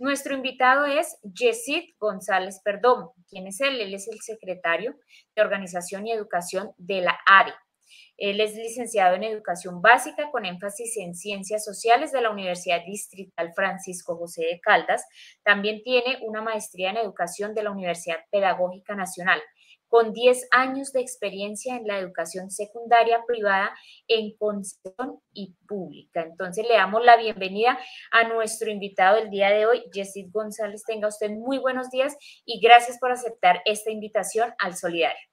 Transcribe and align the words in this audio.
Nuestro 0.00 0.34
invitado 0.34 0.86
es 0.86 1.18
Yesid 1.22 1.90
González 1.98 2.62
Perdomo. 2.64 3.12
¿Quién 3.28 3.46
es 3.46 3.60
él? 3.60 3.82
Él 3.82 3.92
es 3.92 4.08
el 4.08 4.18
secretario 4.22 4.96
de 5.36 5.42
Organización 5.42 6.06
y 6.06 6.12
Educación 6.12 6.72
de 6.78 7.02
la 7.02 7.18
ARE. 7.26 7.52
Él 8.16 8.40
es 8.40 8.54
licenciado 8.54 9.16
en 9.16 9.24
Educación 9.24 9.82
Básica 9.82 10.30
con 10.30 10.46
énfasis 10.46 10.96
en 10.96 11.14
Ciencias 11.14 11.66
Sociales 11.66 12.12
de 12.12 12.22
la 12.22 12.30
Universidad 12.30 12.82
Distrital 12.86 13.52
Francisco 13.54 14.16
José 14.16 14.46
de 14.46 14.60
Caldas. 14.60 15.04
También 15.44 15.82
tiene 15.82 16.18
una 16.22 16.40
maestría 16.40 16.88
en 16.88 16.96
Educación 16.96 17.52
de 17.52 17.62
la 17.62 17.70
Universidad 17.70 18.20
Pedagógica 18.30 18.94
Nacional 18.94 19.42
con 19.90 20.12
10 20.12 20.48
años 20.52 20.92
de 20.92 21.00
experiencia 21.00 21.76
en 21.76 21.86
la 21.86 21.98
educación 21.98 22.50
secundaria 22.50 23.24
privada 23.26 23.76
en 24.06 24.36
concesión 24.36 25.20
y 25.32 25.56
pública. 25.66 26.22
Entonces 26.22 26.64
le 26.66 26.74
damos 26.74 27.04
la 27.04 27.16
bienvenida 27.16 27.76
a 28.12 28.28
nuestro 28.28 28.70
invitado 28.70 29.16
del 29.16 29.30
día 29.30 29.50
de 29.50 29.66
hoy, 29.66 29.82
Yesid 29.92 30.30
González. 30.30 30.84
Tenga 30.86 31.08
usted 31.08 31.30
muy 31.30 31.58
buenos 31.58 31.90
días 31.90 32.16
y 32.46 32.60
gracias 32.60 32.98
por 32.98 33.10
aceptar 33.10 33.62
esta 33.64 33.90
invitación 33.90 34.54
al 34.58 34.76
Solidario. 34.76 35.28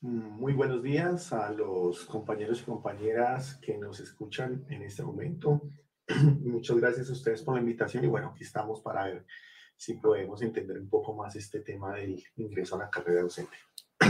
Muy 0.00 0.52
buenos 0.52 0.82
días 0.82 1.32
a 1.32 1.52
los 1.52 2.04
compañeros 2.06 2.60
y 2.60 2.64
compañeras 2.64 3.54
que 3.62 3.78
nos 3.78 4.00
escuchan 4.00 4.66
en 4.68 4.82
este 4.82 5.04
momento. 5.04 5.62
Muchas 6.40 6.76
gracias 6.76 7.08
a 7.08 7.12
ustedes 7.12 7.42
por 7.42 7.54
la 7.54 7.60
invitación 7.60 8.04
y 8.04 8.08
bueno, 8.08 8.32
aquí 8.34 8.42
estamos 8.42 8.80
para 8.80 9.04
ver 9.04 9.26
si 9.76 9.94
podemos 9.94 10.40
entender 10.42 10.78
un 10.78 10.88
poco 10.88 11.14
más 11.14 11.36
este 11.36 11.60
tema 11.60 11.94
del 11.94 12.22
ingreso 12.36 12.76
a 12.76 12.80
la 12.80 12.90
carrera 12.90 13.22
docente. 13.22 13.56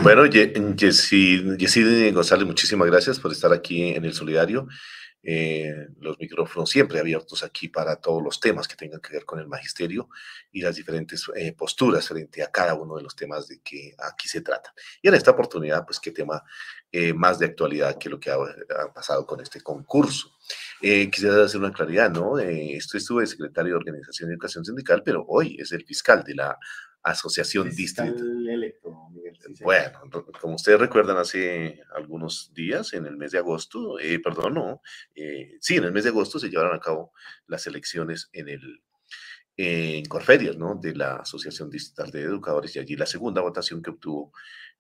Bueno, 0.03 0.25
Jessy 0.31 2.11
González, 2.13 2.47
muchísimas 2.47 2.89
gracias 2.89 3.21
por 3.21 3.33
estar 3.33 3.53
aquí 3.53 3.91
en 3.95 4.05
el 4.05 4.13
Solidario. 4.13 4.67
Eh, 5.29 5.89
los 5.99 6.17
micrófonos 6.21 6.71
siempre 6.71 7.01
abiertos 7.01 7.43
aquí 7.43 7.67
para 7.67 7.97
todos 7.97 8.23
los 8.23 8.39
temas 8.39 8.69
que 8.69 8.77
tengan 8.77 9.01
que 9.01 9.13
ver 9.13 9.25
con 9.25 9.41
el 9.41 9.49
magisterio 9.49 10.09
y 10.53 10.61
las 10.61 10.77
diferentes 10.77 11.25
eh, 11.35 11.53
posturas 11.53 12.07
frente 12.07 12.45
a 12.45 12.51
cada 12.53 12.75
uno 12.75 12.97
de 12.97 13.03
los 13.03 13.17
temas 13.17 13.49
de 13.49 13.59
que 13.61 13.93
aquí 13.99 14.29
se 14.29 14.43
tratan. 14.43 14.73
Y 15.03 15.09
en 15.09 15.15
esta 15.15 15.33
oportunidad, 15.33 15.85
pues 15.85 15.99
qué 15.99 16.13
tema 16.13 16.45
eh, 16.93 17.13
más 17.13 17.41
de 17.41 17.47
actualidad 17.47 17.99
que 17.99 18.09
lo 18.09 18.21
que 18.21 18.31
ha, 18.31 18.39
pasado 18.95 19.27
con 19.27 19.41
este 19.41 19.61
concurso. 19.61 20.31
Quisiera 20.81 21.45
hacer 21.45 21.61
una 21.61 21.73
claridad, 21.73 22.11
¿no? 22.11 22.39
esto 22.39 22.99
estuve 22.99 23.27
secretario 23.27 23.73
de 23.73 23.79
Organización 23.79 24.29
de 24.29 24.35
Educación 24.35 24.65
Sindical, 24.65 25.03
pero 25.05 25.25
hoy 25.29 25.57
es 25.59 25.73
el 25.73 25.85
fiscal 25.85 26.23
de 26.25 26.35
la 26.35 26.59
Asociación 27.07 27.71
Distrito. 27.71 28.25
bueno, 29.63 30.01
como 30.41 30.57
ustedes 30.57 30.81
recuerdan, 30.81 31.17
hace 31.19 31.81
algunos 31.95 32.53
días, 32.53 32.95
en 32.95 33.07
el 33.07 33.17
mes 33.17 33.31
de 33.31 33.39
agosto, 33.39 34.01
eh, 34.01 34.19
perdón, 34.19 34.55
no, 34.55 34.83
eh, 35.15 35.57
sí, 35.61 35.77
en 35.77 35.85
el 35.85 35.93
mes 35.93 36.03
de 36.03 36.11
agosto 36.11 36.41
se 36.41 36.49
llevaron 36.49 36.75
a 36.75 36.81
cabo 36.81 37.13
las 37.47 37.67
elecciones 37.69 38.29
en 38.33 38.49
el 38.49 38.83
en 39.59 40.05
Corferias, 40.05 40.57
¿no? 40.57 40.75
De 40.75 40.95
la 40.95 41.17
Asociación 41.17 41.71
Distrital 41.71 42.11
de 42.11 42.23
Educadores 42.23 42.75
y 42.77 42.79
allí 42.79 42.97
la 42.97 43.07
segunda 43.07 43.41
votación 43.41 43.83
que 43.83 43.91
obtuvo 43.91 44.33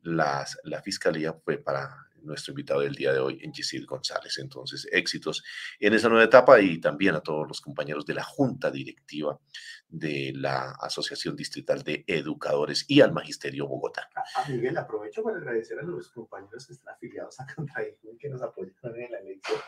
las, 0.02 0.58
la 0.64 0.82
fiscalía 0.82 1.32
fue 1.32 1.58
para 1.58 2.08
nuestro 2.22 2.52
invitado 2.52 2.80
del 2.80 2.94
día 2.94 3.12
de 3.12 3.20
hoy, 3.20 3.38
en 3.42 3.52
Gisil 3.52 3.86
González. 3.86 4.38
Entonces, 4.38 4.88
éxitos 4.90 5.42
en 5.78 5.94
esa 5.94 6.08
nueva 6.08 6.24
etapa 6.24 6.60
y 6.60 6.80
también 6.80 7.14
a 7.14 7.20
todos 7.20 7.46
los 7.46 7.60
compañeros 7.60 8.04
de 8.06 8.14
la 8.14 8.24
Junta 8.24 8.70
Directiva 8.70 9.38
de 9.88 10.32
la 10.34 10.72
Asociación 10.80 11.36
Distrital 11.36 11.82
de 11.82 12.04
Educadores 12.06 12.84
y 12.88 13.00
al 13.00 13.12
Magisterio 13.12 13.66
Bogotá. 13.66 14.08
A, 14.34 14.48
Miguel, 14.48 14.76
aprovecho 14.76 15.22
para 15.22 15.38
agradecer 15.38 15.78
a 15.78 15.82
los 15.82 16.10
compañeros 16.10 16.66
que 16.66 16.72
están 16.72 16.94
afiliados 16.94 17.38
a 17.40 17.46
Contraijo 17.54 18.12
y 18.12 18.18
que 18.18 18.28
nos 18.28 18.42
apoyan 18.42 18.74
en 18.82 19.12
la 19.12 19.18
elección 19.18 19.60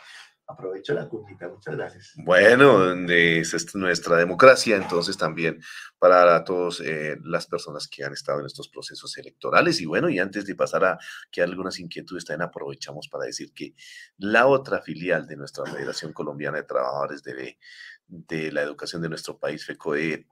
aprovecho 0.49 0.95
la 0.95 1.07
cuñita, 1.07 1.47
muchas 1.47 1.75
gracias. 1.75 2.13
Bueno, 2.25 2.91
es, 3.07 3.53
es 3.53 3.75
nuestra 3.75 4.17
democracia, 4.17 4.75
entonces 4.75 5.15
también 5.15 5.61
para 5.99 6.43
todas 6.43 6.81
eh, 6.81 7.17
las 7.23 7.45
personas 7.45 7.87
que 7.87 8.03
han 8.03 8.13
estado 8.13 8.39
en 8.39 8.47
estos 8.47 8.67
procesos 8.67 9.15
electorales. 9.17 9.79
Y 9.79 9.85
bueno, 9.85 10.09
y 10.09 10.17
antes 10.17 10.45
de 10.45 10.55
pasar 10.55 10.83
a 10.85 10.97
que 11.31 11.43
algunas 11.43 11.79
inquietudes 11.79 12.25
también 12.25 12.49
aprovechamos 12.49 13.07
para 13.07 13.25
decir 13.25 13.53
que 13.53 13.75
la 14.17 14.47
otra 14.47 14.81
filial 14.81 15.27
de 15.27 15.37
nuestra 15.37 15.65
Federación 15.65 16.13
Colombiana 16.13 16.57
de 16.57 16.63
Trabajadores 16.63 17.21
debe 17.21 17.59
de 18.09 18.51
la 18.51 18.63
educación 18.63 19.03
de 19.03 19.09
nuestro 19.09 19.37
país, 19.37 19.63
FECOE, 19.63 20.27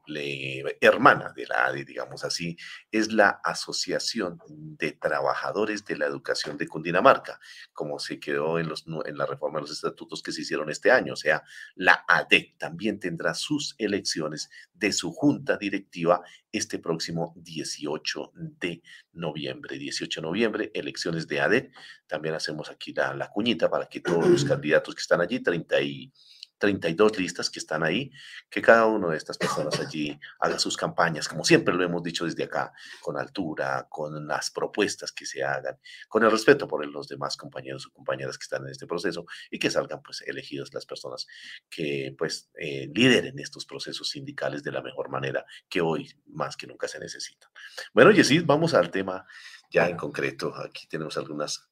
hermana 0.81 1.31
de 1.35 1.45
la 1.45 1.67
ADE, 1.67 1.85
digamos 1.85 2.23
así, 2.23 2.57
es 2.91 3.13
la 3.13 3.39
Asociación 3.43 4.39
de 4.47 4.93
Trabajadores 4.93 5.85
de 5.85 5.95
la 5.95 6.07
Educación 6.07 6.57
de 6.57 6.67
Cundinamarca, 6.67 7.39
como 7.73 7.99
se 7.99 8.19
quedó 8.19 8.57
en, 8.57 8.67
los, 8.67 8.85
en 9.05 9.17
la 9.17 9.27
reforma 9.27 9.59
de 9.59 9.61
los 9.61 9.71
estatutos 9.71 10.23
que 10.23 10.31
se 10.31 10.41
hicieron 10.41 10.71
este 10.71 10.89
año. 10.89 11.13
O 11.13 11.17
sea, 11.17 11.43
la 11.75 12.03
ADE 12.07 12.55
también 12.57 12.99
tendrá 12.99 13.35
sus 13.35 13.75
elecciones 13.77 14.49
de 14.73 14.91
su 14.91 15.11
junta 15.11 15.57
directiva 15.57 16.23
este 16.51 16.79
próximo 16.79 17.35
18 17.37 18.31
de 18.33 18.81
noviembre. 19.13 19.77
18 19.77 20.19
de 20.19 20.25
noviembre, 20.25 20.71
elecciones 20.73 21.27
de 21.27 21.41
ADE. 21.41 21.71
También 22.07 22.33
hacemos 22.33 22.71
aquí 22.71 22.91
la, 22.93 23.13
la 23.13 23.29
cuñita 23.29 23.69
para 23.69 23.87
que 23.87 23.99
todos 23.99 24.27
los 24.27 24.45
candidatos 24.45 24.95
que 24.95 25.01
están 25.01 25.21
allí, 25.21 25.41
30 25.41 25.81
y 25.81 26.11
32 26.57 27.19
listas 27.19 27.50
que 27.50 27.59
están 27.59 27.84
ahí, 27.84 28.12
que 28.50 28.62
cada 28.62 28.85
una 28.85 29.09
de 29.09 29.18
estas 29.18 29.38
personas 29.38 29.79
allí 29.79 30.19
haga 30.40 30.59
sus 30.59 30.78
campañas, 30.78 31.28
como 31.28 31.44
siempre 31.44 31.73
lo 31.73 31.84
hemos 31.84 32.03
dicho 32.03 32.25
desde 32.25 32.44
acá, 32.44 32.73
con 33.01 33.18
altura, 33.18 33.88
con 33.90 34.28
las 34.28 34.51
propuestas 34.51 35.12
que 35.12 35.25
se 35.25 35.44
hagan, 35.44 35.78
con 36.07 36.23
el 36.23 36.31
respeto 36.31 36.67
por 36.67 36.85
los 36.85 37.07
demás 37.07 37.38
compañeros 37.38 37.88
o 37.88 37.91
compañeras 37.91 38.38
que 38.38 38.44
están 38.44 38.63
en 38.63 38.69
este 38.69 38.88
proceso 38.88 39.25
y 39.51 39.59
que 39.59 39.69
salgan 39.69 40.01
pues 40.01 40.22
elegidas 40.22 40.73
las 40.73 40.85
personas 40.85 41.28
que 41.69 42.16
pues 42.17 42.50
eh, 42.59 42.90
lideren 42.94 43.38
estos 43.40 43.66
procesos 43.66 44.09
sindicales 44.09 44.63
de 44.63 44.72
la 44.72 44.81
mejor 44.81 45.09
manera 45.09 45.46
que 45.69 45.81
hoy 45.81 46.09
más 46.28 46.56
que 46.56 46.67
nunca 46.67 46.88
se 46.88 47.00
necesita. 47.00 47.50
Bueno, 47.94 48.12
Yesid, 48.12 48.44
vamos 48.46 48.73
al 48.73 48.91
tema 48.91 49.25
ya 49.69 49.90
en 49.90 49.97
concreto. 49.97 50.53
Aquí 50.56 50.88
tenemos 50.88 51.17
algunas 51.17 51.69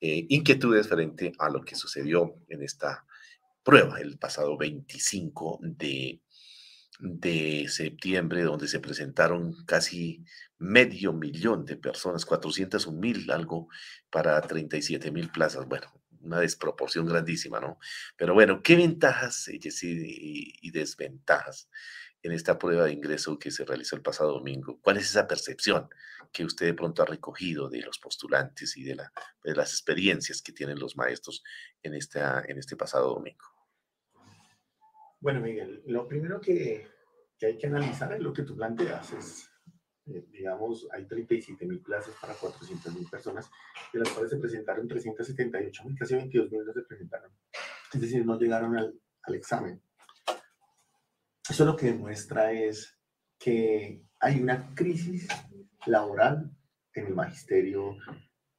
eh, 0.00 0.26
inquietudes 0.28 0.88
frente 0.88 1.32
a 1.38 1.48
lo 1.48 1.62
que 1.62 1.76
sucedió 1.76 2.36
en 2.48 2.62
esta 2.62 3.04
prueba 3.62 4.00
el 4.00 4.18
pasado 4.18 4.56
25 4.56 5.60
de, 5.62 6.20
de 7.00 7.66
septiembre, 7.68 8.42
donde 8.42 8.68
se 8.68 8.80
presentaron 8.80 9.54
casi 9.66 10.24
medio 10.58 11.12
millón 11.12 11.64
de 11.64 11.76
personas, 11.76 12.24
401 12.24 12.98
mil 12.98 13.30
algo 13.30 13.68
para 14.10 14.40
37 14.40 15.10
mil 15.10 15.30
plazas. 15.30 15.66
Bueno, 15.66 15.92
una 16.22 16.40
desproporción 16.40 17.06
grandísima, 17.06 17.60
¿no? 17.60 17.78
Pero 18.16 18.34
bueno, 18.34 18.62
¿qué 18.62 18.76
ventajas 18.76 19.48
y, 19.48 19.58
y, 20.62 20.70
desventajas 20.70 21.68
en 22.22 22.32
esta 22.32 22.58
prueba 22.58 22.84
de 22.84 22.92
ingreso 22.92 23.38
que 23.38 23.50
se 23.50 23.64
realizó 23.64 23.96
el 23.96 24.02
pasado 24.02 24.32
domingo? 24.32 24.78
¿Cuál 24.80 24.98
es 24.98 25.10
esa 25.10 25.26
percepción 25.26 25.88
que 26.32 26.44
usted 26.44 26.66
de 26.66 26.74
pronto 26.74 27.02
ha 27.02 27.06
recogido 27.06 27.68
de 27.68 27.80
los 27.80 27.98
postulantes 27.98 28.76
y 28.76 28.84
de, 28.84 28.94
la, 28.94 29.12
de 29.42 29.54
las 29.54 29.72
experiencias 29.72 30.40
que 30.40 30.52
tienen 30.52 30.78
los 30.78 30.96
maestros 30.96 31.42
en, 31.82 31.94
esta, 31.94 32.42
en 32.46 32.58
este 32.58 32.76
pasado 32.76 33.14
domingo? 33.14 33.51
Bueno, 35.22 35.40
Miguel, 35.40 35.84
lo 35.86 36.08
primero 36.08 36.40
que, 36.40 36.84
que 37.38 37.46
hay 37.46 37.56
que 37.56 37.68
analizar 37.68 38.12
es 38.12 38.20
lo 38.20 38.32
que 38.32 38.42
tú 38.42 38.56
planteas. 38.56 39.12
Es, 39.12 39.48
eh, 40.06 40.26
digamos, 40.32 40.88
hay 40.90 41.06
37 41.06 41.64
mil 41.64 41.80
plazas 41.80 42.12
para 42.20 42.34
400 42.34 42.92
mil 42.92 43.08
personas, 43.08 43.48
de 43.92 44.00
las 44.00 44.08
cuales 44.08 44.32
se 44.32 44.38
presentaron 44.38 44.88
378 44.88 45.84
mil, 45.84 45.96
casi 45.96 46.16
22 46.16 46.50
mil 46.50 46.64
no 46.64 46.72
se 46.72 46.82
presentaron. 46.82 47.30
Es 47.94 48.00
decir, 48.00 48.26
no 48.26 48.36
llegaron 48.36 48.76
al, 48.76 49.00
al 49.22 49.34
examen. 49.36 49.80
Eso 51.48 51.64
lo 51.64 51.76
que 51.76 51.86
demuestra 51.86 52.50
es 52.50 52.98
que 53.38 54.04
hay 54.18 54.40
una 54.40 54.74
crisis 54.74 55.28
laboral 55.86 56.50
en 56.94 57.06
el 57.06 57.14
magisterio 57.14 57.96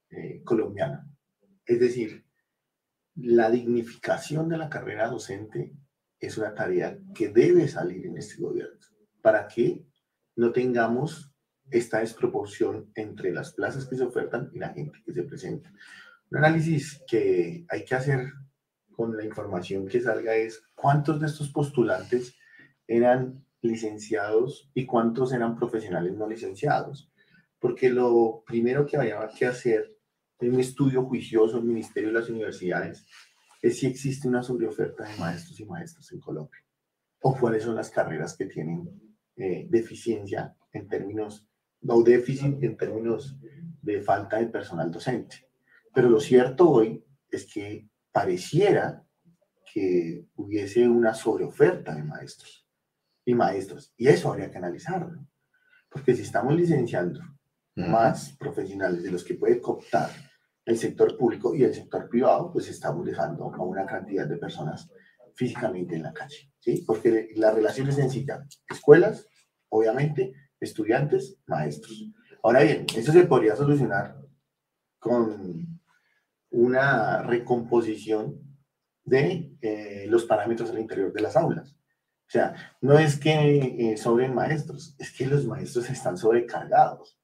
eh, 0.08 0.42
colombiano. 0.42 1.14
Es 1.66 1.78
decir, 1.78 2.24
la 3.16 3.50
dignificación 3.50 4.48
de 4.48 4.56
la 4.56 4.70
carrera 4.70 5.08
docente 5.08 5.76
es 6.26 6.38
una 6.38 6.54
tarea 6.54 6.98
que 7.14 7.28
debe 7.28 7.68
salir 7.68 8.06
en 8.06 8.18
este 8.18 8.40
gobierno 8.40 8.78
para 9.22 9.46
que 9.48 9.84
no 10.36 10.52
tengamos 10.52 11.32
esta 11.70 12.00
desproporción 12.00 12.90
entre 12.94 13.32
las 13.32 13.52
plazas 13.52 13.86
que 13.86 13.96
se 13.96 14.04
ofertan 14.04 14.50
y 14.52 14.58
la 14.58 14.70
gente 14.70 15.02
que 15.04 15.12
se 15.12 15.22
presenta. 15.22 15.72
Un 16.30 16.38
análisis 16.38 17.02
que 17.06 17.64
hay 17.68 17.84
que 17.84 17.94
hacer 17.94 18.32
con 18.90 19.16
la 19.16 19.24
información 19.24 19.88
que 19.88 20.00
salga 20.00 20.34
es 20.34 20.62
cuántos 20.74 21.20
de 21.20 21.26
estos 21.26 21.50
postulantes 21.50 22.36
eran 22.86 23.44
licenciados 23.60 24.70
y 24.74 24.84
cuántos 24.84 25.32
eran 25.32 25.56
profesionales 25.56 26.14
no 26.14 26.28
licenciados. 26.28 27.10
Porque 27.58 27.88
lo 27.88 28.44
primero 28.46 28.86
que 28.86 28.96
había 28.96 29.26
que 29.36 29.46
hacer 29.46 29.96
en 30.40 30.54
un 30.54 30.60
estudio 30.60 31.04
juicioso 31.04 31.58
el 31.58 31.64
Ministerio 31.64 32.10
de 32.10 32.20
las 32.20 32.28
Universidades 32.28 33.06
es 33.64 33.78
si 33.78 33.86
existe 33.86 34.28
una 34.28 34.42
sobreoferta 34.42 35.04
de 35.04 35.16
maestros 35.16 35.58
y 35.58 35.64
maestras 35.64 36.12
en 36.12 36.20
Colombia 36.20 36.60
o 37.22 37.34
cuáles 37.34 37.62
son 37.62 37.74
las 37.74 37.88
carreras 37.88 38.36
que 38.36 38.44
tienen 38.44 38.86
eh, 39.36 39.66
deficiencia 39.70 40.54
en 40.70 40.86
términos, 40.86 41.48
o 41.88 42.02
déficit 42.02 42.62
en 42.62 42.76
términos 42.76 43.38
de 43.80 44.02
falta 44.02 44.36
de 44.36 44.48
personal 44.48 44.90
docente. 44.90 45.48
Pero 45.94 46.10
lo 46.10 46.20
cierto 46.20 46.68
hoy 46.68 47.02
es 47.30 47.46
que 47.46 47.88
pareciera 48.12 49.02
que 49.72 50.26
hubiese 50.36 50.86
una 50.86 51.14
sobreoferta 51.14 51.94
de 51.94 52.02
maestros. 52.02 52.68
y 53.24 53.34
maestros. 53.34 53.94
Y 53.96 54.08
eso 54.08 54.30
habría 54.30 54.50
que 54.50 54.58
analizarlo. 54.58 55.26
Porque 55.88 56.14
si 56.14 56.20
estamos 56.20 56.54
licenciando 56.54 57.20
más 57.74 58.36
profesionales 58.36 59.02
de 59.02 59.10
los 59.10 59.24
que 59.24 59.32
puede 59.32 59.62
cooptar 59.62 60.10
el 60.64 60.78
sector 60.78 61.16
público 61.16 61.54
y 61.54 61.64
el 61.64 61.74
sector 61.74 62.08
privado, 62.08 62.50
pues 62.52 62.68
estamos 62.68 63.04
dejando 63.04 63.52
a 63.52 63.62
una 63.62 63.84
cantidad 63.84 64.26
de 64.26 64.38
personas 64.38 64.90
físicamente 65.34 65.96
en 65.96 66.04
la 66.04 66.12
calle, 66.12 66.52
¿sí? 66.58 66.84
Porque 66.86 67.30
la 67.36 67.50
relación 67.50 67.88
es 67.88 67.96
sencilla. 67.96 68.46
Escuelas, 68.68 69.26
obviamente, 69.68 70.32
estudiantes, 70.60 71.38
maestros. 71.46 72.04
Ahora 72.42 72.62
bien, 72.62 72.86
eso 72.96 73.12
se 73.12 73.24
podría 73.24 73.56
solucionar 73.56 74.16
con 74.98 75.80
una 76.50 77.22
recomposición 77.22 78.40
de 79.04 79.56
eh, 79.60 80.06
los 80.08 80.24
parámetros 80.24 80.70
al 80.70 80.78
interior 80.78 81.12
de 81.12 81.22
las 81.22 81.36
aulas. 81.36 81.76
O 82.26 82.30
sea, 82.30 82.54
no 82.80 82.98
es 82.98 83.18
que 83.18 83.92
eh, 83.92 83.96
sobren 83.96 84.34
maestros, 84.34 84.94
es 84.98 85.12
que 85.12 85.26
los 85.26 85.44
maestros 85.44 85.90
están 85.90 86.16
sobrecargados. 86.16 87.18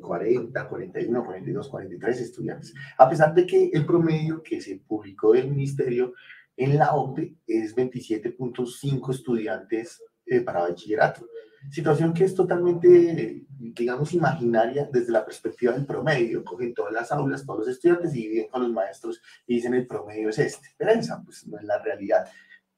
40, 0.00 0.68
41, 0.68 1.24
42, 1.24 1.68
43 1.68 2.20
estudiantes. 2.20 2.74
A 2.98 3.08
pesar 3.08 3.34
de 3.34 3.46
que 3.46 3.70
el 3.72 3.86
promedio 3.86 4.42
que 4.42 4.60
se 4.60 4.76
publicó 4.76 5.32
del 5.32 5.50
ministerio 5.50 6.14
en 6.56 6.76
la 6.76 6.94
OCDE 6.94 7.36
es 7.46 7.74
27.5 7.74 9.10
estudiantes 9.10 10.02
eh, 10.26 10.40
para 10.40 10.60
bachillerato. 10.60 11.26
Situación 11.70 12.14
que 12.14 12.24
es 12.24 12.34
totalmente, 12.34 13.44
digamos, 13.48 14.14
imaginaria 14.14 14.88
desde 14.90 15.12
la 15.12 15.24
perspectiva 15.24 15.72
del 15.72 15.84
promedio. 15.84 16.44
Cogen 16.44 16.72
todas 16.72 16.92
las 16.92 17.12
aulas, 17.12 17.44
todos 17.44 17.60
los 17.60 17.68
estudiantes 17.68 18.14
y 18.14 18.28
viven 18.28 18.48
con 18.48 18.62
los 18.62 18.72
maestros 18.72 19.20
y 19.46 19.56
dicen 19.56 19.74
el 19.74 19.86
promedio 19.86 20.30
es 20.30 20.38
este. 20.38 20.68
Pero 20.76 20.92
esa, 20.92 21.22
pues, 21.22 21.46
no 21.46 21.58
es 21.58 21.64
la 21.64 21.78
realidad. 21.82 22.26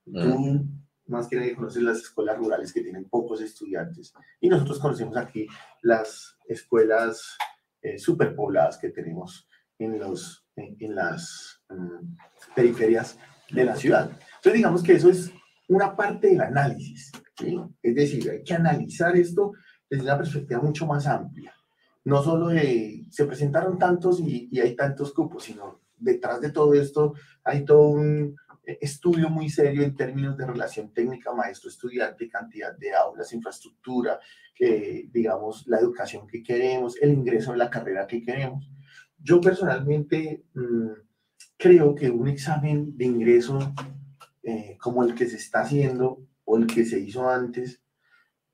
Tú, 0.04 0.66
más 1.12 1.28
que 1.28 1.36
nadie, 1.36 1.54
conoces 1.54 1.82
las 1.82 1.98
escuelas 1.98 2.36
rurales 2.36 2.72
que 2.72 2.82
tienen 2.82 3.08
pocos 3.08 3.40
estudiantes. 3.40 4.12
Y 4.40 4.48
nosotros 4.48 4.80
conocemos 4.80 5.16
aquí 5.16 5.46
las 5.82 6.36
escuelas 6.48 7.36
eh, 7.82 7.98
superpobladas 7.98 8.78
que 8.78 8.88
tenemos 8.88 9.48
en, 9.78 9.98
los, 9.98 10.44
en, 10.56 10.94
las 10.94 11.62
mm, 11.68 12.54
periferias 12.54 13.18
de 13.50 13.64
la 13.64 13.76
ciudad. 13.76 14.10
Entonces, 14.10 14.54
digamos 14.54 14.82
que 14.82 14.94
eso 14.94 15.10
es 15.10 15.30
una 15.68 15.94
parte 15.94 16.28
del 16.28 16.40
análisis. 16.40 17.12
Es 17.82 17.94
decir, 17.94 18.30
hay 18.30 18.42
que 18.42 18.54
analizar 18.54 19.16
esto 19.16 19.52
desde 19.88 20.04
una 20.04 20.18
perspectiva 20.18 20.60
mucho 20.60 20.86
más 20.86 21.06
amplia. 21.06 21.54
No 22.04 22.22
solo 22.22 22.48
de, 22.48 23.06
se 23.10 23.24
presentaron 23.26 23.78
tantos 23.78 24.20
y, 24.20 24.48
y 24.50 24.60
hay 24.60 24.74
tantos 24.74 25.12
cupos, 25.12 25.44
sino 25.44 25.82
detrás 26.02 26.40
de 26.40 26.50
todo 26.50 26.74
esto 26.74 27.14
hay 27.44 27.64
todo 27.64 27.88
un 27.88 28.36
estudio 28.64 29.28
muy 29.28 29.48
serio 29.48 29.82
en 29.82 29.94
términos 29.96 30.36
de 30.36 30.46
relación 30.46 30.92
técnica 30.92 31.32
maestro-estudiante, 31.34 32.28
cantidad 32.28 32.76
de 32.76 32.94
aulas, 32.94 33.32
infraestructura, 33.32 34.20
digamos, 35.10 35.66
la 35.66 35.78
educación 35.78 36.26
que 36.26 36.42
queremos, 36.42 36.96
el 37.02 37.12
ingreso 37.12 37.52
en 37.52 37.58
la 37.58 37.70
carrera 37.70 38.06
que 38.06 38.22
queremos. 38.22 38.70
Yo 39.18 39.40
personalmente 39.40 40.44
mm, 40.54 40.90
creo 41.56 41.94
que 41.94 42.10
un 42.10 42.28
examen 42.28 42.96
de 42.96 43.04
ingreso 43.04 43.58
eh, 44.44 44.76
como 44.80 45.04
el 45.04 45.14
que 45.14 45.28
se 45.28 45.36
está 45.36 45.60
haciendo 45.60 46.26
o 46.44 46.56
el 46.56 46.66
que 46.66 46.84
se 46.84 46.98
hizo 46.98 47.28
antes, 47.28 47.80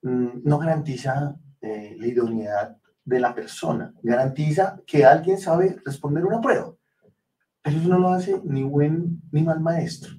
mm, 0.02 0.42
no 0.44 0.58
garantiza 0.58 1.34
eh, 1.62 1.96
la 1.98 2.06
idoneidad 2.06 2.76
de 3.04 3.20
la 3.20 3.34
persona, 3.34 3.94
garantiza 4.02 4.82
que 4.86 5.06
alguien 5.06 5.38
sabe 5.38 5.78
responder 5.84 6.26
una 6.26 6.42
prueba, 6.42 6.74
eso 7.74 7.88
no 7.88 7.98
lo 7.98 8.10
hace 8.10 8.40
ni 8.44 8.62
buen 8.62 9.22
ni 9.32 9.42
mal 9.42 9.60
maestro. 9.60 10.12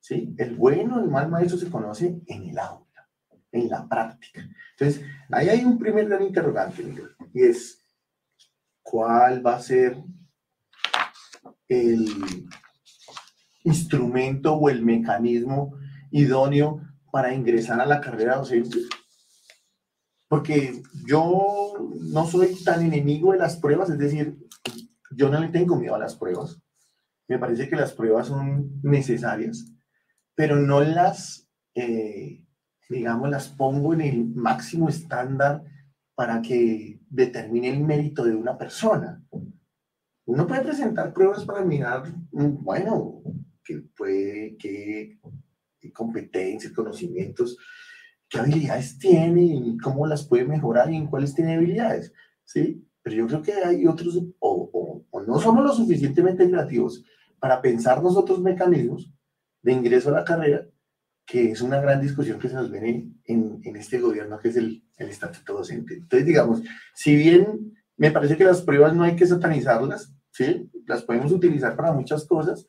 ¿sí? 0.00 0.34
El 0.38 0.56
bueno 0.56 1.00
y 1.00 1.04
el 1.04 1.10
mal 1.10 1.28
maestro 1.28 1.58
se 1.58 1.70
conoce 1.70 2.20
en 2.26 2.48
el 2.50 2.58
aula, 2.58 3.08
en 3.52 3.68
la 3.68 3.88
práctica. 3.88 4.48
Entonces, 4.78 5.04
ahí 5.30 5.48
hay 5.48 5.64
un 5.64 5.78
primer 5.78 6.08
gran 6.08 6.22
interrogante, 6.22 6.82
Miguel, 6.82 7.10
y 7.32 7.44
es, 7.44 7.84
¿cuál 8.82 9.44
va 9.44 9.56
a 9.56 9.60
ser 9.60 10.02
el 11.68 12.08
instrumento 13.64 14.54
o 14.54 14.68
el 14.68 14.82
mecanismo 14.82 15.74
idóneo 16.10 16.82
para 17.10 17.34
ingresar 17.34 17.80
a 17.80 17.86
la 17.86 18.00
carrera 18.00 18.36
docente. 18.36 18.78
Porque 20.28 20.82
yo 21.06 21.74
no 22.00 22.26
soy 22.26 22.62
tan 22.64 22.82
enemigo 22.82 23.32
de 23.32 23.38
las 23.38 23.56
pruebas, 23.56 23.90
es 23.90 23.98
decir, 23.98 24.38
yo 25.10 25.28
no 25.28 25.40
le 25.40 25.48
tengo 25.48 25.76
miedo 25.76 25.94
a 25.94 25.98
las 25.98 26.14
pruebas. 26.14 26.60
Me 27.30 27.38
parece 27.38 27.68
que 27.68 27.76
las 27.76 27.92
pruebas 27.92 28.26
son 28.26 28.80
necesarias, 28.82 29.72
pero 30.34 30.56
no 30.56 30.80
las, 30.80 31.48
eh, 31.76 32.44
digamos, 32.88 33.30
las 33.30 33.50
pongo 33.50 33.94
en 33.94 34.00
el 34.00 34.26
máximo 34.26 34.88
estándar 34.88 35.62
para 36.16 36.42
que 36.42 36.98
determine 37.08 37.68
el 37.68 37.84
mérito 37.84 38.24
de 38.24 38.34
una 38.34 38.58
persona. 38.58 39.22
Uno 40.26 40.44
puede 40.44 40.62
presentar 40.62 41.14
pruebas 41.14 41.44
para 41.44 41.64
mirar, 41.64 42.12
mm, 42.32 42.64
bueno, 42.64 43.22
que 43.62 43.78
puede, 43.96 44.56
qué, 44.56 45.20
competencias, 45.94 46.72
conocimientos, 46.72 47.56
qué 48.28 48.40
habilidades 48.40 48.98
tiene 48.98 49.44
y 49.44 49.78
cómo 49.78 50.04
las 50.04 50.26
puede 50.26 50.44
mejorar 50.46 50.90
y 50.90 50.96
en 50.96 51.06
cuáles 51.06 51.32
tiene 51.32 51.54
habilidades, 51.54 52.12
¿sí? 52.44 52.84
Pero 53.02 53.14
yo 53.14 53.26
creo 53.28 53.42
que 53.42 53.52
hay 53.52 53.86
otros, 53.86 54.20
o, 54.40 55.04
o, 55.12 55.20
no 55.22 55.38
somos 55.38 55.62
lo 55.62 55.72
suficientemente 55.72 56.50
creativos 56.50 57.04
para 57.40 57.60
pensar 57.60 58.02
nosotros 58.02 58.40
mecanismos 58.40 59.12
de 59.62 59.72
ingreso 59.72 60.10
a 60.10 60.12
la 60.12 60.24
carrera, 60.24 60.66
que 61.26 61.52
es 61.52 61.60
una 61.62 61.80
gran 61.80 62.00
discusión 62.00 62.38
que 62.38 62.48
se 62.48 62.54
nos 62.54 62.70
viene 62.70 63.12
en, 63.24 63.60
en 63.62 63.76
este 63.76 64.00
gobierno, 64.00 64.38
que 64.38 64.48
es 64.48 64.56
el, 64.56 64.84
el 64.96 65.08
estatuto 65.08 65.54
docente. 65.54 65.94
Entonces, 65.94 66.26
digamos, 66.26 66.62
si 66.94 67.14
bien 67.14 67.72
me 67.96 68.10
parece 68.10 68.36
que 68.36 68.44
las 68.44 68.62
pruebas 68.62 68.94
no 68.94 69.04
hay 69.04 69.16
que 69.16 69.26
satanizarlas, 69.26 70.12
¿sí? 70.30 70.70
Las 70.86 71.02
podemos 71.02 71.32
utilizar 71.32 71.76
para 71.76 71.92
muchas 71.92 72.24
cosas, 72.24 72.66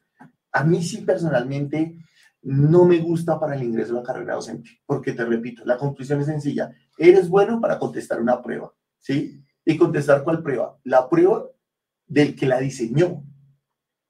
a 0.51 0.63
mí 0.63 0.83
sí 0.83 0.97
personalmente 0.97 1.97
no 2.44 2.85
me 2.85 3.00
gusta 3.00 3.39
para 3.39 3.56
el 3.56 3.63
ingreso 3.63 3.94
a 3.94 3.97
la 3.97 4.03
carrera 4.03 4.35
docente, 4.35 4.69
porque 4.85 5.13
te 5.13 5.24
repito, 5.25 5.63
la 5.65 5.77
conclusión 5.77 6.19
es 6.19 6.25
sencilla. 6.25 6.71
Eres 6.97 7.29
bueno 7.29 7.62
para 7.62 7.79
contestar 7.79 8.21
una 8.21 8.41
prueba, 8.41 8.74
¿sí? 9.00 9.44
¿Y 9.63 9.77
contestar 9.77 10.24
cuál 10.24 10.41
prueba? 10.41 10.77
La 10.83 11.07
prueba 11.07 11.45
del 12.07 12.35
que 12.35 12.47
la 12.47 12.59
diseñó. 12.59 13.24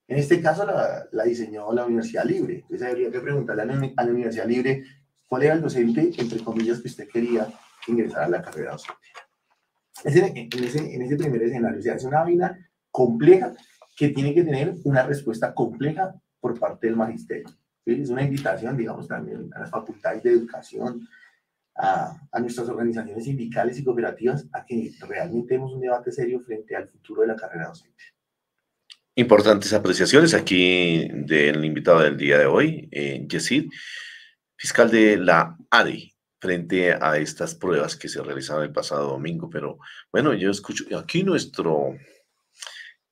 En 0.07 0.17
este 0.17 0.41
caso 0.41 0.65
la, 0.65 1.23
diseñó 1.23 1.71
la 1.73 1.85
Universidad 1.85 2.25
Libre. 2.25 2.55
Entonces 2.55 2.87
habría 2.87 3.11
que 3.11 3.19
preguntarle 3.19 3.61
a 3.63 3.65
la, 4.03 4.11
Universidad 4.11 4.45
Libre 4.45 4.83
cuál 5.27 5.43
era 5.43 5.53
el 5.53 5.61
docente, 5.61 6.11
entre 6.17 6.43
comillas, 6.43 6.81
que 6.81 6.89
usted 6.89 7.07
quería 7.07 7.47
ingresar 7.87 8.23
a 8.23 8.29
la 8.29 8.41
carrera 8.41 8.73
docente. 8.73 9.07
en, 10.03 10.63
ese, 11.03 11.15
primer 11.15 11.43
escenario, 11.43 11.79
o 11.79 11.81
sea, 11.81 11.95
es 11.95 12.03
una 12.03 12.23
vaina 12.23 12.69
compleja 12.89 13.53
que 13.95 14.09
tiene 14.09 14.33
que 14.33 14.43
tener 14.43 14.75
una 14.83 15.03
respuesta 15.03 15.53
compleja 15.53 16.13
por 16.39 16.59
parte 16.59 16.87
del 16.87 16.95
magisterio. 16.95 17.47
Es 17.85 18.09
una 18.09 18.23
invitación, 18.23 18.75
digamos, 18.77 19.07
también 19.07 19.49
a 19.55 19.59
las 19.61 19.69
facultades 19.69 20.23
de 20.23 20.31
educación, 20.31 21.07
a, 21.75 22.19
a, 22.31 22.39
nuestras 22.39 22.67
organizaciones 22.67 23.23
sindicales 23.23 23.79
y 23.79 23.83
cooperativas, 23.83 24.45
a 24.51 24.65
que 24.65 24.91
realmente 25.07 25.53
demos 25.53 25.73
un 25.73 25.79
debate 25.79 26.11
serio 26.11 26.41
frente 26.41 26.75
al 26.75 26.89
futuro 26.89 27.21
de 27.21 27.27
la 27.27 27.35
carrera 27.35 27.67
docente. 27.67 28.03
Importantes 29.15 29.73
apreciaciones 29.73 30.33
aquí 30.33 31.09
del 31.11 31.65
invitado 31.65 31.99
del 31.99 32.15
día 32.15 32.37
de 32.37 32.45
hoy, 32.45 32.87
eh, 32.93 33.25
Yesid, 33.27 33.69
fiscal 34.55 34.89
de 34.89 35.17
la 35.17 35.57
ADI, 35.69 36.15
frente 36.39 36.93
a 36.93 37.17
estas 37.17 37.53
pruebas 37.55 37.97
que 37.97 38.07
se 38.07 38.23
realizaron 38.23 38.63
el 38.63 38.71
pasado 38.71 39.09
domingo. 39.09 39.49
Pero 39.49 39.79
bueno, 40.13 40.33
yo 40.33 40.49
escucho 40.49 40.85
aquí 40.97 41.23
nuestro 41.23 41.97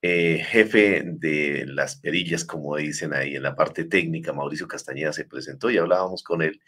eh, 0.01 0.41
jefe 0.48 1.03
de 1.06 1.65
las 1.68 1.98
perillas, 1.98 2.46
como 2.46 2.77
dicen 2.77 3.13
ahí 3.13 3.36
en 3.36 3.44
la 3.44 3.58
parte 3.58 3.84
técnica, 3.84 4.32
Mauricio 4.32 4.70
Castañeda 4.70 5.12
se 5.12 5.25
presentó 5.25 5.70
y 5.70 5.79
hablábamos 5.79 6.24
con 6.24 6.41
él 6.41 6.62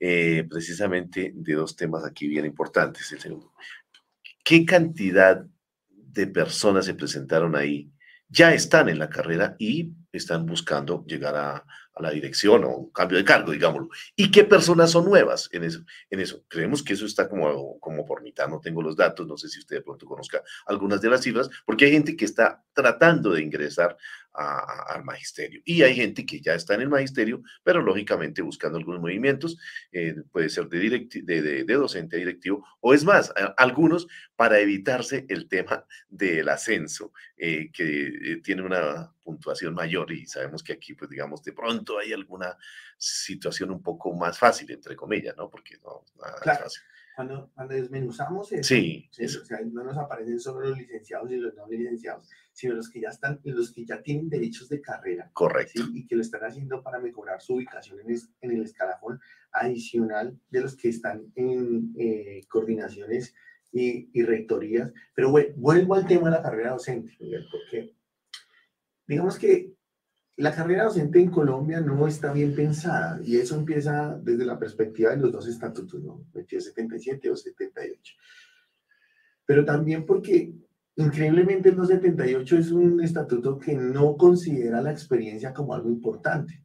eh, 0.00 0.44
precisamente 0.50 1.32
de 1.34 1.54
dos 1.54 1.76
temas 1.76 2.04
aquí 2.04 2.28
bien 2.28 2.44
importantes. 2.44 3.10
El 3.10 3.20
segundo, 3.20 3.54
¿qué 4.44 4.66
cantidad 4.66 5.46
de 5.88 6.26
personas 6.26 6.84
se 6.84 6.94
presentaron 6.94 7.56
ahí? 7.56 7.90
Ya 8.28 8.52
están 8.52 8.88
en 8.88 8.98
la 8.98 9.08
carrera 9.08 9.56
y 9.58 9.92
están 10.12 10.46
buscando 10.46 11.04
llegar 11.06 11.36
a, 11.36 11.64
la 11.98 12.10
dirección 12.10 12.64
o 12.64 12.76
un 12.76 12.90
cambio 12.90 13.16
de 13.16 13.24
cargo, 13.24 13.52
digámoslo. 13.52 13.88
¿Y 14.14 14.30
qué 14.30 14.44
personas 14.44 14.90
son 14.90 15.06
nuevas 15.06 15.48
en 15.52 15.64
eso? 15.64 15.80
En 16.10 16.20
eso? 16.20 16.44
Creemos 16.46 16.82
que 16.82 16.92
eso 16.92 17.06
está 17.06 17.26
como, 17.26 17.80
como 17.80 18.04
por 18.04 18.22
mitad, 18.22 18.48
no 18.48 18.60
tengo 18.60 18.82
los 18.82 18.96
datos, 18.96 19.26
no 19.26 19.38
sé 19.38 19.48
si 19.48 19.60
usted 19.60 19.76
de 19.76 19.82
pronto 19.82 20.04
conozca 20.04 20.42
algunas 20.66 21.00
de 21.00 21.08
las 21.08 21.22
cifras, 21.22 21.48
porque 21.64 21.86
hay 21.86 21.92
gente 21.92 22.14
que 22.14 22.26
está 22.26 22.62
tratando 22.74 23.32
de 23.32 23.42
ingresar 23.42 23.96
al 24.36 25.04
magisterio. 25.04 25.62
Y 25.64 25.82
hay 25.82 25.94
gente 25.94 26.26
que 26.26 26.40
ya 26.40 26.54
está 26.54 26.74
en 26.74 26.82
el 26.82 26.88
magisterio, 26.88 27.42
pero 27.62 27.80
lógicamente 27.80 28.42
buscando 28.42 28.78
algunos 28.78 29.00
movimientos, 29.00 29.58
eh, 29.92 30.14
puede 30.30 30.48
ser 30.50 30.68
de, 30.68 31.08
de, 31.22 31.64
de, 31.64 31.74
docente 31.74 32.16
directivo, 32.18 32.64
o 32.80 32.92
es 32.92 33.04
más, 33.04 33.32
algunos 33.56 34.06
para 34.36 34.58
evitarse 34.60 35.24
el 35.28 35.48
tema 35.48 35.86
del 36.08 36.48
ascenso, 36.48 37.12
eh, 37.36 37.70
que 37.72 38.06
eh, 38.06 38.40
tiene 38.42 38.62
una 38.62 39.12
puntuación 39.22 39.74
mayor 39.74 40.12
y 40.12 40.26
sabemos 40.26 40.62
que 40.62 40.74
aquí, 40.74 40.94
pues 40.94 41.10
digamos, 41.10 41.42
de 41.42 41.52
pronto 41.52 41.98
hay 41.98 42.12
alguna 42.12 42.56
situación 42.98 43.70
un 43.70 43.82
poco 43.82 44.14
más 44.14 44.38
fácil, 44.38 44.70
entre 44.70 44.96
comillas, 44.96 45.34
¿no? 45.36 45.50
Porque 45.50 45.78
no, 45.82 46.04
nada 46.20 46.38
claro. 46.40 46.64
fácil 46.64 46.82
cuando, 47.16 47.50
cuando 47.54 47.74
desmenuzamos 47.74 48.52
eso, 48.52 48.74
sí, 48.74 49.08
O 49.18 49.44
sea, 49.46 49.60
no 49.72 49.82
nos 49.82 49.96
aparecen 49.96 50.38
solo 50.38 50.68
los 50.68 50.78
licenciados 50.78 51.32
y 51.32 51.36
los 51.36 51.54
no 51.54 51.66
licenciados, 51.66 52.28
sino 52.52 52.74
los 52.74 52.90
que 52.90 53.00
ya 53.00 53.08
están, 53.08 53.40
los 53.42 53.72
que 53.72 53.86
ya 53.86 54.02
tienen 54.02 54.28
derechos 54.28 54.68
de 54.68 54.82
carrera. 54.82 55.30
Correcto. 55.32 55.82
Y 55.94 56.06
que 56.06 56.14
lo 56.14 56.20
están 56.20 56.44
haciendo 56.44 56.82
para 56.82 56.98
mejorar 56.98 57.40
su 57.40 57.54
ubicación 57.54 58.00
en, 58.00 58.14
en 58.42 58.50
el 58.50 58.62
escalafón 58.62 59.18
adicional 59.50 60.38
de 60.50 60.60
los 60.60 60.76
que 60.76 60.90
están 60.90 61.32
en 61.36 61.94
eh, 61.98 62.42
coordinaciones 62.48 63.34
y, 63.72 64.10
y, 64.12 64.22
rectorías. 64.22 64.92
Pero 65.14 65.30
bueno, 65.30 65.54
vuelvo 65.56 65.94
al 65.94 66.06
tema 66.06 66.28
de 66.28 66.36
la 66.36 66.42
carrera 66.42 66.72
docente, 66.72 67.16
porque 67.50 67.94
digamos 69.06 69.38
que 69.38 69.75
la 70.36 70.54
carrera 70.54 70.84
docente 70.84 71.18
en 71.18 71.30
Colombia 71.30 71.80
no 71.80 72.06
está 72.06 72.32
bien 72.32 72.54
pensada 72.54 73.18
y 73.24 73.36
eso 73.36 73.56
empieza 73.56 74.18
desde 74.22 74.44
la 74.44 74.58
perspectiva 74.58 75.10
de 75.10 75.16
los 75.16 75.32
dos 75.32 75.48
estatutos, 75.48 76.02
¿no? 76.02 76.26
77 76.34 77.30
o 77.30 77.36
78. 77.36 78.14
Pero 79.46 79.64
también 79.64 80.04
porque 80.04 80.52
increíblemente 80.96 81.70
el 81.70 81.76
278 81.76 82.58
es 82.58 82.70
un 82.70 83.02
estatuto 83.02 83.58
que 83.58 83.74
no 83.74 84.16
considera 84.16 84.82
la 84.82 84.92
experiencia 84.92 85.54
como 85.54 85.72
algo 85.72 85.88
importante. 85.88 86.62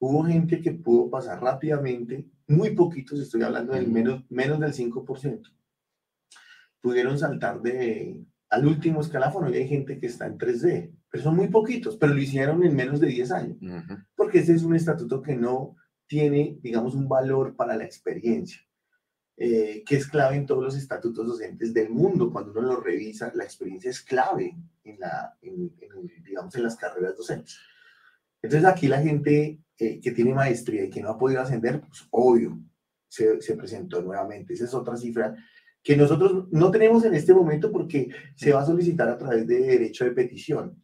Hubo 0.00 0.24
gente 0.24 0.60
que 0.60 0.72
pudo 0.72 1.08
pasar 1.08 1.40
rápidamente, 1.40 2.26
muy 2.48 2.70
poquitos, 2.74 3.20
estoy 3.20 3.42
hablando 3.42 3.74
del 3.74 3.88
menos, 3.88 4.24
menos 4.28 4.58
del 4.58 4.72
5%, 4.72 5.52
pudieron 6.80 7.18
saltar 7.18 7.60
de, 7.60 8.24
al 8.48 8.66
último 8.66 9.00
escalafón 9.00 9.52
y 9.52 9.56
hay 9.56 9.68
gente 9.68 9.98
que 9.98 10.06
está 10.06 10.26
en 10.26 10.38
3D 10.38 10.97
pero 11.18 11.30
son 11.30 11.36
muy 11.36 11.48
poquitos, 11.48 11.96
pero 11.96 12.14
lo 12.14 12.20
hicieron 12.20 12.62
en 12.62 12.76
menos 12.76 13.00
de 13.00 13.08
10 13.08 13.32
años, 13.32 13.58
porque 14.14 14.38
ese 14.38 14.54
es 14.54 14.62
un 14.62 14.76
estatuto 14.76 15.20
que 15.20 15.34
no 15.34 15.74
tiene, 16.06 16.58
digamos, 16.62 16.94
un 16.94 17.08
valor 17.08 17.56
para 17.56 17.76
la 17.76 17.84
experiencia, 17.84 18.60
eh, 19.36 19.82
que 19.84 19.96
es 19.96 20.06
clave 20.06 20.36
en 20.36 20.46
todos 20.46 20.62
los 20.62 20.76
estatutos 20.76 21.26
docentes 21.26 21.74
del 21.74 21.90
mundo. 21.90 22.30
Cuando 22.30 22.52
uno 22.52 22.62
lo 22.62 22.80
revisa, 22.80 23.32
la 23.34 23.42
experiencia 23.42 23.90
es 23.90 24.00
clave 24.00 24.56
en, 24.84 25.00
la, 25.00 25.36
digamos, 26.24 26.54
en 26.54 26.62
las 26.62 26.76
carreras 26.76 27.16
docentes. 27.16 27.58
Entonces 28.40 28.68
aquí 28.68 28.86
la 28.86 29.02
gente 29.02 29.60
eh, 29.76 29.98
que 30.00 30.12
tiene 30.12 30.34
maestría 30.34 30.84
y 30.84 30.90
que 30.90 31.02
no 31.02 31.08
ha 31.08 31.18
podido 31.18 31.40
ascender, 31.40 31.80
pues 31.80 32.06
obvio, 32.10 32.60
se, 33.08 33.42
se 33.42 33.56
presentó 33.56 34.00
nuevamente. 34.02 34.54
Esa 34.54 34.66
es 34.66 34.74
otra 34.74 34.96
cifra 34.96 35.34
que 35.82 35.96
nosotros 35.96 36.46
no 36.52 36.70
tenemos 36.70 37.04
en 37.04 37.14
este 37.14 37.34
momento 37.34 37.72
porque 37.72 38.08
se 38.36 38.52
va 38.52 38.62
a 38.62 38.66
solicitar 38.66 39.08
a 39.08 39.18
través 39.18 39.48
de 39.48 39.58
derecho 39.58 40.04
de 40.04 40.12
petición 40.12 40.80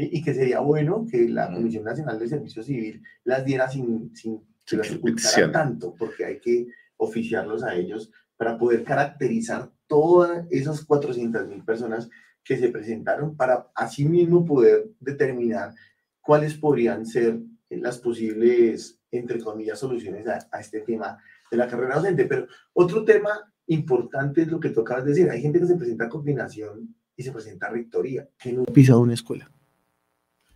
y 0.00 0.22
que 0.22 0.34
sería 0.34 0.60
bueno 0.60 1.06
que 1.10 1.28
la 1.28 1.52
Comisión 1.52 1.84
Nacional 1.84 2.18
de 2.18 2.28
Servicio 2.28 2.62
Civil 2.62 3.02
las 3.24 3.44
diera 3.44 3.68
sin, 3.68 4.14
sin 4.14 4.40
que 4.64 4.76
las 4.76 4.92
ocultara 4.92 5.50
tanto, 5.50 5.94
porque 5.98 6.24
hay 6.24 6.40
que 6.40 6.68
oficiarlos 6.96 7.62
a 7.64 7.74
ellos 7.74 8.12
para 8.36 8.56
poder 8.56 8.84
caracterizar 8.84 9.70
todas 9.86 10.46
esas 10.50 10.84
400 10.84 11.48
mil 11.48 11.64
personas 11.64 12.08
que 12.44 12.56
se 12.56 12.68
presentaron 12.68 13.36
para 13.36 13.70
asimismo 13.74 14.44
poder 14.44 14.90
determinar 15.00 15.74
cuáles 16.20 16.54
podrían 16.54 17.04
ser 17.04 17.40
las 17.70 17.98
posibles, 17.98 19.00
entre 19.10 19.40
comillas, 19.40 19.78
soluciones 19.78 20.26
a, 20.28 20.38
a, 20.52 20.60
este 20.60 20.80
tema 20.80 21.18
de 21.50 21.56
la 21.56 21.68
carrera 21.68 21.96
docente. 21.96 22.24
Pero 22.24 22.46
otro 22.72 23.04
tema 23.04 23.52
importante 23.66 24.42
es 24.42 24.48
lo 24.48 24.60
que 24.60 24.70
de 24.70 25.02
decir. 25.04 25.28
Hay 25.30 25.42
gente 25.42 25.60
que 25.60 25.66
se 25.66 25.76
presenta 25.76 26.04
a 26.04 26.08
combinación 26.08 26.94
y 27.16 27.22
se 27.22 27.32
presenta 27.32 27.66
a 27.66 27.70
rectoría, 27.70 28.28
que 28.38 28.52
no 28.52 28.62
ha 28.62 28.72
pisado 28.72 29.00
una 29.00 29.14
escuela. 29.14 29.50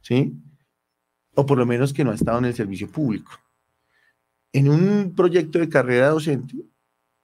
¿Sí? 0.02 0.34
O 1.34 1.46
por 1.46 1.58
lo 1.58 1.66
menos 1.66 1.92
que 1.92 2.04
no 2.04 2.10
ha 2.10 2.14
estado 2.14 2.38
en 2.38 2.44
el 2.46 2.54
servicio 2.54 2.90
público. 2.90 3.32
En 4.52 4.68
un 4.68 5.14
proyecto 5.14 5.58
de 5.58 5.68
carrera 5.68 6.10
docente, 6.10 6.66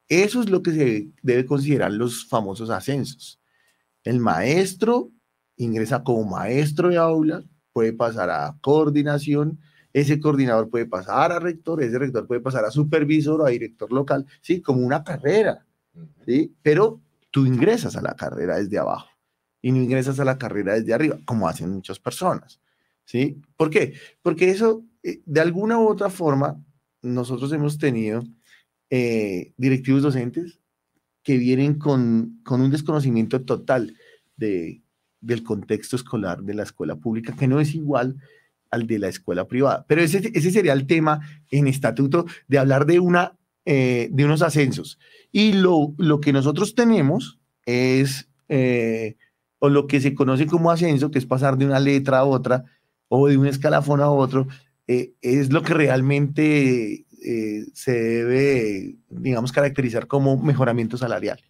eso 0.08 0.40
es 0.40 0.48
lo 0.48 0.62
que 0.62 0.72
se 0.72 1.10
debe 1.22 1.44
considerar 1.44 1.92
los 1.92 2.26
famosos 2.26 2.70
ascensos. 2.70 3.38
El 4.02 4.20
maestro 4.20 5.10
ingresa 5.56 6.02
como 6.02 6.24
maestro 6.24 6.88
de 6.88 6.96
aula, 6.96 7.44
puede 7.72 7.92
pasar 7.92 8.30
a 8.30 8.56
coordinación, 8.62 9.60
ese 9.92 10.20
coordinador 10.20 10.70
puede 10.70 10.86
pasar 10.86 11.32
a 11.32 11.38
rector, 11.38 11.82
ese 11.82 11.98
rector 11.98 12.26
puede 12.26 12.40
pasar 12.40 12.64
a 12.64 12.70
supervisor 12.70 13.40
o 13.40 13.46
a 13.46 13.50
director 13.50 13.92
local, 13.92 14.26
¿sí? 14.40 14.62
Como 14.62 14.86
una 14.86 15.04
carrera, 15.04 15.66
¿sí? 16.24 16.54
Pero 16.62 17.00
tú 17.30 17.44
ingresas 17.44 17.96
a 17.96 18.02
la 18.02 18.14
carrera 18.14 18.56
desde 18.56 18.78
abajo 18.78 19.10
y 19.60 19.72
no 19.72 19.78
ingresas 19.78 20.18
a 20.20 20.24
la 20.24 20.38
carrera 20.38 20.74
desde 20.74 20.94
arriba, 20.94 21.18
como 21.24 21.48
hacen 21.48 21.70
muchas 21.70 21.98
personas. 21.98 22.60
¿Sí? 23.08 23.40
¿Por 23.56 23.70
qué? 23.70 23.94
Porque 24.22 24.50
eso, 24.50 24.84
eh, 25.02 25.22
de 25.24 25.40
alguna 25.40 25.78
u 25.78 25.88
otra 25.88 26.10
forma, 26.10 26.62
nosotros 27.00 27.50
hemos 27.52 27.78
tenido 27.78 28.22
eh, 28.90 29.52
directivos 29.56 30.02
docentes 30.02 30.60
que 31.22 31.38
vienen 31.38 31.74
con, 31.74 32.40
con 32.44 32.60
un 32.60 32.70
desconocimiento 32.70 33.42
total 33.42 33.96
de, 34.36 34.82
del 35.22 35.42
contexto 35.42 35.96
escolar 35.96 36.42
de 36.42 36.54
la 36.54 36.64
escuela 36.64 36.96
pública, 36.96 37.34
que 37.34 37.48
no 37.48 37.60
es 37.60 37.74
igual 37.74 38.16
al 38.70 38.86
de 38.86 38.98
la 38.98 39.08
escuela 39.08 39.48
privada. 39.48 39.86
Pero 39.88 40.02
ese, 40.02 40.30
ese 40.34 40.50
sería 40.50 40.74
el 40.74 40.86
tema 40.86 41.20
en 41.50 41.66
estatuto 41.66 42.26
de 42.46 42.58
hablar 42.58 42.84
de, 42.84 43.00
una, 43.00 43.38
eh, 43.64 44.10
de 44.12 44.24
unos 44.26 44.42
ascensos. 44.42 44.98
Y 45.32 45.54
lo, 45.54 45.94
lo 45.96 46.20
que 46.20 46.34
nosotros 46.34 46.74
tenemos 46.74 47.38
es, 47.64 48.28
o 49.58 49.68
lo 49.68 49.86
que 49.86 50.00
se 50.00 50.14
conoce 50.14 50.46
como 50.46 50.70
ascenso, 50.70 51.10
que 51.10 51.18
es 51.18 51.26
pasar 51.26 51.56
de 51.56 51.66
una 51.66 51.80
letra 51.80 52.18
a 52.18 52.24
otra, 52.24 52.64
o 53.08 53.28
de 53.28 53.36
un 53.36 53.46
escalafón 53.46 54.00
a 54.00 54.10
otro, 54.10 54.46
eh, 54.86 55.14
es 55.20 55.52
lo 55.52 55.62
que 55.62 55.74
realmente 55.74 57.06
eh, 57.24 57.64
se 57.74 57.92
debe, 57.92 58.96
digamos, 59.10 59.52
caracterizar 59.52 60.06
como 60.06 60.36
mejoramiento 60.38 60.96
salarial. 60.96 61.40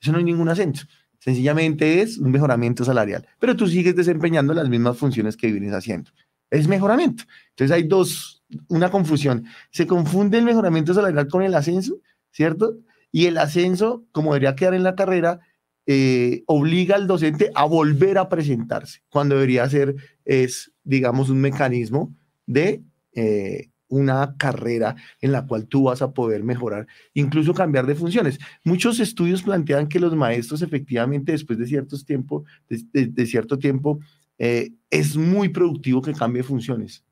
Eso 0.00 0.12
no 0.12 0.18
hay 0.18 0.24
ningún 0.24 0.48
ascenso. 0.48 0.86
Sencillamente 1.18 2.02
es 2.02 2.18
un 2.18 2.30
mejoramiento 2.30 2.84
salarial. 2.84 3.26
Pero 3.38 3.56
tú 3.56 3.66
sigues 3.66 3.96
desempeñando 3.96 4.54
las 4.54 4.68
mismas 4.68 4.96
funciones 4.96 5.36
que 5.36 5.50
vienes 5.50 5.72
haciendo. 5.72 6.10
Es 6.50 6.68
mejoramiento. 6.68 7.24
Entonces 7.50 7.74
hay 7.74 7.82
dos, 7.84 8.44
una 8.68 8.90
confusión. 8.90 9.44
Se 9.70 9.86
confunde 9.86 10.38
el 10.38 10.44
mejoramiento 10.44 10.94
salarial 10.94 11.28
con 11.28 11.42
el 11.42 11.54
ascenso, 11.54 11.98
¿cierto? 12.30 12.76
Y 13.10 13.26
el 13.26 13.38
ascenso, 13.38 14.04
como 14.12 14.32
debería 14.32 14.54
quedar 14.54 14.74
en 14.74 14.84
la 14.84 14.94
carrera, 14.94 15.40
eh, 15.88 16.42
obliga 16.46 16.96
al 16.96 17.06
docente 17.06 17.52
a 17.54 17.64
volver 17.64 18.18
a 18.18 18.28
presentarse, 18.28 19.02
cuando 19.08 19.36
debería 19.36 19.70
ser, 19.70 19.94
es, 20.24 20.72
digamos, 20.82 21.30
un 21.30 21.40
mecanismo 21.40 22.12
de 22.44 22.82
eh, 23.12 23.70
una 23.86 24.34
carrera 24.36 24.96
en 25.20 25.30
la 25.30 25.46
cual 25.46 25.68
tú 25.68 25.84
vas 25.84 26.02
a 26.02 26.12
poder 26.12 26.42
mejorar, 26.42 26.88
incluso 27.14 27.54
cambiar 27.54 27.86
de 27.86 27.94
funciones. 27.94 28.40
Muchos 28.64 28.98
estudios 28.98 29.44
plantean 29.44 29.88
que 29.88 30.00
los 30.00 30.16
maestros 30.16 30.60
efectivamente 30.60 31.30
después 31.30 31.56
de, 31.56 31.68
ciertos 31.68 32.04
tiempo, 32.04 32.44
de, 32.68 33.26
cierto 33.26 33.56
tiempo 33.56 34.00
eh, 34.38 34.72
es 34.90 35.16
muy 35.16 35.50
productivo 35.50 36.02
que 36.02 36.14
cambie 36.14 36.42
funciones. 36.42 37.04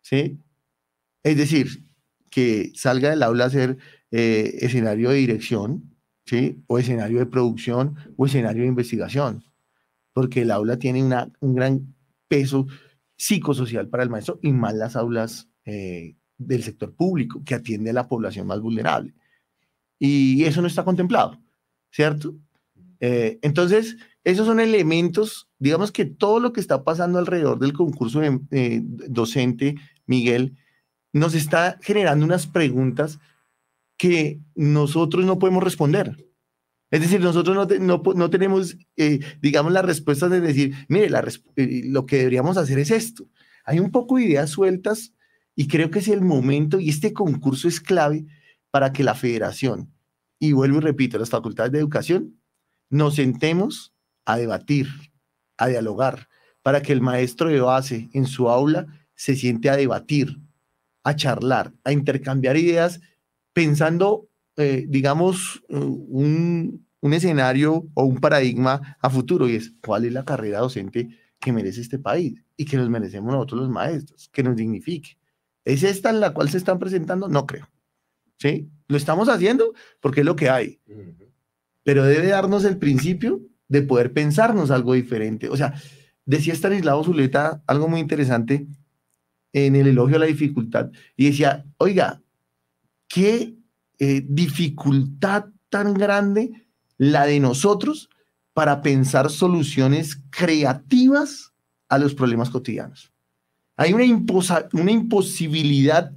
¿sí? 0.00 0.36
Es 1.22 1.36
decir, 1.36 1.84
que 2.28 2.72
salga 2.74 3.10
del 3.10 3.22
aula 3.22 3.44
a 3.44 3.50
ser 3.50 3.78
escenario 4.10 5.10
de 5.10 5.16
dirección, 5.16 5.95
¿sí? 6.26 6.62
o 6.66 6.78
escenario 6.78 7.18
de 7.18 7.26
producción 7.26 7.96
o 8.16 8.26
escenario 8.26 8.62
de 8.62 8.68
investigación, 8.68 9.44
porque 10.12 10.42
el 10.42 10.50
aula 10.50 10.78
tiene 10.78 11.02
una, 11.02 11.30
un 11.40 11.54
gran 11.54 11.94
peso 12.28 12.66
psicosocial 13.16 13.88
para 13.88 14.02
el 14.02 14.10
maestro 14.10 14.38
y 14.42 14.52
más 14.52 14.74
las 14.74 14.96
aulas 14.96 15.48
eh, 15.64 16.16
del 16.36 16.62
sector 16.62 16.94
público 16.94 17.42
que 17.44 17.54
atiende 17.54 17.90
a 17.90 17.94
la 17.94 18.08
población 18.08 18.46
más 18.46 18.60
vulnerable. 18.60 19.14
Y 19.98 20.44
eso 20.44 20.60
no 20.60 20.66
está 20.66 20.84
contemplado, 20.84 21.40
¿cierto? 21.90 22.34
Eh, 23.00 23.38
entonces, 23.40 23.96
esos 24.24 24.46
son 24.46 24.60
elementos, 24.60 25.48
digamos 25.58 25.92
que 25.92 26.04
todo 26.04 26.40
lo 26.40 26.52
que 26.52 26.60
está 26.60 26.84
pasando 26.84 27.18
alrededor 27.18 27.58
del 27.58 27.72
concurso 27.72 28.20
de, 28.20 28.40
eh, 28.50 28.82
docente, 28.84 29.76
Miguel, 30.04 30.56
nos 31.12 31.34
está 31.34 31.78
generando 31.80 32.26
unas 32.26 32.46
preguntas 32.46 33.18
que 33.96 34.40
nosotros 34.54 35.24
no 35.24 35.38
podemos 35.38 35.62
responder. 35.62 36.26
Es 36.90 37.00
decir, 37.00 37.20
nosotros 37.20 37.68
no, 37.80 38.02
no, 38.14 38.30
tenemos, 38.30 38.76
eh, 38.96 39.20
digamos, 39.40 39.72
la 39.72 39.82
respuesta 39.82 40.28
de 40.28 40.40
decir, 40.40 40.74
mire, 40.88 41.10
la, 41.10 41.24
eh, 41.56 41.82
lo 41.84 42.06
que 42.06 42.18
deberíamos 42.18 42.56
hacer 42.56 42.78
es 42.78 42.90
esto. 42.90 43.28
Hay 43.64 43.80
un 43.80 43.90
poco 43.90 44.16
de 44.16 44.24
ideas 44.24 44.50
sueltas 44.50 45.12
y 45.56 45.66
creo 45.66 45.90
que 45.90 45.98
es 45.98 46.08
el 46.08 46.20
momento 46.20 46.78
y 46.78 46.90
este 46.90 47.12
concurso 47.12 47.66
es 47.66 47.80
clave 47.80 48.26
para 48.70 48.92
que 48.92 49.02
la 49.02 49.14
federación, 49.14 49.92
y 50.38 50.52
vuelvo 50.52 50.78
y 50.78 50.82
repito, 50.82 51.18
las 51.18 51.30
facultades 51.30 51.72
de 51.72 51.78
educación, 51.78 52.38
nos 52.90 53.16
sentemos 53.16 53.94
a 54.24 54.36
debatir, 54.36 54.88
a 55.56 55.66
dialogar, 55.66 56.28
para 56.62 56.82
que 56.82 56.92
el 56.92 57.00
maestro 57.00 57.48
de 57.48 57.60
base 57.60 58.10
en 58.12 58.26
su 58.26 58.48
aula 58.48 58.86
se 59.14 59.34
siente 59.34 59.70
a 59.70 59.76
debatir, 59.76 60.40
a 61.04 61.16
charlar, 61.16 61.72
a 61.84 61.92
intercambiar 61.92 62.56
ideas, 62.56 63.00
pensando, 63.56 64.28
eh, 64.58 64.84
digamos, 64.86 65.64
un, 65.70 66.86
un 67.00 67.12
escenario 67.14 67.86
o 67.94 68.04
un 68.04 68.18
paradigma 68.18 68.98
a 69.00 69.08
futuro 69.08 69.48
y 69.48 69.56
es 69.56 69.72
cuál 69.80 70.04
es 70.04 70.12
la 70.12 70.26
carrera 70.26 70.58
docente 70.58 71.08
que 71.40 71.54
merece 71.54 71.80
este 71.80 71.98
país 71.98 72.34
y 72.58 72.66
que 72.66 72.76
nos 72.76 72.90
merecemos 72.90 73.32
nosotros 73.32 73.62
los 73.62 73.70
maestros, 73.70 74.28
que 74.30 74.42
nos 74.42 74.56
dignifique. 74.56 75.16
¿Es 75.64 75.84
esta 75.84 76.10
en 76.10 76.20
la 76.20 76.34
cual 76.34 76.50
se 76.50 76.58
están 76.58 76.78
presentando? 76.78 77.30
No 77.30 77.46
creo. 77.46 77.66
¿Sí? 78.38 78.68
Lo 78.88 78.98
estamos 78.98 79.30
haciendo 79.30 79.72
porque 80.02 80.20
es 80.20 80.26
lo 80.26 80.36
que 80.36 80.50
hay. 80.50 80.78
Pero 81.82 82.04
debe 82.04 82.26
darnos 82.26 82.62
el 82.66 82.76
principio 82.76 83.40
de 83.68 83.80
poder 83.80 84.12
pensarnos 84.12 84.70
algo 84.70 84.92
diferente. 84.92 85.48
O 85.48 85.56
sea, 85.56 85.72
decía 86.26 86.52
Stanislao 86.52 87.02
Zuleta 87.02 87.62
algo 87.66 87.88
muy 87.88 88.00
interesante 88.00 88.66
en 89.54 89.76
el 89.76 89.86
elogio 89.86 90.16
a 90.16 90.20
la 90.20 90.26
dificultad 90.26 90.90
y 91.16 91.30
decía, 91.30 91.64
oiga, 91.78 92.20
qué 93.08 93.54
eh, 93.98 94.24
dificultad 94.28 95.46
tan 95.68 95.94
grande 95.94 96.66
la 96.98 97.26
de 97.26 97.40
nosotros 97.40 98.08
para 98.52 98.82
pensar 98.82 99.30
soluciones 99.30 100.22
creativas 100.30 101.52
a 101.88 101.98
los 101.98 102.14
problemas 102.14 102.50
cotidianos. 102.50 103.12
Hay 103.76 103.92
una, 103.92 104.04
una 104.72 104.90
imposibilidad 104.90 106.12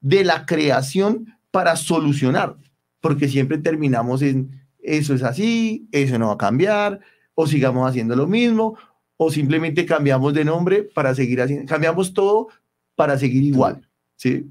de 0.00 0.24
la 0.24 0.46
creación 0.46 1.36
para 1.50 1.76
solucionar, 1.76 2.56
porque 3.00 3.28
siempre 3.28 3.58
terminamos 3.58 4.22
en 4.22 4.62
eso 4.82 5.14
es 5.14 5.22
así, 5.22 5.86
eso 5.92 6.18
no 6.18 6.28
va 6.28 6.34
a 6.34 6.38
cambiar, 6.38 7.00
o 7.34 7.46
sigamos 7.46 7.88
haciendo 7.88 8.16
lo 8.16 8.26
mismo, 8.26 8.76
o 9.16 9.30
simplemente 9.30 9.86
cambiamos 9.86 10.34
de 10.34 10.44
nombre 10.44 10.82
para 10.82 11.14
seguir 11.14 11.40
haciendo, 11.40 11.66
cambiamos 11.66 12.12
todo 12.12 12.48
para 12.96 13.16
seguir 13.18 13.44
igual, 13.44 13.88
¿sí? 14.16 14.50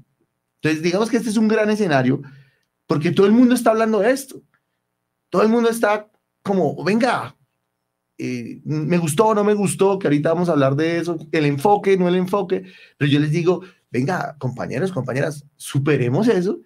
Entonces, 0.62 0.82
digamos 0.82 1.10
que 1.10 1.16
este 1.16 1.30
es 1.30 1.36
un 1.36 1.48
gran 1.48 1.68
escenario, 1.70 2.22
porque 2.86 3.10
todo 3.10 3.26
el 3.26 3.32
mundo 3.32 3.54
está 3.54 3.70
hablando 3.70 3.98
de 4.00 4.10
esto. 4.10 4.42
Todo 5.28 5.42
el 5.42 5.48
mundo 5.48 5.68
está 5.68 6.10
como, 6.42 6.82
venga, 6.84 7.36
eh, 8.18 8.60
me 8.64 8.98
gustó 8.98 9.28
o 9.28 9.34
no 9.34 9.44
me 9.44 9.54
gustó, 9.54 9.98
que 9.98 10.06
ahorita 10.06 10.32
vamos 10.32 10.48
a 10.48 10.52
hablar 10.52 10.76
de 10.76 10.98
eso, 10.98 11.18
el 11.32 11.46
enfoque, 11.46 11.96
no 11.96 12.08
el 12.08 12.16
enfoque, 12.16 12.64
pero 12.96 13.10
yo 13.10 13.18
les 13.18 13.32
digo, 13.32 13.62
venga, 13.90 14.36
compañeros, 14.38 14.92
compañeras, 14.92 15.44
superemos 15.56 16.28
eso 16.28 16.60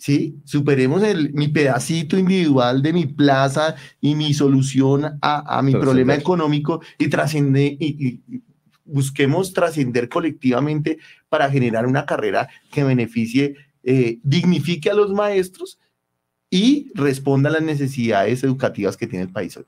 ¿sí? 0.00 0.40
Superemos 0.44 1.02
el, 1.02 1.32
mi 1.34 1.48
pedacito 1.48 2.18
individual 2.18 2.82
de 2.82 2.92
mi 2.92 3.06
plaza 3.06 3.76
y 4.00 4.14
mi 4.14 4.32
solución 4.32 5.18
a, 5.20 5.60
mi 5.62 5.72
problema 5.72 6.14
económico 6.14 6.80
y, 6.98 7.08
trascende, 7.08 7.76
y, 7.78 8.22
busquemos 8.90 9.52
trascender 9.52 10.08
colectivamente 10.08 10.98
para 11.28 11.50
generar 11.50 11.86
una 11.86 12.06
carrera 12.06 12.48
que 12.72 12.84
beneficie, 12.84 13.56
eh, 13.82 14.18
dignifique 14.22 14.90
a 14.90 14.94
los 14.94 15.12
maestros 15.12 15.78
y 16.50 16.90
responda 16.94 17.48
a 17.48 17.52
las 17.52 17.62
necesidades 17.62 18.42
educativas 18.42 18.96
que 18.96 19.06
tiene 19.06 19.24
el 19.24 19.32
país 19.32 19.56
hoy. 19.56 19.64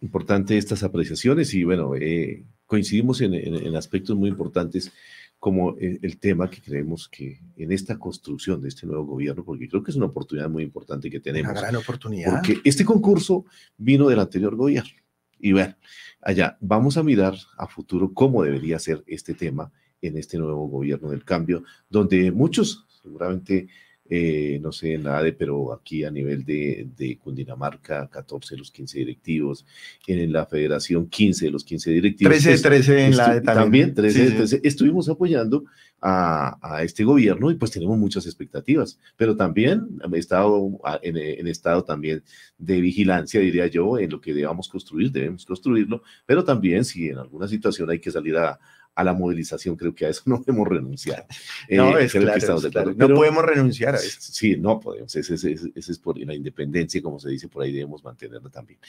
Importante 0.00 0.56
estas 0.56 0.82
apreciaciones 0.82 1.52
y 1.54 1.64
bueno, 1.64 1.94
eh, 1.96 2.44
coincidimos 2.66 3.20
en, 3.20 3.34
en 3.34 3.76
aspectos 3.76 4.16
muy 4.16 4.28
importantes 4.28 4.92
como 5.38 5.76
el, 5.78 6.18
tema 6.18 6.50
que 6.50 6.60
creemos 6.60 7.08
que 7.08 7.40
en 7.56 7.70
esta 7.70 7.96
construcción 7.96 8.60
de 8.60 8.68
este 8.68 8.86
nuevo 8.86 9.04
gobierno, 9.04 9.44
porque 9.44 9.68
creo 9.68 9.82
que 9.84 9.92
es 9.92 9.96
una 9.96 10.06
oportunidad 10.06 10.50
muy 10.50 10.64
importante 10.64 11.08
que 11.08 11.20
tenemos. 11.20 11.52
Una 11.52 11.60
gran 11.60 11.76
oportunidad. 11.76 12.32
Porque 12.32 12.58
este 12.64 12.84
concurso 12.84 13.44
vino 13.76 14.08
del 14.08 14.18
anterior 14.18 14.56
gobierno. 14.56 14.90
Y 15.38 15.52
bueno, 15.52 15.74
allá 16.20 16.56
vamos 16.60 16.96
a 16.96 17.02
mirar 17.02 17.34
a 17.56 17.66
futuro 17.66 18.12
cómo 18.12 18.42
debería 18.42 18.78
ser 18.78 19.02
este 19.06 19.34
tema 19.34 19.72
en 20.00 20.16
este 20.16 20.38
nuevo 20.38 20.68
gobierno 20.68 21.10
del 21.10 21.24
cambio, 21.24 21.64
donde 21.88 22.30
muchos 22.30 22.86
seguramente 23.02 23.68
eh, 24.10 24.58
no 24.62 24.72
sé, 24.72 24.96
nada 24.96 25.22
de, 25.22 25.34
pero 25.34 25.70
aquí 25.74 26.02
a 26.02 26.10
nivel 26.10 26.42
de, 26.42 26.88
de, 26.96 27.18
Cundinamarca, 27.18 28.08
14 28.08 28.54
de 28.54 28.58
los 28.58 28.70
15 28.70 29.00
directivos, 29.00 29.66
en 30.06 30.32
la 30.32 30.46
federación 30.46 31.08
15 31.08 31.44
de 31.44 31.50
los 31.50 31.62
15 31.62 31.90
directivos. 31.90 32.38
13, 32.38 32.62
13 32.62 33.04
en 33.04 33.16
la 33.18 33.34
de 33.34 33.40
también. 33.42 33.94
13, 33.94 34.60
estuvimos 34.62 35.10
apoyando 35.10 35.64
a, 36.00 36.80
este 36.82 37.04
gobierno 37.04 37.50
y 37.50 37.54
pues 37.56 37.70
tenemos 37.70 37.98
muchas 37.98 38.26
expectativas, 38.26 38.98
pero 39.16 39.36
también 39.36 40.00
he 40.12 40.18
estado 40.18 40.70
en, 41.02 41.16
en 41.16 41.46
estado 41.46 41.84
también 41.84 42.22
de 42.56 42.80
vigilancia, 42.80 43.40
diría 43.40 43.66
yo, 43.66 43.98
en 43.98 44.10
lo 44.10 44.20
que 44.20 44.34
debamos 44.34 44.68
construir, 44.68 45.10
debemos 45.10 45.44
construirlo, 45.44 46.02
pero 46.26 46.44
también 46.44 46.84
si 46.84 47.08
en 47.08 47.18
alguna 47.18 47.48
situación 47.48 47.90
hay 47.90 47.98
que 47.98 48.10
salir 48.10 48.36
a, 48.36 48.58
a 48.98 49.04
la 49.04 49.14
movilización, 49.14 49.76
creo 49.76 49.94
que 49.94 50.06
a 50.06 50.08
eso 50.08 50.22
no 50.26 50.42
podemos 50.42 50.66
renunciar. 50.66 51.26
No, 51.70 51.98
eh, 51.98 52.04
es 52.04 52.12
claro, 52.12 52.94
no 52.96 53.08
podemos 53.08 53.44
renunciar 53.44 53.94
a 53.94 53.98
eso. 53.98 54.18
Sí, 54.20 54.56
no 54.56 54.80
podemos, 54.80 55.14
ese, 55.14 55.34
es 55.74 55.98
por 55.98 56.18
la 56.18 56.34
independencia, 56.34 57.00
como 57.02 57.20
se 57.20 57.30
dice 57.30 57.48
por 57.48 57.62
ahí, 57.62 57.72
debemos 57.72 58.02
mantenerla 58.02 58.48
también. 58.48 58.80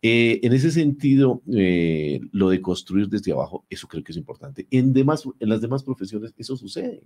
Eh, 0.00 0.40
en 0.42 0.52
ese 0.52 0.70
sentido, 0.70 1.42
eh, 1.52 2.20
lo 2.32 2.50
de 2.50 2.62
construir 2.62 3.08
desde 3.08 3.32
abajo, 3.32 3.66
eso 3.68 3.88
creo 3.88 4.04
que 4.04 4.12
es 4.12 4.18
importante. 4.18 4.66
En, 4.70 4.92
demás, 4.92 5.24
en 5.38 5.48
las 5.48 5.60
demás 5.60 5.82
profesiones 5.82 6.32
eso 6.36 6.56
sucede. 6.56 7.02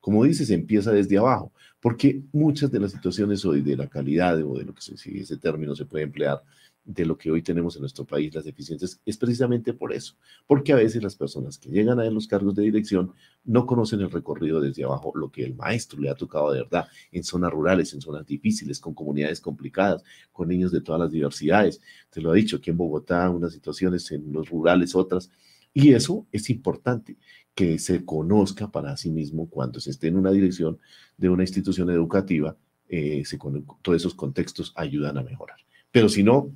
Como 0.00 0.22
dices, 0.24 0.50
empieza 0.50 0.92
desde 0.92 1.18
abajo, 1.18 1.52
porque 1.80 2.22
muchas 2.32 2.70
de 2.70 2.80
las 2.80 2.92
situaciones 2.92 3.44
hoy 3.44 3.62
de 3.62 3.76
la 3.76 3.88
calidad 3.88 4.40
o 4.42 4.58
de 4.58 4.64
lo 4.64 4.74
que 4.74 4.82
se, 4.82 4.96
si 4.96 5.18
ese 5.18 5.38
término 5.38 5.74
se 5.74 5.86
puede 5.86 6.04
emplear, 6.04 6.42
de 6.86 7.04
lo 7.04 7.18
que 7.18 7.30
hoy 7.32 7.42
tenemos 7.42 7.74
en 7.74 7.82
nuestro 7.82 8.04
país, 8.04 8.32
las 8.32 8.44
deficiencias, 8.44 9.00
es 9.04 9.18
precisamente 9.18 9.72
por 9.72 9.92
eso, 9.92 10.14
porque 10.46 10.72
a 10.72 10.76
veces 10.76 11.02
las 11.02 11.16
personas 11.16 11.58
que 11.58 11.68
llegan 11.68 11.98
a 11.98 12.08
los 12.10 12.28
cargos 12.28 12.54
de 12.54 12.62
dirección 12.62 13.12
no 13.44 13.66
conocen 13.66 14.00
el 14.00 14.10
recorrido 14.10 14.60
desde 14.60 14.84
abajo, 14.84 15.12
lo 15.16 15.30
que 15.30 15.44
el 15.44 15.56
maestro 15.56 16.00
le 16.00 16.08
ha 16.08 16.14
tocado 16.14 16.52
de 16.52 16.62
verdad 16.62 16.86
en 17.10 17.24
zonas 17.24 17.50
rurales, 17.50 17.92
en 17.92 18.00
zonas 18.00 18.24
difíciles, 18.24 18.78
con 18.78 18.94
comunidades 18.94 19.40
complicadas, 19.40 20.04
con 20.32 20.48
niños 20.48 20.70
de 20.70 20.80
todas 20.80 21.00
las 21.00 21.10
diversidades. 21.10 21.80
Te 22.08 22.20
lo 22.20 22.30
ha 22.30 22.34
dicho, 22.34 22.56
aquí 22.56 22.70
en 22.70 22.76
Bogotá 22.76 23.28
unas 23.30 23.52
situaciones, 23.52 24.10
en 24.12 24.32
los 24.32 24.48
rurales 24.48 24.94
otras, 24.94 25.30
y 25.74 25.92
eso 25.92 26.26
es 26.30 26.48
importante, 26.50 27.16
que 27.54 27.78
se 27.78 28.04
conozca 28.04 28.70
para 28.70 28.96
sí 28.96 29.10
mismo 29.10 29.50
cuando 29.50 29.80
se 29.80 29.90
esté 29.90 30.06
en 30.06 30.16
una 30.16 30.30
dirección 30.30 30.78
de 31.16 31.30
una 31.30 31.42
institución 31.42 31.90
educativa, 31.90 32.56
eh, 32.88 33.24
se, 33.24 33.38
todos 33.82 33.96
esos 33.96 34.14
contextos 34.14 34.72
ayudan 34.76 35.18
a 35.18 35.22
mejorar. 35.22 35.56
Pero 35.90 36.08
si 36.08 36.22
no, 36.22 36.52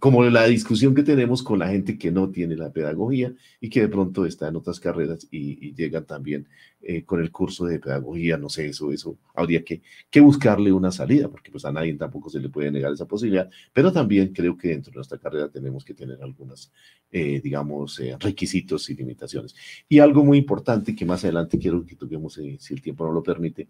como 0.00 0.24
la 0.24 0.46
discusión 0.46 0.94
que 0.94 1.04
tenemos 1.04 1.42
con 1.42 1.58
la 1.60 1.68
gente 1.68 1.96
que 1.96 2.10
no 2.10 2.28
tiene 2.28 2.56
la 2.56 2.72
pedagogía 2.72 3.32
y 3.60 3.70
que 3.70 3.82
de 3.82 3.88
pronto 3.88 4.26
está 4.26 4.48
en 4.48 4.56
otras 4.56 4.80
carreras 4.80 5.28
y, 5.30 5.72
llegan 5.74 6.04
también 6.04 6.48
eh, 6.82 7.04
con 7.04 7.20
el 7.20 7.30
curso 7.30 7.66
de 7.66 7.78
pedagogía, 7.78 8.36
no 8.36 8.48
sé, 8.48 8.66
eso, 8.66 8.90
eso, 8.90 9.16
habría 9.34 9.62
que, 9.62 9.80
que, 10.10 10.20
buscarle 10.20 10.72
una 10.72 10.90
salida, 10.90 11.28
porque 11.28 11.50
pues 11.52 11.64
a 11.64 11.72
nadie 11.72 11.94
tampoco 11.94 12.28
se 12.30 12.40
le 12.40 12.48
puede 12.48 12.70
negar 12.72 12.92
esa 12.92 13.06
posibilidad, 13.06 13.48
pero 13.72 13.92
también 13.92 14.32
creo 14.32 14.56
que 14.56 14.68
dentro 14.68 14.90
de 14.90 14.96
nuestra 14.96 15.18
carrera 15.18 15.48
tenemos 15.48 15.84
que 15.84 15.94
tener 15.94 16.20
algunos, 16.20 16.72
eh, 17.12 17.40
digamos, 17.42 18.00
eh, 18.00 18.16
requisitos 18.18 18.90
y 18.90 18.94
limitaciones. 18.94 19.54
Y 19.88 20.00
algo 20.00 20.24
muy 20.24 20.38
importante 20.38 20.96
que 20.96 21.04
más 21.04 21.22
adelante 21.22 21.58
quiero 21.58 21.84
que 21.86 21.94
toquemos, 21.94 22.34
si 22.34 22.74
el 22.74 22.82
tiempo 22.82 23.04
no 23.04 23.12
lo 23.12 23.22
permite, 23.22 23.68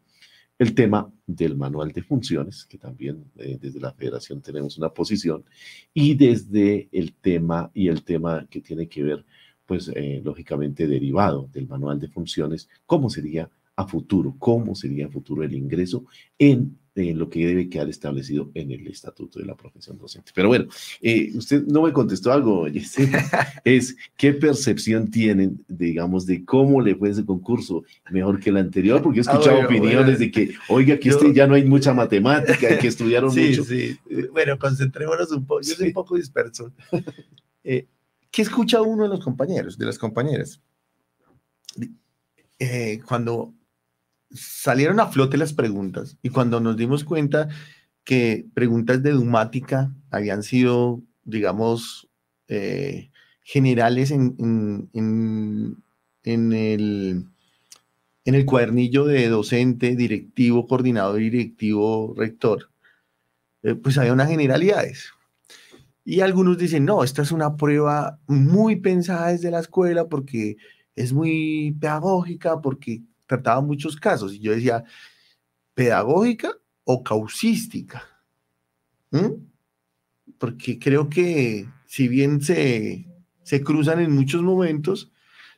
el 0.61 0.75
tema 0.75 1.11
del 1.27 1.57
manual 1.57 1.90
de 1.90 2.03
funciones, 2.03 2.66
que 2.66 2.77
también 2.77 3.25
eh, 3.38 3.57
desde 3.59 3.81
la 3.81 3.92
federación 3.92 4.42
tenemos 4.42 4.77
una 4.77 4.90
posición, 4.90 5.42
y 5.94 6.14
desde 6.14 6.87
el 6.92 7.14
tema 7.14 7.70
y 7.73 7.88
el 7.88 8.05
tema 8.05 8.46
que 8.51 8.61
tiene 8.61 8.87
que 8.87 9.03
ver, 9.03 9.25
pues 9.64 9.90
eh, 9.94 10.20
lógicamente 10.23 10.87
derivado 10.87 11.49
del 11.51 11.66
manual 11.66 11.99
de 11.99 12.09
funciones, 12.09 12.68
cómo 12.85 13.09
sería 13.09 13.49
a 13.75 13.87
futuro, 13.87 14.37
cómo 14.38 14.75
sería 14.75 15.07
a 15.07 15.09
futuro 15.09 15.42
el 15.44 15.55
ingreso 15.55 16.05
en 16.38 16.79
lo 17.15 17.29
que 17.29 17.47
debe 17.47 17.69
quedar 17.69 17.89
establecido 17.89 18.51
en 18.55 18.71
el 18.71 18.87
estatuto 18.87 19.39
de 19.39 19.47
la 19.47 19.57
profesión 19.57 19.99
docente. 19.99 20.33
Pero 20.35 20.49
bueno, 20.49 20.67
eh, 21.01 21.31
usted 21.35 21.65
no 21.67 21.83
me 21.83 21.93
contestó 21.93 22.33
algo, 22.33 22.67
es 23.65 23.97
qué 24.17 24.33
percepción 24.33 25.11
tienen, 25.11 25.65
digamos, 25.69 26.27
de 26.27 26.45
cómo 26.45 26.81
le 26.81 26.95
fue 26.95 27.11
ese 27.11 27.25
concurso 27.25 27.85
mejor 28.11 28.41
que 28.41 28.51
el 28.51 28.57
anterior, 28.57 29.03
porque 29.03 29.21
he 29.21 29.25
ah, 29.27 29.33
escuchado 29.33 29.61
opiniones 29.65 30.19
de 30.19 30.31
que, 30.31 30.55
oiga, 30.69 30.99
que 30.99 31.09
este 31.09 31.33
ya 31.33 31.47
no 31.47 31.55
hay 31.55 31.65
mucha 31.65 31.93
matemática, 31.93 32.79
que 32.79 32.89
estudiaron 32.89 33.31
mucho. 33.35 33.65
Sí, 33.65 33.99
bueno, 34.33 34.59
concentrémonos 34.59 35.31
un 35.33 35.47
poco, 35.47 35.63
yo 35.63 35.75
soy 35.75 35.89
un 35.89 35.93
poco 35.93 36.17
disperso. 36.17 36.73
Eh, 37.65 37.87
¿Qué 38.31 38.43
escucha 38.43 38.81
uno 38.81 39.05
de 39.05 39.09
los 39.09 39.21
compañeros, 39.21 39.77
de 39.77 39.87
las 39.87 39.99
compañeras? 39.99 40.61
Eh, 42.59 43.01
cuando 43.07 43.55
salieron 44.31 45.01
a 45.01 45.07
flote 45.07 45.37
las 45.37 45.53
preguntas 45.53 46.16
y 46.23 46.31
cuando 46.31 46.61
nos 46.61 46.77
dimos 46.77 47.05
cuenta 47.05 47.49
que 48.05 48.47
preguntas 48.55 49.03
de 49.03 49.11
Dumática 49.12 49.95
habían 50.11 50.43
sido, 50.43 51.03
digamos, 51.25 52.09
eh, 52.49 53.11
generales 53.43 54.11
en, 54.11 54.88
en, 54.93 55.77
en, 56.23 56.53
el, 56.53 57.27
en 58.25 58.35
el 58.35 58.45
cuadernillo 58.45 59.05
de 59.05 59.29
docente, 59.29 59.97
directivo, 59.97 60.66
coordinador, 60.66 61.19
directivo, 61.19 62.14
rector, 62.16 62.71
eh, 63.62 63.75
pues 63.75 63.99
había 63.99 64.12
unas 64.12 64.29
generalidades. 64.29 65.11
Y 66.05 66.21
algunos 66.21 66.59
dicen, 66.59 66.85
no, 66.85 67.05
esta 67.05 67.23
es 67.23 67.31
una 67.31 67.57
prueba 67.57 68.19
muy 68.27 68.77
pensada 68.77 69.29
desde 69.29 69.51
la 69.51 69.61
escuela 69.61 70.09
porque 70.09 70.57
es 70.97 71.12
muy 71.12 71.77
pedagógica, 71.79 72.61
porque 72.61 73.03
trataba 73.31 73.61
muchos 73.61 73.97
casos. 73.97 74.35
Y 74.35 74.40
yo 74.40 74.53
decía, 74.53 74.85
¿pedagógica 75.75 76.53
o 76.85 77.05
causística? 77.05 78.03
¿Mm? 79.12 79.47
Porque 80.38 80.79
creo 80.79 81.09
que 81.09 81.69
si 81.87 82.09
bien 82.09 82.40
se, 82.40 83.07
se 83.43 83.62
cruzan 83.62 84.01
en 84.01 84.12
muchos 84.12 84.43
momentos, 84.43 85.12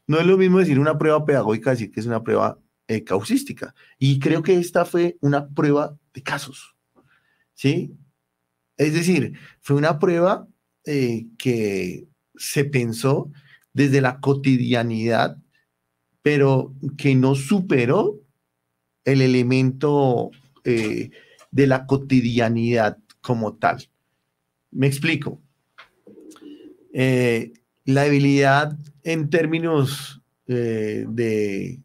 no 0.07 0.19
es 0.19 0.27
lo 0.27 0.37
mismo 0.37 0.59
decir 0.59 0.79
una 0.79 0.99
prueba 0.99 1.25
pedagógica, 1.25 1.71
decir 1.71 1.91
que 1.91 2.01
es 2.01 2.07
una 2.07 2.23
prueba 2.23 2.59
eh, 2.89 3.05
causística. 3.05 3.75
Y 3.99 4.19
creo 4.19 4.43
que 4.43 4.57
esta 4.57 4.85
fue 4.85 5.17
una 5.21 5.49
prueba 5.49 5.97
de 6.13 6.23
casos. 6.23 6.77
¿Sí? 7.55 7.95
Es 8.77 8.93
decir, 8.93 9.39
fue 9.61 9.77
una 9.77 9.99
prueba 9.99 10.47
eh, 10.85 11.27
que 11.39 12.07
se 12.37 12.65
pensó 12.65 13.31
desde 13.73 14.01
la 14.03 14.21
cotidianidad, 14.21 15.39
pero 16.23 16.73
que 16.97 17.15
no 17.15 17.35
superó 17.35 18.21
el 19.05 19.21
elemento 19.21 20.31
eh, 20.65 21.11
de 21.51 21.67
la 21.67 21.87
cotidianidad 21.87 22.99
como 23.21 23.55
tal. 23.55 23.89
Me 24.71 24.87
explico. 24.87 25.41
Eh, 26.95 27.53
la 27.85 28.05
debilidad 28.05 28.79
en 29.03 29.29
términos 29.31 30.21
de 30.47 31.81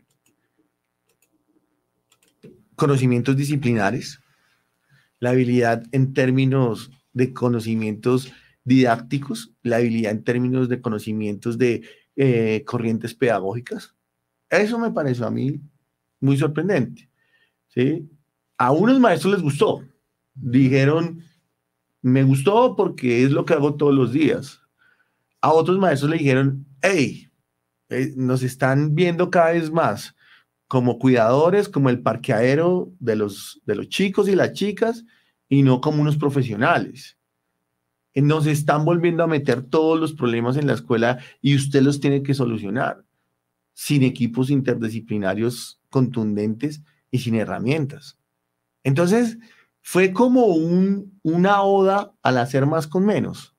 conocimientos 2.78 3.36
disciplinares, 3.36 4.19
la 5.19 5.32
habilidad 5.32 5.84
en 5.91 6.13
términos 6.13 6.91
de 7.12 7.34
conocimientos 7.34 8.32
didácticos, 8.63 9.52
la 9.63 9.78
habilidad 9.78 10.12
en 10.12 10.23
términos 10.23 10.69
de 10.69 10.80
conocimientos 10.80 11.58
de 11.58 11.82
eh, 12.15 12.63
corrientes 12.65 13.15
pedagógicas. 13.15 13.95
Eso 14.49 14.79
me 14.79 14.91
pareció 14.91 15.27
a 15.27 15.31
mí 15.31 15.60
muy 16.19 16.38
sorprendente. 16.38 17.10
¿sí? 17.67 18.10
A 18.57 18.71
unos 18.71 18.99
maestros 18.99 19.33
les 19.33 19.43
gustó. 19.43 19.83
Dijeron, 20.33 21.23
me 22.01 22.23
gustó 22.23 22.75
porque 22.75 23.23
es 23.23 23.31
lo 23.31 23.45
que 23.45 23.53
hago 23.53 23.75
todos 23.75 23.93
los 23.93 24.12
días. 24.12 24.62
A 25.41 25.51
otros 25.51 25.77
maestros 25.77 26.12
le 26.12 26.17
dijeron, 26.17 26.65
hey, 26.81 27.29
eh, 27.89 28.13
nos 28.15 28.43
están 28.43 28.95
viendo 28.95 29.29
cada 29.29 29.51
vez 29.51 29.71
más 29.71 30.15
como 30.67 30.99
cuidadores, 30.99 31.69
como 31.69 31.89
el 31.89 32.01
parqueadero 32.01 32.91
de 32.99 33.15
los, 33.15 33.62
de 33.65 33.75
los 33.75 33.88
chicos 33.88 34.27
y 34.27 34.36
las 34.36 34.51
chicas, 34.51 35.05
y 35.47 35.63
no 35.63 35.79
como 35.79 36.01
unos 36.01 36.17
profesionales. 36.17 37.17
Nos 38.13 38.47
están 38.47 38.83
volviendo 38.83 39.23
a 39.23 39.27
meter 39.27 39.62
todos 39.62 39.99
los 39.99 40.13
problemas 40.13 40.57
en 40.57 40.67
la 40.67 40.73
escuela 40.73 41.19
y 41.41 41.55
usted 41.55 41.81
los 41.83 41.99
tiene 41.99 42.23
que 42.23 42.33
solucionar 42.33 43.07
sin 43.77 44.01
equipos 44.01 44.49
interdisciplinarios 44.49 45.79
contundentes 45.91 46.81
y 47.11 47.19
sin 47.19 47.35
herramientas. 47.35 48.17
Entonces, 48.83 49.37
fue 49.81 50.11
como 50.13 50.47
un, 50.47 51.19
una 51.21 51.61
oda 51.61 52.11
al 52.23 52.39
hacer 52.39 52.65
más 52.65 52.87
con 52.87 53.05
menos. 53.05 53.55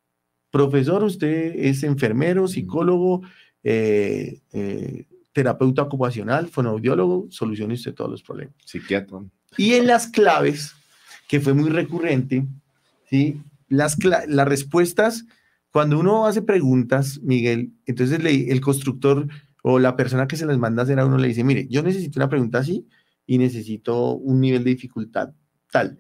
Profesor, 0.50 1.04
usted 1.04 1.54
es 1.57 1.85
enfermero, 1.85 2.48
psicólogo, 2.48 3.22
eh, 3.62 4.40
eh, 4.52 5.07
terapeuta 5.33 5.83
ocupacional, 5.83 6.48
fonoaudiólogo, 6.48 7.28
solucione 7.31 7.74
usted 7.74 7.94
todos 7.94 8.11
los 8.11 8.22
problemas. 8.24 8.57
Psiquiatra. 8.64 9.20
Y 9.57 9.74
en 9.74 9.87
las 9.87 10.09
claves, 10.09 10.74
que 11.28 11.38
fue 11.38 11.54
muy 11.54 11.70
recurrente, 11.70 12.44
¿sí? 13.09 13.40
Las, 13.68 13.96
las 14.02 14.48
respuestas, 14.48 15.26
cuando 15.70 16.00
uno 16.00 16.26
hace 16.26 16.42
preguntas, 16.42 17.20
Miguel, 17.22 17.70
entonces 17.87 18.20
le, 18.20 18.50
el 18.50 18.61
constructor 18.61 19.28
o 19.62 19.79
la 19.79 19.97
persona 19.97 20.27
que 20.27 20.37
se 20.37 20.47
las 20.47 20.59
manda 20.59 20.83
a 20.83 20.85
hacer 20.85 20.99
a 21.01 21.07
uno 21.07 21.18
le 21.18 21.29
dice, 21.29 21.44
mire, 21.44 21.66
yo 21.68 21.83
necesito 21.83 22.18
una 22.18 22.29
pregunta 22.29 22.59
así 22.59 22.87
y 23.27 23.38
necesito 23.38 24.12
un 24.14 24.40
nivel 24.40 24.64
de 24.64 24.71
dificultad 24.71 25.33
tal. 25.71 25.99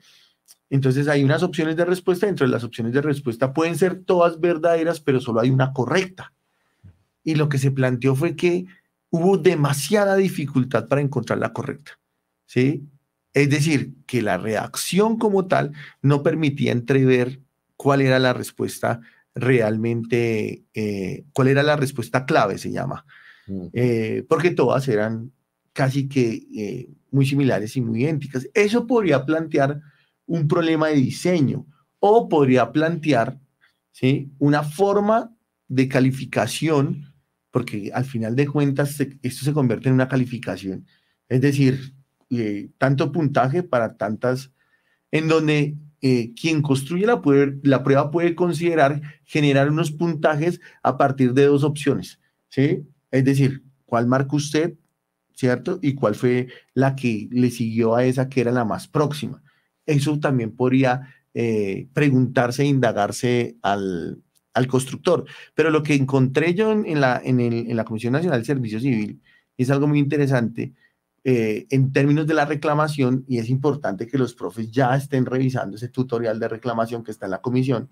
Entonces 0.70 1.08
hay 1.08 1.24
unas 1.24 1.42
opciones 1.42 1.76
de 1.76 1.84
respuesta, 1.84 2.26
dentro 2.26 2.46
de 2.46 2.52
las 2.52 2.64
opciones 2.64 2.92
de 2.92 3.02
respuesta 3.02 3.52
pueden 3.52 3.76
ser 3.76 4.02
todas 4.04 4.40
verdaderas, 4.40 5.00
pero 5.00 5.20
solo 5.20 5.40
hay 5.40 5.50
una 5.50 5.72
correcta. 5.72 6.32
Y 7.24 7.34
lo 7.34 7.48
que 7.48 7.58
se 7.58 7.70
planteó 7.70 8.14
fue 8.14 8.36
que 8.36 8.66
hubo 9.10 9.38
demasiada 9.38 10.16
dificultad 10.16 10.88
para 10.88 11.00
encontrar 11.00 11.38
la 11.38 11.52
correcta. 11.52 11.98
¿sí? 12.46 12.86
Es 13.32 13.50
decir, 13.50 13.94
que 14.06 14.22
la 14.22 14.38
reacción 14.38 15.18
como 15.18 15.46
tal 15.46 15.72
no 16.02 16.22
permitía 16.22 16.72
entrever 16.72 17.40
cuál 17.76 18.00
era 18.00 18.18
la 18.18 18.32
respuesta 18.32 19.00
realmente, 19.34 20.64
eh, 20.74 21.24
cuál 21.32 21.48
era 21.48 21.62
la 21.62 21.76
respuesta 21.76 22.26
clave, 22.26 22.58
se 22.58 22.72
llama, 22.72 23.06
eh, 23.72 24.24
porque 24.28 24.50
todas 24.50 24.88
eran 24.88 25.32
casi 25.72 26.08
que 26.08 26.46
eh, 26.54 26.90
muy 27.10 27.26
similares 27.26 27.76
y 27.76 27.80
muy 27.80 28.02
idénticas. 28.02 28.48
Eso 28.54 28.86
podría 28.86 29.24
plantear 29.24 29.80
un 30.26 30.48
problema 30.48 30.88
de 30.88 30.96
diseño 30.96 31.66
o 32.00 32.28
podría 32.28 32.72
plantear 32.72 33.38
¿sí? 33.92 34.30
una 34.38 34.62
forma 34.62 35.34
de 35.68 35.88
calificación 35.88 37.14
porque 37.50 37.90
al 37.94 38.04
final 38.04 38.36
de 38.36 38.46
cuentas 38.46 39.00
esto 39.00 39.44
se 39.44 39.52
convierte 39.52 39.88
en 39.88 39.94
una 39.94 40.08
calificación. 40.08 40.86
Es 41.28 41.40
decir, 41.40 41.94
eh, 42.30 42.70
tanto 42.76 43.10
puntaje 43.10 43.62
para 43.62 43.96
tantas, 43.96 44.52
en 45.10 45.28
donde 45.28 45.76
quien 46.00 46.62
construye 46.62 47.06
la, 47.06 47.20
la 47.62 47.82
prueba 47.82 48.10
puede 48.12 48.36
considerar 48.36 49.00
generar 49.24 49.68
unos 49.68 49.90
puntajes 49.90 50.60
a 50.82 50.96
partir 50.96 51.32
de 51.32 51.46
dos 51.46 51.64
opciones, 51.64 52.20
¿sí? 52.48 52.86
Es 53.10 53.24
decir, 53.24 53.62
¿cuál 53.84 54.06
marca 54.06 54.36
usted, 54.36 54.74
cierto? 55.34 55.78
Y 55.82 55.94
cuál 55.94 56.14
fue 56.14 56.48
la 56.74 56.96
que 56.96 57.28
le 57.30 57.50
siguió 57.50 57.94
a 57.94 58.04
esa 58.04 58.28
que 58.28 58.40
era 58.40 58.52
la 58.52 58.64
más 58.64 58.88
próxima. 58.88 59.42
Eso 59.86 60.18
también 60.18 60.54
podría 60.54 61.14
eh, 61.34 61.88
preguntarse 61.92 62.62
e 62.62 62.66
indagarse 62.66 63.56
al, 63.62 64.22
al 64.58 64.66
constructor. 64.66 65.24
Pero 65.54 65.70
lo 65.70 65.82
que 65.82 65.94
encontré 65.94 66.54
yo 66.54 66.72
en 66.72 67.00
la, 67.00 67.20
en, 67.24 67.76
la 67.76 67.84
Comisión 67.84 68.12
Nacional 68.12 68.40
de 68.40 68.46
Servicio 68.46 68.80
Civil 68.80 69.20
es 69.56 69.70
algo 69.70 69.86
muy 69.86 69.98
interesante 69.98 70.74
eh, 71.24 71.66
en 71.70 71.92
términos 71.92 72.26
de 72.26 72.34
la 72.34 72.44
reclamación 72.44 73.24
y 73.26 73.38
es 73.38 73.50
importante 73.50 74.06
que 74.06 74.18
los 74.18 74.34
profes 74.34 74.70
ya 74.70 74.94
estén 74.94 75.26
revisando 75.26 75.76
ese 75.76 75.88
tutorial 75.88 76.38
de 76.38 76.48
reclamación 76.48 77.02
que 77.02 77.10
está 77.10 77.26
en 77.26 77.32
la 77.32 77.40
comisión, 77.40 77.88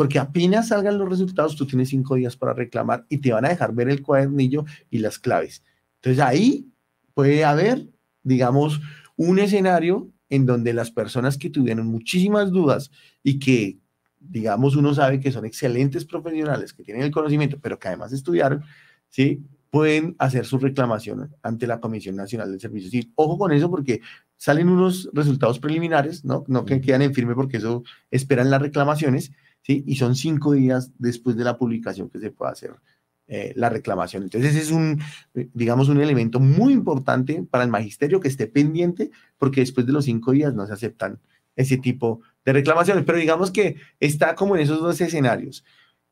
porque 0.00 0.18
apenas 0.18 0.68
salgan 0.68 0.96
los 0.96 1.10
resultados, 1.10 1.56
tú 1.56 1.66
tienes 1.66 1.90
cinco 1.90 2.14
días 2.14 2.34
para 2.34 2.54
reclamar 2.54 3.04
y 3.10 3.18
te 3.18 3.34
van 3.34 3.44
a 3.44 3.50
dejar 3.50 3.74
ver 3.74 3.90
el 3.90 4.00
cuadernillo 4.00 4.64
y 4.88 5.00
las 5.00 5.18
claves. 5.18 5.62
Entonces 5.96 6.24
ahí 6.24 6.72
puede 7.12 7.44
haber, 7.44 7.86
digamos, 8.22 8.80
un 9.18 9.38
escenario 9.38 10.10
en 10.30 10.46
donde 10.46 10.72
las 10.72 10.90
personas 10.90 11.36
que 11.36 11.50
tuvieron 11.50 11.86
muchísimas 11.86 12.50
dudas 12.50 12.90
y 13.22 13.38
que 13.38 13.76
digamos, 14.18 14.74
uno 14.74 14.94
sabe 14.94 15.20
que 15.20 15.32
son 15.32 15.44
excelentes 15.44 16.06
profesionales, 16.06 16.72
que 16.72 16.82
tienen 16.82 17.02
el 17.02 17.10
conocimiento, 17.10 17.58
pero 17.60 17.78
que 17.78 17.88
además 17.88 18.14
estudiaron, 18.14 18.64
¿sí? 19.10 19.44
Pueden 19.68 20.16
hacer 20.18 20.46
su 20.46 20.56
reclamación 20.56 21.36
ante 21.42 21.66
la 21.66 21.78
Comisión 21.78 22.16
Nacional 22.16 22.50
del 22.50 22.60
Servicio 22.60 22.88
Civil. 22.88 23.12
Ojo 23.16 23.36
con 23.36 23.52
eso 23.52 23.70
porque 23.70 24.00
salen 24.38 24.70
unos 24.70 25.10
resultados 25.12 25.58
preliminares, 25.58 26.24
¿no? 26.24 26.44
No 26.48 26.64
que 26.64 26.80
quedan 26.80 27.02
en 27.02 27.12
firme 27.12 27.34
porque 27.34 27.58
eso 27.58 27.82
esperan 28.10 28.48
las 28.48 28.62
reclamaciones, 28.62 29.32
Y 29.66 29.94
son 29.96 30.16
cinco 30.16 30.52
días 30.52 30.90
después 30.98 31.36
de 31.36 31.44
la 31.44 31.56
publicación 31.56 32.10
que 32.10 32.18
se 32.18 32.30
puede 32.30 32.52
hacer 32.52 32.72
eh, 33.28 33.52
la 33.54 33.68
reclamación. 33.68 34.24
Entonces 34.24 34.56
es 34.56 34.72
un, 34.72 35.00
digamos, 35.54 35.88
un 35.88 36.00
elemento 36.00 36.40
muy 36.40 36.72
importante 36.72 37.44
para 37.48 37.62
el 37.62 37.70
magisterio 37.70 38.18
que 38.18 38.28
esté 38.28 38.48
pendiente 38.48 39.10
porque 39.38 39.60
después 39.60 39.86
de 39.86 39.92
los 39.92 40.06
cinco 40.06 40.32
días 40.32 40.54
no 40.54 40.66
se 40.66 40.72
aceptan 40.72 41.20
ese 41.54 41.76
tipo 41.76 42.20
de 42.44 42.52
reclamaciones, 42.54 43.04
pero 43.04 43.18
digamos 43.18 43.50
que 43.50 43.76
está 44.00 44.34
como 44.34 44.56
en 44.56 44.62
esos 44.62 44.80
dos 44.80 45.00
escenarios. 45.00 45.64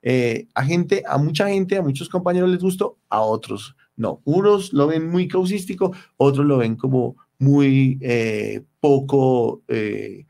Eh, 0.02 0.46
a 0.54 0.64
gente, 0.64 1.02
a 1.06 1.18
mucha 1.18 1.48
gente, 1.48 1.76
a 1.76 1.82
muchos 1.82 2.08
compañeros 2.08 2.50
les 2.50 2.60
gustó, 2.60 2.98
a 3.08 3.20
otros 3.22 3.74
no. 3.98 4.22
Unos 4.24 4.72
lo 4.72 4.86
ven 4.86 5.10
muy 5.10 5.28
causístico, 5.28 5.92
otros 6.16 6.46
lo 6.46 6.58
ven 6.58 6.76
como 6.76 7.16
muy 7.38 7.98
eh, 8.00 8.62
poco, 8.80 9.62
eh, 9.68 10.24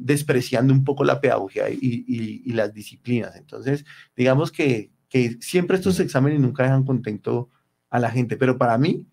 despreciando 0.00 0.72
un 0.72 0.84
poco 0.84 1.04
la 1.04 1.20
pedagogía 1.20 1.68
y, 1.70 2.52
las 2.52 2.72
disciplinas. 2.74 3.36
Entonces, 3.36 3.84
digamos 4.16 4.50
que, 4.50 4.90
que 5.08 5.36
siempre 5.40 5.76
estos 5.76 6.00
exámenes 6.00 6.40
nunca 6.40 6.64
dejan 6.64 6.84
contento 6.84 7.50
a 7.90 7.98
la 7.98 8.10
gente, 8.10 8.36
pero 8.36 8.58
para 8.58 8.78
mí, 8.78 9.06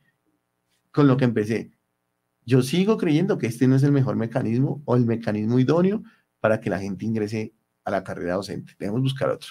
con 0.91 1.07
lo 1.07 1.17
que 1.17 1.25
empecé, 1.25 1.71
yo 2.45 2.61
sigo 2.61 2.97
creyendo 2.97 3.37
que 3.37 3.47
este 3.47 3.67
no 3.67 3.75
es 3.75 3.83
el 3.83 3.91
mejor 3.91 4.15
mecanismo 4.15 4.81
o 4.85 4.95
el 4.95 5.05
mecanismo 5.05 5.59
idóneo 5.59 6.03
para 6.39 6.61
que 6.61 6.69
la 6.69 6.79
gente 6.79 7.05
ingrese 7.05 7.53
a 7.83 7.91
la 7.91 8.03
carrera 8.03 8.35
docente. 8.35 8.73
Debemos 8.79 9.01
buscar 9.01 9.29
otro. 9.29 9.49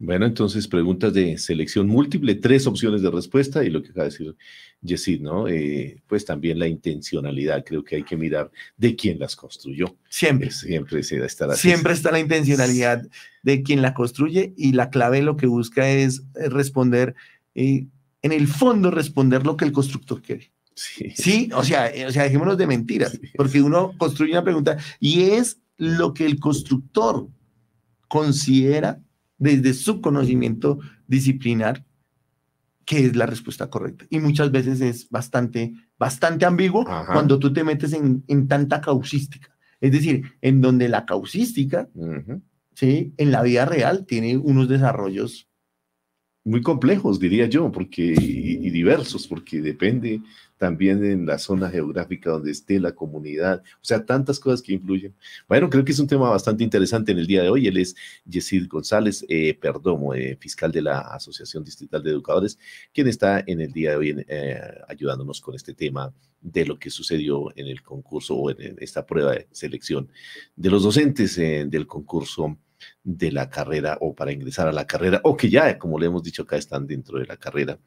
Bueno, 0.00 0.26
entonces 0.26 0.68
preguntas 0.68 1.12
de 1.12 1.36
selección 1.38 1.88
múltiple, 1.88 2.36
tres 2.36 2.68
opciones 2.68 3.02
de 3.02 3.10
respuesta 3.10 3.64
y 3.64 3.70
lo 3.70 3.82
que 3.82 3.88
acaba 3.88 4.04
de 4.04 4.10
decir 4.10 4.36
Yesid, 4.80 5.20
¿no? 5.20 5.48
Eh, 5.48 6.00
pues 6.06 6.24
también 6.24 6.60
la 6.60 6.68
intencionalidad, 6.68 7.64
creo 7.64 7.82
que 7.82 7.96
hay 7.96 8.04
que 8.04 8.16
mirar 8.16 8.48
de 8.76 8.94
quién 8.94 9.18
las 9.18 9.34
construyó. 9.34 9.96
Siempre. 10.08 10.52
siempre 10.52 11.02
se 11.02 11.24
estará. 11.24 11.56
Siempre 11.56 11.94
está 11.94 12.12
la 12.12 12.20
intencionalidad 12.20 13.02
de 13.42 13.62
quien 13.64 13.82
la 13.82 13.92
construye 13.92 14.54
y 14.56 14.72
la 14.72 14.90
clave 14.90 15.20
lo 15.20 15.36
que 15.36 15.48
busca 15.48 15.90
es 15.90 16.22
eh, 16.36 16.48
responder, 16.48 17.16
eh, 17.56 17.86
en 18.22 18.32
el 18.32 18.46
fondo 18.46 18.92
responder 18.92 19.44
lo 19.44 19.56
que 19.56 19.64
el 19.64 19.72
constructor 19.72 20.22
quiere. 20.22 20.52
Sí. 20.76 21.10
sí, 21.16 21.50
o 21.52 21.64
sea, 21.64 21.90
o 22.06 22.12
sea, 22.12 22.22
dejémonos 22.22 22.56
de 22.56 22.68
mentiras, 22.68 23.18
porque 23.34 23.60
uno 23.60 23.94
construye 23.98 24.30
una 24.30 24.44
pregunta 24.44 24.76
y 25.00 25.22
es 25.22 25.58
lo 25.76 26.14
que 26.14 26.24
el 26.24 26.38
constructor 26.38 27.28
considera 28.06 29.00
desde 29.38 29.72
su 29.74 30.00
conocimiento 30.00 30.78
disciplinar 31.06 31.84
qué 32.84 33.06
es 33.06 33.16
la 33.16 33.26
respuesta 33.26 33.68
correcta. 33.70 34.06
Y 34.10 34.18
muchas 34.18 34.50
veces 34.50 34.80
es 34.80 35.08
bastante, 35.10 35.74
bastante 35.98 36.46
ambiguo 36.46 36.84
cuando 36.84 37.38
tú 37.38 37.52
te 37.52 37.64
metes 37.64 37.92
en, 37.92 38.48
tanta 38.48 38.80
causística. 38.80 39.54
Es 39.80 39.92
decir, 39.92 40.32
en 40.40 40.60
donde 40.60 40.88
la 40.88 41.06
causística, 41.06 41.88
¿sí? 42.74 43.14
en 43.16 43.30
la 43.30 43.42
vida 43.42 43.64
real, 43.64 44.06
tiene 44.06 44.36
unos 44.36 44.68
desarrollos 44.68 45.47
muy 46.48 46.62
complejos, 46.62 47.20
diría 47.20 47.46
yo, 47.46 47.70
porque, 47.70 48.14
y, 48.18 48.70
diversos, 48.70 49.26
porque 49.26 49.60
depende 49.60 50.22
también 50.56 51.04
en 51.04 51.26
la 51.26 51.38
zona 51.38 51.70
geográfica 51.70 52.30
donde 52.30 52.50
esté 52.50 52.80
la 52.80 52.92
comunidad, 52.92 53.62
o 53.74 53.84
sea, 53.84 54.04
tantas 54.04 54.40
cosas 54.40 54.62
que 54.62 54.72
influyen. 54.72 55.14
Bueno, 55.46 55.68
creo 55.70 55.84
que 55.84 55.92
es 55.92 55.98
un 55.98 56.06
tema 56.08 56.30
bastante 56.30 56.64
interesante 56.64 57.12
en 57.12 57.18
el 57.18 57.26
día 57.26 57.42
de 57.42 57.50
hoy. 57.50 57.68
Él 57.68 57.76
es 57.76 57.94
Yesid 58.24 58.66
González 58.66 59.24
eh, 59.28 59.54
Perdomo, 59.54 60.14
eh, 60.14 60.36
fiscal 60.40 60.72
de 60.72 60.82
la 60.82 61.00
Asociación 61.00 61.62
Distrital 61.62 62.02
de 62.02 62.10
Educadores, 62.10 62.58
quien 62.92 63.06
está 63.06 63.44
en 63.46 63.60
el 63.60 63.72
día 63.72 63.90
de 63.90 63.96
hoy 63.96 64.24
eh, 64.26 64.60
ayudándonos 64.88 65.40
con 65.40 65.54
este 65.54 65.74
tema 65.74 66.12
de 66.40 66.64
lo 66.64 66.78
que 66.78 66.90
sucedió 66.90 67.52
en 67.56 67.66
el 67.66 67.82
concurso 67.82 68.34
o 68.34 68.50
en, 68.50 68.76
esta 68.78 69.04
prueba 69.04 69.32
de 69.32 69.48
selección 69.52 70.08
de 70.56 70.70
los 70.70 70.82
docentes 70.82 71.36
del 71.36 71.86
concurso 71.86 72.56
de 73.02 73.32
la 73.32 73.48
carrera 73.50 73.98
o 74.00 74.14
para 74.14 74.32
ingresar 74.32 74.68
a 74.68 74.72
la 74.72 74.86
carrera 74.86 75.20
o 75.24 75.36
que 75.36 75.48
ya, 75.48 75.78
como 75.78 75.98
le 75.98 76.06
hemos 76.06 76.22
dicho 76.22 76.42
acá, 76.42 76.56
están 76.56 76.86
dentro 76.86 77.18
de 77.18 77.26
la 77.26 77.36
carrera 77.36 77.78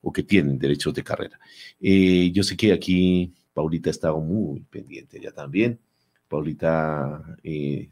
o 0.00 0.12
que 0.12 0.22
tienen 0.22 0.58
derechos 0.58 0.94
de 0.94 1.04
carrera. 1.04 1.38
Eh, 1.80 2.30
yo 2.32 2.42
sé 2.42 2.56
que 2.56 2.72
aquí 2.72 3.34
Paulita 3.52 3.90
estaba 3.90 4.18
muy 4.18 4.60
pendiente 4.60 5.20
ya 5.20 5.32
también. 5.32 5.80
Paulita 6.28 7.36
eh, 7.42 7.90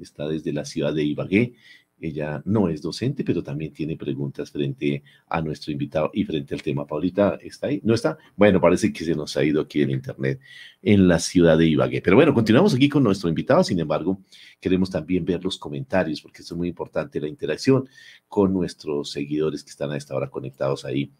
está 0.00 0.28
desde 0.28 0.52
la 0.52 0.64
ciudad 0.64 0.92
de 0.94 1.04
Ibagué 1.04 1.54
ella 2.00 2.42
no 2.44 2.68
es 2.68 2.82
docente, 2.82 3.24
pero 3.24 3.42
también 3.42 3.72
tiene 3.72 3.96
preguntas 3.96 4.50
frente 4.50 5.02
a 5.28 5.40
nuestro 5.40 5.72
invitado 5.72 6.10
y 6.12 6.24
frente 6.24 6.54
al 6.54 6.62
tema. 6.62 6.86
Paulita, 6.86 7.38
¿está 7.42 7.68
ahí? 7.68 7.80
¿No 7.84 7.94
está? 7.94 8.18
Bueno, 8.36 8.60
parece 8.60 8.92
que 8.92 9.04
se 9.04 9.14
nos 9.14 9.36
ha 9.36 9.44
ido 9.44 9.60
aquí 9.60 9.82
el 9.82 9.90
internet 9.90 10.40
en 10.82 11.08
la 11.08 11.18
ciudad 11.18 11.58
de 11.58 11.66
Ibagué. 11.66 12.00
Pero 12.02 12.16
bueno, 12.16 12.32
continuamos 12.34 12.74
aquí 12.74 12.88
con 12.88 13.02
nuestro 13.02 13.28
invitado. 13.28 13.64
Sin 13.64 13.80
embargo, 13.80 14.20
queremos 14.60 14.90
también 14.90 15.24
ver 15.24 15.42
los 15.42 15.58
comentarios, 15.58 16.22
porque 16.22 16.42
es 16.42 16.52
muy 16.52 16.68
importante 16.68 17.20
la 17.20 17.28
interacción 17.28 17.88
con 18.28 18.52
nuestros 18.52 19.10
seguidores 19.10 19.64
que 19.64 19.70
están 19.70 19.90
a 19.90 19.96
esta 19.96 20.14
hora 20.14 20.30
conectados 20.30 20.84
ahí, 20.84 21.12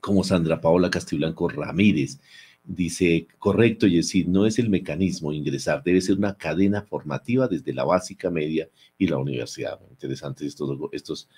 como 0.00 0.22
Sandra 0.22 0.60
Paola 0.60 0.90
Castiblanco 0.90 1.48
Ramírez. 1.48 2.20
Dice, 2.68 3.28
correcto, 3.38 3.86
decir 3.86 4.28
no 4.28 4.44
es 4.44 4.58
el 4.58 4.68
mecanismo 4.68 5.32
ingresar, 5.32 5.84
debe 5.84 6.00
ser 6.00 6.18
una 6.18 6.36
cadena 6.36 6.82
formativa 6.82 7.46
desde 7.46 7.72
la 7.72 7.84
básica, 7.84 8.28
media 8.28 8.68
y 8.98 9.06
la 9.06 9.18
universidad. 9.18 9.78
Interesantes 9.88 10.48
estos, 10.48 10.76
estos 10.90 11.28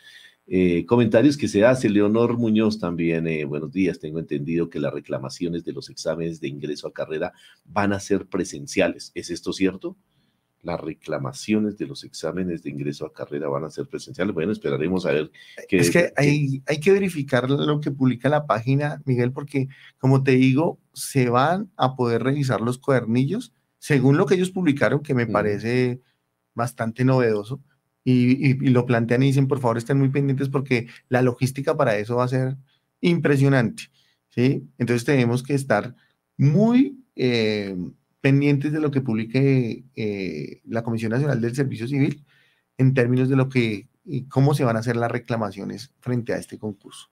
eh, 0.46 0.86
comentarios 0.86 1.36
que 1.36 1.46
se 1.46 1.66
hace. 1.66 1.90
Leonor 1.90 2.38
Muñoz 2.38 2.78
también, 2.78 3.26
eh, 3.26 3.44
buenos 3.44 3.70
días, 3.70 3.98
tengo 3.98 4.18
entendido 4.18 4.70
que 4.70 4.80
las 4.80 4.94
reclamaciones 4.94 5.64
de 5.66 5.74
los 5.74 5.90
exámenes 5.90 6.40
de 6.40 6.48
ingreso 6.48 6.88
a 6.88 6.94
carrera 6.94 7.34
van 7.66 7.92
a 7.92 8.00
ser 8.00 8.26
presenciales. 8.26 9.12
¿Es 9.14 9.28
esto 9.28 9.52
cierto? 9.52 9.98
Las 10.68 10.80
reclamaciones 10.80 11.76
de 11.78 11.86
los 11.86 12.04
exámenes 12.04 12.62
de 12.62 12.70
ingreso 12.70 13.06
a 13.06 13.12
carrera 13.12 13.48
van 13.48 13.64
a 13.64 13.70
ser 13.70 13.86
presenciales. 13.86 14.34
Bueno, 14.34 14.52
esperaremos 14.52 15.06
a 15.06 15.12
ver 15.12 15.30
qué. 15.68 15.78
Es 15.78 15.90
que 15.90 16.12
hay, 16.16 16.62
hay 16.66 16.78
que 16.78 16.92
verificar 16.92 17.48
lo 17.48 17.80
que 17.80 17.90
publica 17.90 18.28
la 18.28 18.46
página, 18.46 19.02
Miguel, 19.04 19.32
porque 19.32 19.68
como 19.98 20.22
te 20.22 20.32
digo, 20.32 20.78
se 20.92 21.30
van 21.30 21.70
a 21.76 21.96
poder 21.96 22.22
revisar 22.22 22.60
los 22.60 22.78
cuadernillos 22.78 23.52
según 23.78 24.16
lo 24.16 24.26
que 24.26 24.34
ellos 24.34 24.50
publicaron, 24.50 25.02
que 25.02 25.14
me 25.14 25.26
parece 25.26 26.00
bastante 26.54 27.04
novedoso. 27.04 27.60
Y, 28.04 28.52
y, 28.52 28.70
lo 28.70 28.86
plantean 28.86 29.22
y 29.22 29.26
dicen, 29.26 29.48
por 29.48 29.60
favor, 29.60 29.76
estén 29.76 29.98
muy 29.98 30.08
pendientes 30.08 30.48
porque 30.48 30.88
la 31.08 31.20
logística 31.20 31.76
para 31.76 31.96
eso 31.96 32.16
va 32.16 32.24
a 32.24 32.28
ser 32.28 32.56
impresionante. 33.00 33.84
¿sí? 34.28 34.66
Entonces 34.78 35.04
tenemos 35.04 35.42
que 35.42 35.54
estar 35.54 35.94
muy 36.36 37.04
eh, 37.16 37.76
pendientes 38.20 38.72
de 38.72 38.80
lo 38.80 38.90
que 38.90 39.00
publique 39.00 39.84
eh, 39.96 40.60
la 40.64 40.82
Comisión 40.82 41.12
Nacional 41.12 41.40
del 41.40 41.54
Servicio 41.54 41.86
Civil 41.86 42.24
en 42.76 42.94
términos 42.94 43.28
de 43.28 43.36
lo 43.36 43.48
que 43.48 43.88
y 44.04 44.26
cómo 44.26 44.54
se 44.54 44.64
van 44.64 44.76
a 44.76 44.80
hacer 44.80 44.96
las 44.96 45.10
reclamaciones 45.10 45.92
frente 46.00 46.32
a 46.32 46.38
este 46.38 46.58
concurso. 46.58 47.10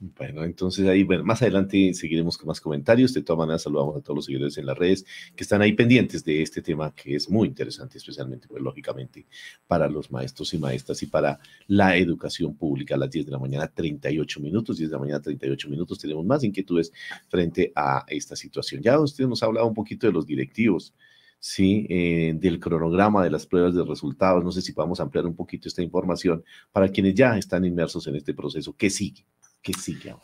Bueno, 0.00 0.44
entonces 0.44 0.86
ahí, 0.86 1.02
bueno, 1.02 1.24
más 1.24 1.42
adelante 1.42 1.92
seguiremos 1.92 2.38
con 2.38 2.46
más 2.46 2.60
comentarios. 2.60 3.12
De 3.14 3.22
todas 3.22 3.38
maneras, 3.38 3.62
saludamos 3.62 3.96
a 3.96 4.00
todos 4.00 4.14
los 4.14 4.24
seguidores 4.26 4.56
en 4.56 4.66
las 4.66 4.78
redes 4.78 5.04
que 5.34 5.42
están 5.42 5.60
ahí 5.60 5.72
pendientes 5.72 6.24
de 6.24 6.40
este 6.40 6.62
tema 6.62 6.94
que 6.94 7.16
es 7.16 7.28
muy 7.28 7.48
interesante, 7.48 7.98
especialmente, 7.98 8.46
pues, 8.46 8.62
lógicamente, 8.62 9.26
para 9.66 9.88
los 9.88 10.12
maestros 10.12 10.54
y 10.54 10.58
maestras 10.58 11.02
y 11.02 11.06
para 11.06 11.40
la 11.66 11.96
educación 11.96 12.54
pública. 12.56 12.94
A 12.94 12.98
las 12.98 13.10
10 13.10 13.26
de 13.26 13.32
la 13.32 13.40
mañana, 13.40 13.66
38 13.66 14.38
minutos, 14.38 14.78
10 14.78 14.88
de 14.88 14.96
la 14.96 15.00
mañana, 15.00 15.20
38 15.20 15.68
minutos. 15.68 15.98
Tenemos 15.98 16.24
más 16.24 16.44
inquietudes 16.44 16.92
frente 17.28 17.72
a 17.74 18.04
esta 18.06 18.36
situación. 18.36 18.80
Ya 18.80 19.00
usted 19.00 19.26
nos 19.26 19.42
ha 19.42 19.46
hablado 19.46 19.66
un 19.66 19.74
poquito 19.74 20.06
de 20.06 20.12
los 20.12 20.26
directivos. 20.26 20.94
Sí, 21.40 21.86
eh, 21.88 22.34
del 22.36 22.58
cronograma 22.58 23.22
de 23.22 23.30
las 23.30 23.46
pruebas 23.46 23.74
de 23.74 23.84
resultados. 23.84 24.44
No 24.44 24.52
sé 24.52 24.60
si 24.62 24.72
podemos 24.72 25.00
ampliar 25.00 25.26
un 25.26 25.36
poquito 25.36 25.68
esta 25.68 25.82
información 25.82 26.44
para 26.72 26.88
quienes 26.88 27.14
ya 27.14 27.36
están 27.38 27.64
inmersos 27.64 28.06
en 28.08 28.16
este 28.16 28.34
proceso. 28.34 28.74
¿Qué 28.76 28.90
sigue? 28.90 29.24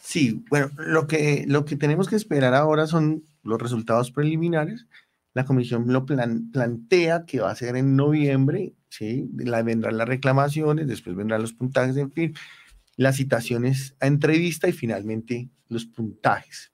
Sí, 0.01 0.45
bueno, 0.49 0.71
lo 0.77 1.07
que, 1.07 1.45
lo 1.47 1.65
que 1.65 1.77
tenemos 1.77 2.09
que 2.09 2.17
esperar 2.17 2.55
ahora 2.55 2.87
son 2.87 3.25
los 3.43 3.61
resultados 3.61 4.11
preliminares. 4.11 4.87
La 5.35 5.45
comisión 5.45 5.93
lo 5.93 6.07
plantea 6.07 7.25
que 7.27 7.41
va 7.41 7.51
a 7.51 7.57
ser 7.57 7.77
en 7.77 7.97
noviembre, 7.97 8.75
¿sí? 8.89 9.29
La, 9.37 9.63
vendrán 9.63 9.99
las 9.99 10.09
reclamaciones, 10.09 10.87
después 10.87 11.17
vendrán 11.17 11.43
los 11.43 11.53
puntajes, 11.53 11.97
en 11.97 12.13
fin, 12.13 12.35
las 12.97 13.17
citaciones 13.17 13.97
a 14.01 14.07
entrevista 14.07 14.69
y 14.69 14.73
finalmente 14.73 15.49
los 15.69 15.87
puntajes. 15.87 16.71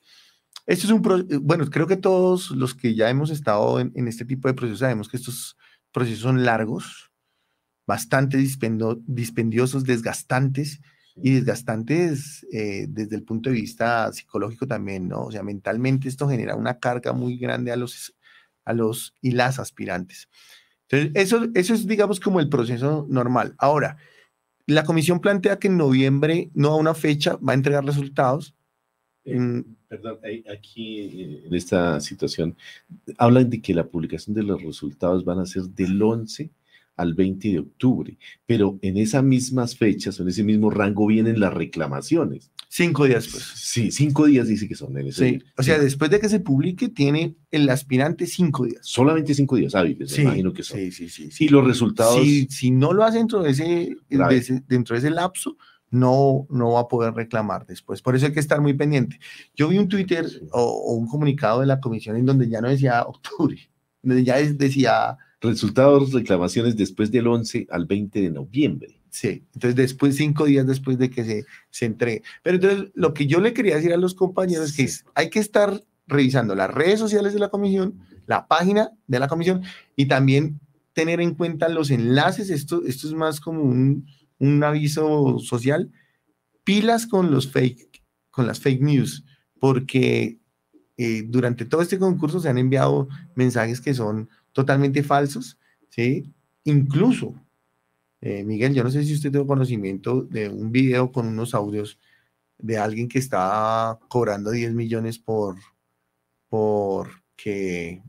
Esto 0.66 0.87
es 0.87 0.92
un, 0.92 1.03
bueno, 1.42 1.68
creo 1.70 1.87
que 1.87 1.96
todos 1.96 2.51
los 2.51 2.75
que 2.75 2.94
ya 2.94 3.09
hemos 3.09 3.31
estado 3.31 3.81
en, 3.81 3.92
en 3.94 4.07
este 4.09 4.25
tipo 4.25 4.46
de 4.46 4.55
procesos 4.55 4.81
sabemos 4.81 5.09
que 5.09 5.16
estos 5.16 5.57
procesos 5.90 6.20
son 6.20 6.44
largos, 6.44 7.11
bastante 7.87 8.37
dispendiosos, 8.37 9.85
desgastantes, 9.85 10.81
y 11.16 11.33
desgastantes 11.33 12.46
eh, 12.53 12.87
desde 12.88 13.16
el 13.16 13.23
punto 13.23 13.51
de 13.51 13.57
vista 13.57 14.12
psicológico 14.12 14.66
también, 14.66 15.09
¿no? 15.09 15.25
O 15.25 15.33
sea, 15.33 15.42
mentalmente 15.42 16.09
esto 16.09 16.29
genera 16.29 16.57
una 16.57 16.79
carga 16.79 17.12
muy 17.12 17.38
grande 17.38 17.73
a 17.73 17.77
los, 17.77 18.14
a 18.64 18.73
los 18.73 19.14
y 19.20 19.33
las 19.33 19.59
aspirantes. 19.59 20.29
Entonces, 20.88 21.12
eso, 21.14 21.46
eso 21.55 21.75
es, 21.75 21.87
digamos, 21.87 22.20
como 22.20 22.40
el 22.40 22.49
proceso 22.49 23.07
normal. 23.09 23.55
Ahora, 23.59 23.96
la 24.66 24.85
comisión 24.85 25.20
plantea 25.20 25.59
que 25.59 25.68
en 25.68 25.77
noviembre, 25.77 26.51
no 26.55 26.70
a 26.70 26.77
una 26.77 26.94
fecha, 26.94 27.37
va 27.37 27.53
a 27.53 27.57
entregar 27.57 27.85
resultados. 27.85 28.55
Eh, 29.25 29.62
perdón, 29.88 30.18
aquí 30.53 31.42
en 31.44 31.55
esta 31.55 32.01
situación 32.01 32.57
hablan 33.18 33.51
de 33.51 33.61
que 33.61 33.75
la 33.75 33.87
publicación 33.87 34.35
de 34.35 34.42
los 34.42 34.62
resultados 34.62 35.25
van 35.25 35.40
a 35.40 35.46
ser 35.46 35.64
del 35.64 36.01
11 36.01 36.51
al 37.01 37.15
20 37.15 37.49
de 37.49 37.59
octubre, 37.61 38.19
pero 38.45 38.79
en 38.83 38.99
esas 38.99 39.25
mismas 39.25 39.75
fechas, 39.75 40.21
en 40.21 40.29
ese 40.29 40.45
mismo 40.45 40.69
rango 40.69 41.07
vienen 41.07 41.41
las 41.41 41.55
reclamaciones. 41.55 42.51
Cinco 42.69 43.07
días 43.07 43.25
después. 43.25 43.45
Sí, 43.55 43.91
cinco 43.91 44.27
días 44.27 44.47
dice 44.47 44.69
que 44.69 44.75
son 44.75 44.97
en 44.99 45.09
ese 45.09 45.29
Sí, 45.31 45.43
o 45.57 45.63
sea, 45.63 45.79
después 45.79 46.11
de 46.11 46.21
que 46.21 46.29
se 46.29 46.41
publique, 46.41 46.91
tiene 46.91 47.37
el 47.51 47.69
aspirante 47.71 48.27
cinco 48.27 48.67
días. 48.67 48.81
Solamente 48.83 49.33
cinco 49.35 49.57
días 49.57 49.75
hábiles, 49.75 50.11
sí, 50.11 50.23
imagino 50.23 50.53
que 50.53 50.63
son. 50.63 50.79
Sí, 50.79 50.93
sí, 50.93 51.09
sí. 51.09 51.47
Y 51.47 51.49
los 51.49 51.67
resultados. 51.67 52.23
Si, 52.23 52.47
si 52.49 52.71
no 52.71 52.93
lo 52.93 53.03
hace 53.03 53.19
dentro 53.19 53.43
de 53.43 53.51
ese, 53.51 53.97
dentro 54.69 54.95
de 54.95 54.99
ese 54.99 55.11
lapso, 55.11 55.57
no, 55.91 56.47
no 56.51 56.73
va 56.73 56.81
a 56.81 56.89
poder 56.89 57.15
reclamar 57.15 57.67
después. 57.67 58.03
Por 58.03 58.15
eso 58.15 58.27
hay 58.27 58.33
que 58.33 58.41
estar 58.41 58.61
muy 58.61 58.75
pendiente. 58.75 59.19
Yo 59.55 59.69
vi 59.69 59.79
un 59.79 59.89
Twitter 59.89 60.27
o, 60.53 60.63
o 60.63 60.95
un 60.95 61.09
comunicado 61.09 61.61
de 61.61 61.67
la 61.67 61.81
comisión 61.81 62.17
en 62.17 62.27
donde 62.27 62.49
ya 62.49 62.61
no 62.61 62.69
decía 62.69 63.03
octubre, 63.03 63.71
donde 64.03 64.23
ya 64.23 64.37
decía 64.37 65.17
Resultados, 65.40 66.12
reclamaciones 66.12 66.76
después 66.76 67.11
del 67.11 67.26
11 67.26 67.66
al 67.70 67.87
20 67.87 68.20
de 68.20 68.31
noviembre. 68.31 69.00
Sí, 69.11 69.44
entonces 69.55 69.74
después, 69.74 70.16
cinco 70.16 70.44
días 70.44 70.66
después 70.66 70.98
de 70.98 71.11
que 71.11 71.24
se, 71.24 71.44
se 71.70 71.87
entregue. 71.87 72.22
Pero 72.42 72.57
entonces, 72.57 72.90
lo 72.94 73.12
que 73.12 73.26
yo 73.26 73.40
le 73.40 73.53
quería 73.53 73.76
decir 73.76 73.92
a 73.92 73.96
los 73.96 74.14
compañeros 74.14 74.70
es 74.70 74.76
que 74.76 75.11
hay 75.14 75.31
que 75.31 75.40
estar 75.40 75.83
revisando 76.07 76.55
las 76.55 76.70
redes 76.70 77.00
sociales 77.00 77.33
de 77.33 77.40
la 77.40 77.48
comisión, 77.48 77.98
la 78.26 78.46
página 78.46 78.90
de 79.07 79.18
la 79.18 79.29
comisión 79.29 79.62
y 79.96 80.07
también 80.07 80.61
tener 80.92 81.20
en 81.20 81.35
cuenta 81.35 81.68
los 81.68 81.90
enlaces. 81.90 82.50
Esto, 82.50 82.83
esto 82.87 83.09
es 83.09 83.14
más 83.14 83.40
como 83.40 83.62
un, 83.62 84.07
un 84.38 84.62
aviso 84.62 85.38
social, 85.38 85.90
pilas 86.64 87.07
con 87.07 87.31
los 87.31 87.50
fake, 87.50 88.03
con 88.31 88.46
las 88.46 88.61
fake 88.61 88.83
news, 88.83 89.24
porque 89.59 90.40
eh, 90.96 91.24
durante 91.26 91.64
todo 91.64 91.83
este 91.83 91.98
concurso 91.98 92.40
se 92.40 92.48
han 92.48 92.59
enviado 92.59 93.09
mensajes 93.35 93.81
que 93.81 93.94
son 93.94 94.29
totalmente 94.53 95.03
falsos, 95.03 95.59
¿sí? 95.89 96.33
Incluso, 96.65 97.35
eh, 98.21 98.45
Miguel, 98.45 98.75
yo 98.75 98.85
no 98.85 98.91
sé 98.91 99.05
si 99.05 99.15
usted 99.15 99.31
tiene 99.31 99.47
conocimiento 99.47 100.23
de 100.23 100.49
un 100.49 100.73
video 100.73 101.13
con 101.13 101.27
unos 101.27 101.55
audios 101.55 101.99
de 102.59 102.79
alguien 102.79 103.09
que 103.09 103.19
está 103.19 103.99
cobrando 104.09 104.51
10 104.51 104.75
millones 104.75 105.19
por, 105.19 105.57
por 106.49 107.09
que 107.37 108.03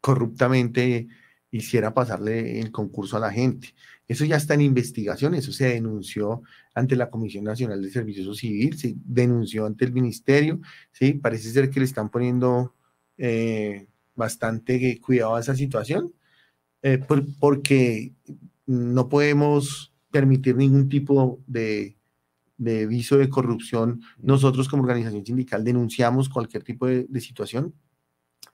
corruptamente 0.00 1.08
hiciera 1.50 1.94
pasarle 1.94 2.60
el 2.60 2.70
concurso 2.70 3.16
a 3.16 3.20
la 3.20 3.32
gente. 3.32 3.74
Eso 4.06 4.24
ya 4.24 4.36
está 4.36 4.54
en 4.54 4.60
investigación, 4.60 5.34
eso 5.34 5.52
se 5.52 5.68
denunció 5.68 6.42
ante 6.74 6.94
la 6.94 7.10
Comisión 7.10 7.44
Nacional 7.44 7.82
de 7.82 7.90
Servicios 7.90 8.36
Civil, 8.38 8.78
se 8.78 8.94
denunció 9.04 9.66
ante 9.66 9.84
el 9.84 9.92
Ministerio, 9.92 10.60
¿sí? 10.92 11.14
Parece 11.14 11.50
ser 11.50 11.70
que 11.70 11.80
le 11.80 11.86
están 11.86 12.08
poniendo 12.08 12.74
eh, 13.18 13.88
bastante 14.16 15.00
cuidado 15.00 15.36
a 15.36 15.40
esa 15.40 15.54
situación, 15.54 16.12
eh, 16.82 16.98
porque 17.38 18.12
no 18.66 19.08
podemos 19.08 19.92
permitir 20.10 20.56
ningún 20.56 20.88
tipo 20.88 21.40
de, 21.46 21.96
de 22.56 22.86
viso 22.86 23.18
de 23.18 23.28
corrupción. 23.28 24.00
Nosotros 24.18 24.68
como 24.68 24.82
organización 24.82 25.24
sindical 25.24 25.62
denunciamos 25.62 26.28
cualquier 26.28 26.64
tipo 26.64 26.86
de, 26.86 27.06
de 27.08 27.20
situación 27.20 27.74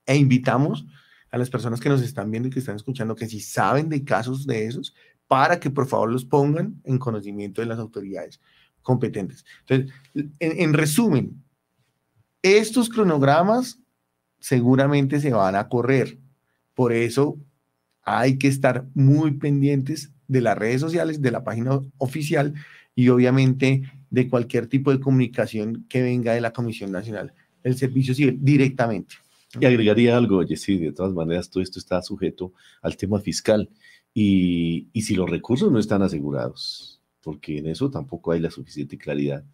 e 0.04 0.16
invitamos 0.16 0.86
a 1.30 1.38
las 1.38 1.48
personas 1.48 1.80
que 1.80 1.88
nos 1.88 2.02
están 2.02 2.30
viendo 2.30 2.48
y 2.48 2.52
que 2.52 2.58
están 2.58 2.76
escuchando 2.76 3.16
que 3.16 3.26
si 3.26 3.40
saben 3.40 3.88
de 3.88 4.04
casos 4.04 4.46
de 4.46 4.66
esos, 4.66 4.94
para 5.26 5.58
que 5.58 5.70
por 5.70 5.86
favor 5.86 6.12
los 6.12 6.26
pongan 6.26 6.80
en 6.84 6.98
conocimiento 6.98 7.62
de 7.62 7.66
las 7.66 7.78
autoridades 7.78 8.38
competentes. 8.82 9.44
Entonces, 9.60 9.94
en, 10.38 10.74
resumen, 10.74 11.42
estos 12.42 12.90
cronogramas 12.90 13.78
seguramente 14.42 15.20
se 15.20 15.32
van 15.32 15.54
a 15.54 15.68
correr. 15.68 16.18
Por 16.74 16.92
eso 16.92 17.38
hay 18.02 18.38
que 18.38 18.48
estar 18.48 18.86
muy 18.92 19.32
pendientes 19.32 20.12
de 20.26 20.40
las 20.40 20.58
redes 20.58 20.80
sociales, 20.80 21.22
de 21.22 21.30
la 21.30 21.44
página 21.44 21.80
oficial 21.98 22.52
y 22.94 23.08
obviamente 23.08 23.82
de 24.10 24.28
cualquier 24.28 24.66
tipo 24.66 24.90
de 24.90 25.00
comunicación 25.00 25.86
que 25.88 26.02
venga 26.02 26.34
de 26.34 26.40
la 26.40 26.52
Comisión 26.52 26.90
Nacional 26.90 27.32
del 27.62 27.76
Servicio 27.76 28.14
Civil 28.14 28.38
directamente. 28.40 29.14
Y 29.60 29.64
agregaría 29.64 30.16
algo, 30.16 30.44
Jessy, 30.44 30.78
de 30.78 30.92
todas 30.92 31.12
maneras, 31.12 31.48
todo 31.48 31.62
esto 31.62 31.78
está 31.78 32.02
sujeto 32.02 32.52
al 32.80 32.96
tema 32.96 33.20
fiscal. 33.20 33.68
Y, 34.12 34.88
y, 34.92 35.02
si 35.02 35.14
los 35.14 35.30
recursos 35.30 35.70
no 35.70 35.78
están 35.78 36.02
asegurados, 36.02 37.00
porque 37.22 37.58
en 37.58 37.68
eso 37.68 37.90
tampoco 37.90 38.32
hay 38.32 38.40
la 38.40 38.50
suficiente 38.50 38.98
claridad, 38.98 39.44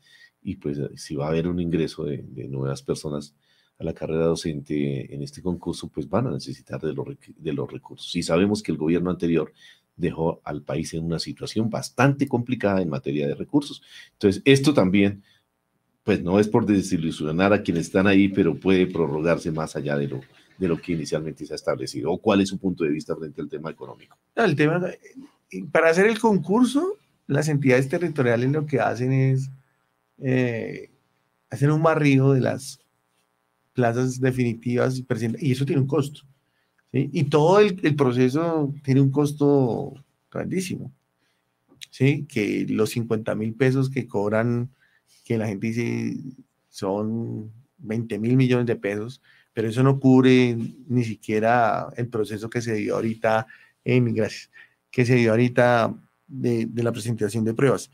y 0.43 0.57
pues 0.57 0.79
si 0.97 1.15
va 1.15 1.27
a 1.27 1.29
haber 1.29 1.47
un 1.47 1.61
ingreso 1.61 2.05
de, 2.05 2.25
de 2.29 2.49
nuevas 2.49 2.83
personas 2.83 3.35
a 3.79 3.85
la 3.85 3.95
carrera 3.95 4.25
docente 4.25 5.15
en 5.15 5.23
este 5.23 5.41
concurso, 5.41 5.89
pues 5.89 6.09
van 6.09 6.27
a 6.27 6.33
necesitar 6.33 6.81
de 6.81 6.93
los, 6.93 7.07
de 7.37 7.53
los 7.53 7.71
recursos. 7.71 8.15
Y 8.17 8.23
sabemos 8.23 8.63
que 8.63 8.73
el 8.73 8.79
gobierno 8.79 9.11
anterior 9.11 9.53
dejó 9.97 10.41
al 10.45 10.63
país 10.63 10.95
en 10.95 11.05
una 11.05 11.19
situación 11.19 11.71
bastante 11.71 12.27
complicada 12.27 12.83
en 12.83 12.89
materia 12.89 13.27
de 13.27 13.35
recursos. 13.35 13.83
Entonces, 14.13 14.43
esto 14.45 14.75
también 14.75 15.23
pues 16.03 16.23
no 16.23 16.41
es 16.41 16.49
por 16.49 16.65
desilusionar 16.65 17.53
a 17.53 17.63
quienes 17.63 17.87
están 17.87 18.07
ahí, 18.07 18.29
pero 18.29 18.59
puede 18.59 18.87
prorrogarse 18.87 19.51
más 19.51 19.77
allá 19.77 19.95
de 19.99 20.09
lo, 20.09 20.23
de 20.57 20.67
lo 20.67 20.81
que 20.81 20.93
inicialmente 20.93 21.45
se 21.45 21.53
ha 21.53 21.57
establecido. 21.57 22.11
¿O 22.11 22.19
cuál 22.19 22.41
es 22.41 22.49
su 22.49 22.59
punto 22.59 22.85
de 22.85 22.91
vista 22.91 23.15
frente 23.15 23.43
al 23.43 23.49
tema 23.51 23.71
económico? 23.71 24.17
el 24.35 24.57
tema, 24.57 24.81
para 25.71 25.91
hacer 25.91 26.07
el 26.07 26.19
concurso, 26.19 26.97
las 27.27 27.49
entidades 27.49 27.91
territoriales 27.91 28.51
lo 28.51 28.65
que 28.65 28.81
hacen 28.81 29.13
es 29.13 29.51
eh, 30.23 30.89
hacer 31.51 31.71
un 31.71 31.83
barrido 31.83 32.33
de 32.33 32.41
las 32.41 32.81
plazas 33.79 34.21
definitivas 34.21 35.01
y 35.41 35.53
eso 35.53 35.65
tiene 35.65 35.81
un 35.81 35.87
costo. 35.87 36.23
Y 36.91 37.25
todo 37.25 37.61
el, 37.61 37.79
el, 37.85 37.95
proceso 37.95 38.75
tiene 38.83 39.01
un 39.01 39.13
costo 39.13 39.95
grandísimo. 40.33 40.93
¿sí? 41.91 42.27
Que 42.29 42.67
los 42.69 42.91
50 42.91 43.37
mil 43.37 43.55
pesos 43.55 43.89
que 43.89 44.09
cobran 44.09 44.71
que 45.25 45.39
la 45.39 45.47
gente 45.47 45.69
dice 45.69 46.17
son 46.69 47.53
20 47.79 48.19
mil 48.19 48.37
millones 48.37 48.67
de 48.67 48.75
pesos, 48.75 49.23
pero 49.53 49.69
eso 49.69 49.85
no 49.85 50.01
cubre 50.01 50.57
ni 50.89 51.05
siquiera 51.05 51.89
el 51.97 52.09
proceso 52.09 52.51
que 52.51 52.63
se 52.63 52.75
dio 52.75 52.97
ahorita 52.97 53.47
en 53.85 54.13
gracias, 54.13 54.51
que 54.91 55.05
se 55.05 55.15
dio 55.15 55.31
ahorita 55.31 55.95
de, 56.27 56.69
la 56.75 56.93
presentación 56.93 57.45
de 57.45 57.55
pruebas. 57.55 57.91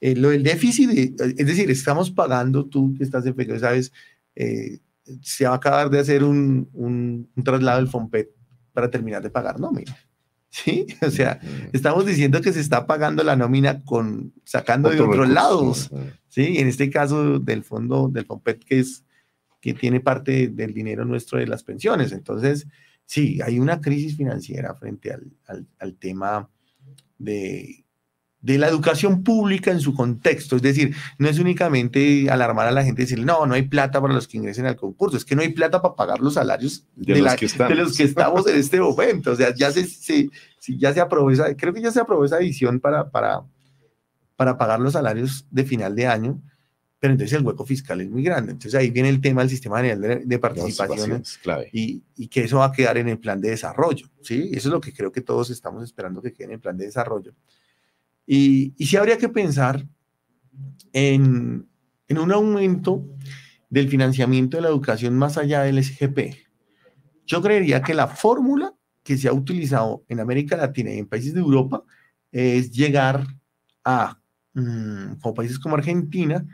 Eh, 0.00 0.16
lo 0.16 0.30
del 0.30 0.42
déficit, 0.42 0.90
es 1.20 1.46
decir, 1.46 1.70
estamos 1.70 2.10
pagando, 2.10 2.66
tú 2.66 2.94
que 2.96 3.04
estás 3.04 3.24
en 3.26 3.60
sabes, 3.60 3.92
eh, 4.36 4.78
se 5.22 5.44
va 5.44 5.52
a 5.52 5.56
acabar 5.56 5.90
de 5.90 5.98
hacer 5.98 6.24
un, 6.24 6.68
un, 6.72 7.30
un 7.34 7.44
traslado 7.44 7.78
del 7.78 7.88
FOMPET 7.88 8.30
para 8.72 8.90
terminar 8.90 9.22
de 9.22 9.30
pagar 9.30 9.58
nómina. 9.60 9.96
¿Sí? 10.50 10.86
O 11.06 11.10
sea, 11.10 11.40
estamos 11.72 12.06
diciendo 12.06 12.40
que 12.40 12.52
se 12.52 12.60
está 12.60 12.86
pagando 12.86 13.22
la 13.22 13.36
nómina 13.36 13.82
con 13.84 14.32
sacando 14.44 14.90
de 14.90 15.00
otros 15.00 15.28
lados. 15.28 15.90
¿Sí? 16.28 16.58
En 16.58 16.68
este 16.68 16.90
caso 16.90 17.38
del 17.38 17.64
fondo 17.64 18.08
del 18.08 18.26
FOMPET, 18.26 18.64
que 18.64 18.80
es 18.80 19.04
que 19.60 19.74
tiene 19.74 20.00
parte 20.00 20.48
del 20.48 20.72
dinero 20.72 21.04
nuestro 21.04 21.38
de 21.38 21.46
las 21.46 21.64
pensiones. 21.64 22.12
Entonces, 22.12 22.68
sí, 23.04 23.40
hay 23.42 23.58
una 23.58 23.80
crisis 23.80 24.16
financiera 24.16 24.74
frente 24.74 25.12
al, 25.12 25.32
al, 25.46 25.66
al 25.80 25.96
tema 25.96 26.48
de, 27.18 27.84
de 28.40 28.56
la 28.56 28.68
educación 28.68 29.24
pública 29.24 29.70
en 29.70 29.80
su 29.80 29.94
contexto. 29.94 30.56
Es 30.56 30.62
decir, 30.62 30.94
no 31.18 31.28
es 31.28 31.38
únicamente 31.38 32.30
alarmar 32.30 32.68
a 32.68 32.70
la 32.70 32.84
gente 32.84 33.02
y 33.02 33.04
decirle, 33.04 33.24
no, 33.24 33.46
no 33.46 33.54
hay 33.54 33.62
plata 33.62 34.00
para 34.00 34.14
los 34.14 34.28
que 34.28 34.36
ingresen 34.36 34.66
al 34.66 34.76
concurso, 34.76 35.16
es 35.16 35.24
que 35.24 35.34
no 35.34 35.42
hay 35.42 35.50
plata 35.50 35.82
para 35.82 35.96
pagar 35.96 36.20
los 36.20 36.34
salarios 36.34 36.86
de, 36.94 37.20
los, 37.20 37.34
que 37.96 38.04
estamos 38.04 38.46
en 38.46 38.56
este 38.56 38.80
momento. 38.80 39.32
O 39.32 39.36
sea, 39.36 39.54
ya 39.54 39.70
se, 39.72 39.84
se, 39.86 40.30
ya 40.68 40.92
se 40.92 41.00
aprobó 41.00 41.30
esa, 41.30 41.54
creo 41.56 41.72
que 41.72 41.82
ya 41.82 41.90
se 41.90 42.00
aprobó 42.00 42.24
esa 42.24 42.38
edición 42.38 42.80
para, 42.80 43.10
para, 43.10 43.42
para 44.36 44.56
pagar 44.56 44.80
los 44.80 44.92
salarios 44.92 45.46
de 45.50 45.64
final 45.64 45.96
de 45.96 46.06
año, 46.06 46.40
pero 47.00 47.12
entonces 47.12 47.38
el 47.38 47.44
hueco 47.44 47.64
fiscal 47.64 48.00
es 48.00 48.08
muy 48.08 48.22
grande. 48.22 48.52
Entonces 48.52 48.74
ahí 48.74 48.90
viene 48.90 49.08
el 49.08 49.20
tema 49.20 49.40
del 49.40 49.50
sistema 49.50 49.82
de, 49.82 50.22
de 50.24 50.38
participación 50.38 51.22
y, 51.72 52.02
y, 52.16 52.28
que 52.28 52.44
eso 52.44 52.58
va 52.58 52.66
a 52.66 52.72
quedar 52.72 52.98
en 52.98 53.08
el 53.08 53.18
plan 53.18 53.40
de 53.40 53.50
desarrollo. 53.50 54.08
¿sí? 54.20 54.50
Eso 54.52 54.68
es 54.68 54.72
lo 54.72 54.80
que 54.80 54.92
creo 54.92 55.12
que 55.12 55.20
todos 55.20 55.50
estamos 55.50 55.84
esperando 55.84 56.20
que 56.20 56.32
quede 56.32 56.46
en 56.46 56.52
el 56.52 56.60
plan 56.60 56.76
de 56.76 56.86
desarrollo. 56.86 57.34
Y, 58.30 58.74
y 58.76 58.86
sí 58.86 58.98
habría 58.98 59.16
que 59.16 59.30
pensar 59.30 59.88
en, 60.92 61.66
en, 62.08 62.18
un 62.18 62.30
aumento 62.30 63.02
del 63.70 63.88
financiamiento 63.88 64.58
de 64.58 64.64
la 64.64 64.68
educación 64.68 65.16
más 65.16 65.38
allá 65.38 65.62
del 65.62 65.82
SGP. 65.82 66.36
Yo 67.24 67.40
creería 67.40 67.80
que 67.80 67.94
la 67.94 68.06
fórmula 68.06 68.74
que 69.02 69.16
se 69.16 69.28
ha 69.28 69.32
utilizado 69.32 70.04
en 70.08 70.20
América 70.20 70.58
Latina 70.58 70.92
y 70.92 70.98
en 70.98 71.06
países 71.06 71.32
de 71.32 71.40
Europa 71.40 71.82
es 72.30 72.70
llegar 72.70 73.26
a, 73.82 74.20
mmm, 74.52 75.14
como 75.22 75.34
países 75.34 75.58
como 75.58 75.76
Argentina, 75.76 76.46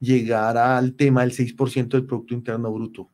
llegar 0.00 0.56
al 0.56 0.94
tema 0.94 1.20
del 1.20 1.32
6% 1.32 1.88
del 1.88 2.06
Producto 2.06 2.32
Interno 2.32 2.72
Bruto 2.72 3.10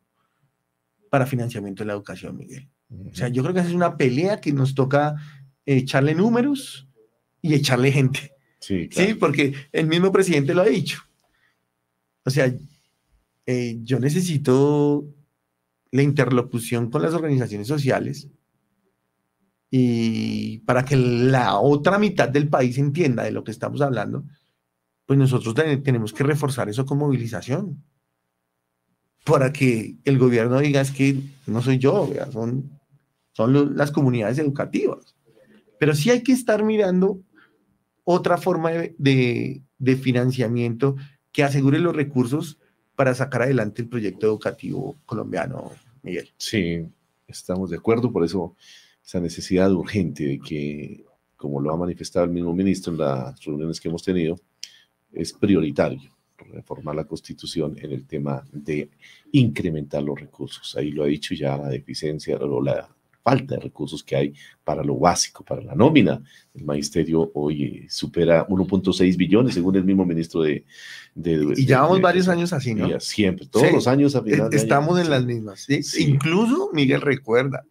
para 1.10 1.26
financiamiento 1.26 1.82
de 1.82 1.88
la 1.88 1.94
educación, 1.94 2.36
Miguel. 2.36 2.70
O 3.10 3.14
sea, 3.14 3.26
yo 3.26 3.42
creo 3.42 3.52
que 3.52 3.60
esa 3.60 3.68
es 3.68 3.74
una 3.74 3.96
pelea 3.96 4.40
que 4.40 4.52
nos 4.52 4.76
toca 4.76 5.16
echarle 5.66 6.14
números, 6.14 6.88
y 7.42 7.54
echarle 7.54 7.92
gente. 7.92 8.32
Sí, 8.58 8.88
sí, 8.92 9.14
porque 9.14 9.54
el 9.72 9.86
mismo 9.86 10.12
presidente 10.12 10.54
lo 10.54 10.62
ha 10.62 10.66
dicho. 10.66 11.02
O 12.24 12.30
sea, 12.30 12.52
eh, 13.46 13.78
yo 13.82 13.98
necesito 13.98 15.04
la 15.90 16.02
interlocución 16.02 16.90
con 16.90 17.02
las 17.02 17.14
organizaciones 17.14 17.66
sociales 17.66 18.28
y 19.70 20.58
para 20.58 20.84
que 20.84 20.96
la 20.96 21.58
otra 21.58 21.98
mitad 21.98 22.28
del 22.28 22.48
país 22.48 22.76
entienda 22.78 23.22
de 23.22 23.32
lo 23.32 23.44
que 23.44 23.50
estamos 23.52 23.80
hablando, 23.80 24.24
pues 25.06 25.18
nosotros 25.18 25.54
tenemos 25.54 26.12
que 26.12 26.24
reforzar 26.24 26.68
eso 26.68 26.84
con 26.84 26.98
movilización 26.98 27.82
para 29.24 29.52
que 29.52 29.96
el 30.04 30.18
gobierno 30.18 30.58
diga 30.60 30.80
es 30.80 30.90
que 30.90 31.20
no 31.46 31.62
soy 31.62 31.78
yo, 31.78 32.10
son, 32.32 32.70
son 33.32 33.76
las 33.76 33.90
comunidades 33.90 34.38
educativas. 34.38 35.14
Pero 35.78 35.94
sí 35.94 36.10
hay 36.10 36.22
que 36.22 36.32
estar 36.32 36.62
mirando 36.62 37.20
otra 38.04 38.36
forma 38.36 38.70
de, 38.70 39.62
financiamiento 40.00 40.96
que 41.32 41.42
asegure 41.42 41.78
los 41.78 41.94
recursos 41.94 42.58
para 42.94 43.14
sacar 43.14 43.42
adelante 43.42 43.82
el 43.82 43.88
proyecto 43.88 44.26
educativo 44.26 44.98
colombiano, 45.06 45.70
Miguel. 46.02 46.30
Sí, 46.36 46.86
estamos 47.26 47.70
de 47.70 47.76
acuerdo, 47.76 48.12
por 48.12 48.24
eso 48.24 48.56
esa 49.04 49.20
necesidad 49.20 49.72
urgente 49.72 50.24
de 50.24 50.38
que, 50.38 51.04
como 51.36 51.60
lo 51.60 51.72
ha 51.72 51.76
manifestado 51.76 52.26
el 52.26 52.32
mismo 52.32 52.54
ministro 52.54 52.92
en 52.92 52.98
las 52.98 53.42
reuniones 53.44 53.80
que 53.80 53.88
hemos 53.88 54.02
tenido, 54.02 54.38
es 55.12 55.32
prioritario 55.32 56.10
reformar 56.52 56.96
la 56.96 57.04
constitución 57.04 57.76
en 57.80 57.92
el 57.92 58.06
tema 58.06 58.44
de 58.52 58.90
incrementar 59.32 60.02
los 60.02 60.18
recursos. 60.18 60.76
Ahí 60.76 60.90
lo 60.90 61.04
ha 61.04 61.06
dicho 61.06 61.34
ya 61.34 61.56
la 61.56 61.68
deficiencia 61.68 62.36
o 62.36 62.62
la 62.62 62.88
falta 63.22 63.54
de 63.54 63.60
recursos 63.60 64.02
que 64.02 64.16
hay 64.16 64.34
para 64.64 64.82
lo 64.82 64.96
básico, 64.96 65.44
para 65.44 65.62
la 65.62 65.74
nómina. 65.74 66.22
El 66.54 66.64
magisterio 66.64 67.30
hoy 67.34 67.64
eh, 67.64 67.86
supera 67.88 68.46
1.6 68.46 69.16
billones, 69.16 69.54
según 69.54 69.76
el 69.76 69.84
mismo 69.84 70.04
ministro 70.04 70.42
de... 70.42 70.64
de 71.14 71.54
y 71.56 71.66
llevamos 71.66 72.00
varios 72.00 72.28
años 72.28 72.52
así, 72.52 72.74
¿no? 72.74 73.00
Siempre, 73.00 73.46
todos 73.46 73.72
los 73.72 73.86
años 73.86 74.14
a 74.16 74.22
final 74.22 74.52
Estamos 74.52 74.98
en 75.00 75.10
las 75.10 75.24
mismas, 75.24 75.60
¿sí? 75.60 75.80
Incluso, 75.98 76.70
Miguel, 76.72 77.00
recuerda, 77.00 77.64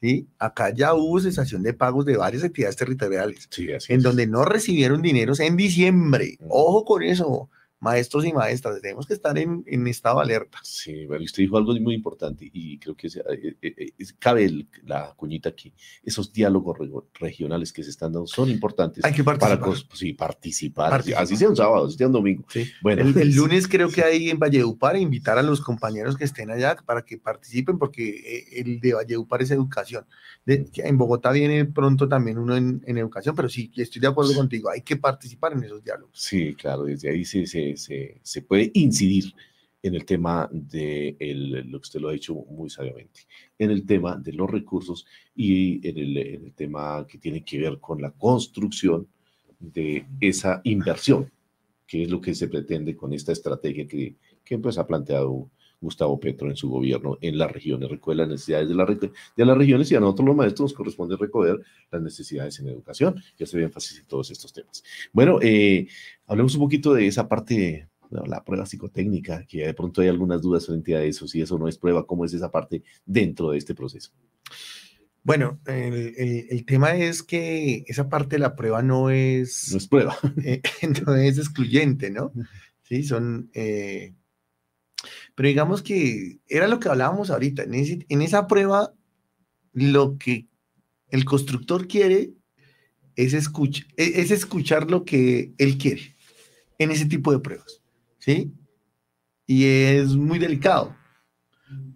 ¿sí? 0.00 0.26
Acá 0.38 0.74
ya 0.74 0.94
hubo 0.94 1.20
cesación 1.20 1.62
de 1.62 1.74
pagos 1.74 2.04
de 2.04 2.16
varias 2.16 2.44
entidades 2.44 2.76
territoriales, 2.76 3.48
en 3.88 4.02
donde 4.02 4.26
no 4.26 4.44
recibieron 4.44 5.02
dineros 5.02 5.40
en 5.40 5.56
diciembre. 5.56 6.36
Ojo 6.48 6.84
con 6.84 7.02
eso 7.02 7.50
maestros 7.80 8.26
y 8.26 8.32
maestras, 8.32 8.80
tenemos 8.80 9.06
que 9.06 9.14
estar 9.14 9.36
en, 9.38 9.64
en 9.66 9.86
estado 9.86 10.18
de 10.18 10.24
alerta. 10.24 10.58
Sí, 10.62 11.06
bueno, 11.06 11.24
usted 11.24 11.42
dijo 11.42 11.56
algo 11.56 11.74
muy 11.80 11.94
importante 11.94 12.48
y 12.52 12.78
creo 12.78 12.94
que 12.94 13.08
eh, 13.08 13.56
eh, 13.62 13.74
eh, 13.98 14.04
cabe 14.18 14.66
la 14.84 15.14
cuñita 15.16 15.48
aquí. 15.48 15.72
Esos 16.04 16.32
diálogos 16.32 16.78
regionales 17.14 17.72
que 17.72 17.82
se 17.82 17.90
están 17.90 18.12
dando 18.12 18.26
son 18.26 18.50
importantes. 18.50 19.02
Hay 19.04 19.14
que 19.14 19.24
participar. 19.24 19.60
Para, 19.60 19.76
sí, 19.94 20.12
participar, 20.12 21.02
Así 21.16 21.36
sea 21.36 21.48
un 21.48 21.56
sábado, 21.56 21.86
así 21.86 21.96
sea 21.96 22.06
un 22.06 22.12
domingo. 22.12 22.44
Sí. 22.48 22.70
Bueno, 22.82 23.02
el, 23.02 23.34
lunes 23.34 23.66
creo 23.66 23.88
que 23.88 24.02
hay 24.02 24.28
en 24.28 24.38
Valledupar 24.38 24.96
invitar 24.96 25.38
a 25.38 25.42
los 25.42 25.62
compañeros 25.62 26.16
que 26.16 26.24
estén 26.24 26.50
allá 26.50 26.76
para 26.84 27.02
que 27.02 27.16
participen, 27.16 27.78
porque 27.78 28.44
el 28.56 28.80
de 28.80 28.92
Valledupar 28.92 29.40
es 29.40 29.50
educación. 29.52 30.04
en 30.46 30.98
Bogotá 30.98 31.32
viene 31.32 31.64
pronto 31.64 32.08
también 32.08 32.36
uno 32.36 32.56
en, 32.56 32.82
en, 32.86 32.98
educación, 32.98 33.34
pero 33.34 33.48
sí, 33.48 33.72
estoy 33.76 34.00
de 34.00 34.08
acuerdo 34.08 34.34
contigo, 34.34 34.68
hay 34.68 34.82
que 34.82 34.96
participar 34.96 35.54
en 35.54 35.64
esos 35.64 35.82
diálogos. 35.82 36.10
Sí, 36.12 36.54
claro, 36.54 36.84
desde 36.84 37.08
ahí 37.08 37.24
se, 37.24 37.46
se 37.46 37.69
se, 37.76 38.42
puede 38.46 38.70
incidir 38.74 39.32
en 39.82 39.94
el 39.94 40.04
tema 40.04 40.48
de 40.52 41.16
lo 41.66 41.78
que 41.80 41.86
usted 41.86 42.00
lo 42.00 42.08
ha 42.08 42.12
dicho 42.12 42.34
muy 42.34 42.68
sabiamente, 42.68 43.22
en 43.58 43.70
el 43.70 43.86
tema 43.86 44.16
de 44.16 44.32
los 44.32 44.50
recursos 44.50 45.06
y 45.34 45.86
en 45.88 45.98
el, 45.98 46.52
tema 46.54 47.06
que 47.06 47.18
tiene 47.18 47.42
que 47.42 47.58
ver 47.58 47.78
con 47.80 48.00
la 48.00 48.10
construcción 48.10 49.08
de 49.58 50.06
esa 50.20 50.60
inversión, 50.64 51.30
que 51.86 52.02
es 52.02 52.10
lo 52.10 52.20
que 52.20 52.34
se 52.34 52.48
pretende 52.48 52.96
con 52.96 53.12
esta 53.12 53.32
estrategia 53.32 53.86
que, 53.86 54.16
que 54.44 54.58
pues, 54.58 54.78
ha 54.78 54.86
planteado 54.86 55.50
Gustavo 55.80 56.20
Petro 56.20 56.48
en 56.48 56.56
su 56.56 56.68
gobierno 56.68 57.18
en 57.20 57.38
las 57.38 57.50
regiones. 57.50 57.90
Recoge 57.90 58.16
las 58.16 58.28
necesidades 58.28 58.68
de, 58.68 58.74
la, 58.74 58.84
de 58.84 59.44
las 59.44 59.56
regiones 59.56 59.90
y 59.90 59.96
a 59.96 60.00
nosotros 60.00 60.26
los 60.26 60.36
maestros 60.36 60.70
nos 60.70 60.74
corresponde 60.74 61.16
recoger 61.16 61.60
las 61.90 62.02
necesidades 62.02 62.58
en 62.60 62.68
educación 62.68 63.16
y 63.38 63.44
hacer 63.44 63.62
énfasis 63.62 64.00
en 64.00 64.06
todos 64.06 64.30
estos 64.30 64.52
temas. 64.52 64.82
Bueno, 65.12 65.38
eh, 65.40 65.86
hablemos 66.26 66.54
un 66.54 66.60
poquito 66.60 66.92
de 66.94 67.06
esa 67.06 67.28
parte 67.28 67.88
la 68.10 68.44
prueba 68.44 68.66
psicotécnica, 68.66 69.44
que 69.46 69.66
de 69.66 69.74
pronto 69.74 70.00
hay 70.00 70.08
algunas 70.08 70.42
dudas 70.42 70.66
frente 70.66 70.96
a 70.96 71.02
eso, 71.02 71.28
si 71.28 71.40
eso 71.40 71.58
no 71.58 71.68
es 71.68 71.78
prueba, 71.78 72.06
¿cómo 72.06 72.24
es 72.24 72.34
esa 72.34 72.50
parte 72.50 72.82
dentro 73.04 73.50
de 73.50 73.58
este 73.58 73.74
proceso? 73.74 74.10
Bueno, 75.22 75.60
el, 75.66 76.64
tema 76.66 76.96
es 76.96 77.22
que 77.22 77.84
esa 77.86 78.08
parte 78.08 78.36
de 78.36 78.40
la 78.40 78.56
prueba 78.56 78.82
no 78.82 79.10
es... 79.10 79.68
No 79.70 79.78
es 79.78 79.86
prueba. 79.86 80.16
Eh, 80.44 80.62
no 81.06 81.14
es 81.14 81.38
excluyente, 81.38 82.10
¿no? 82.10 82.32
Sí, 82.82 83.02
son... 83.02 83.50
Eh, 83.52 84.14
pero 85.34 85.48
digamos 85.48 85.82
que 85.82 86.38
era 86.48 86.68
lo 86.68 86.80
que 86.80 86.88
hablábamos 86.88 87.30
ahorita. 87.30 87.64
En, 87.64 88.22
esa 88.22 88.46
prueba, 88.46 88.92
lo 89.72 90.18
que 90.18 90.46
el 91.08 91.24
constructor 91.24 91.88
quiere 91.88 92.32
es, 93.16 93.34
escuch, 93.34 93.82
e, 93.96 94.20
es 94.20 94.30
escuchar 94.30 94.90
lo 94.90 95.04
que 95.04 95.52
él 95.58 95.78
quiere 95.78 96.16
en 96.78 96.90
ese 96.90 97.06
tipo 97.06 97.32
de 97.32 97.40
pruebas. 97.40 97.82
¿Sí? 98.18 98.52
Y 99.46 99.64
es 99.64 100.14
muy 100.14 100.38
delicado, 100.38 100.94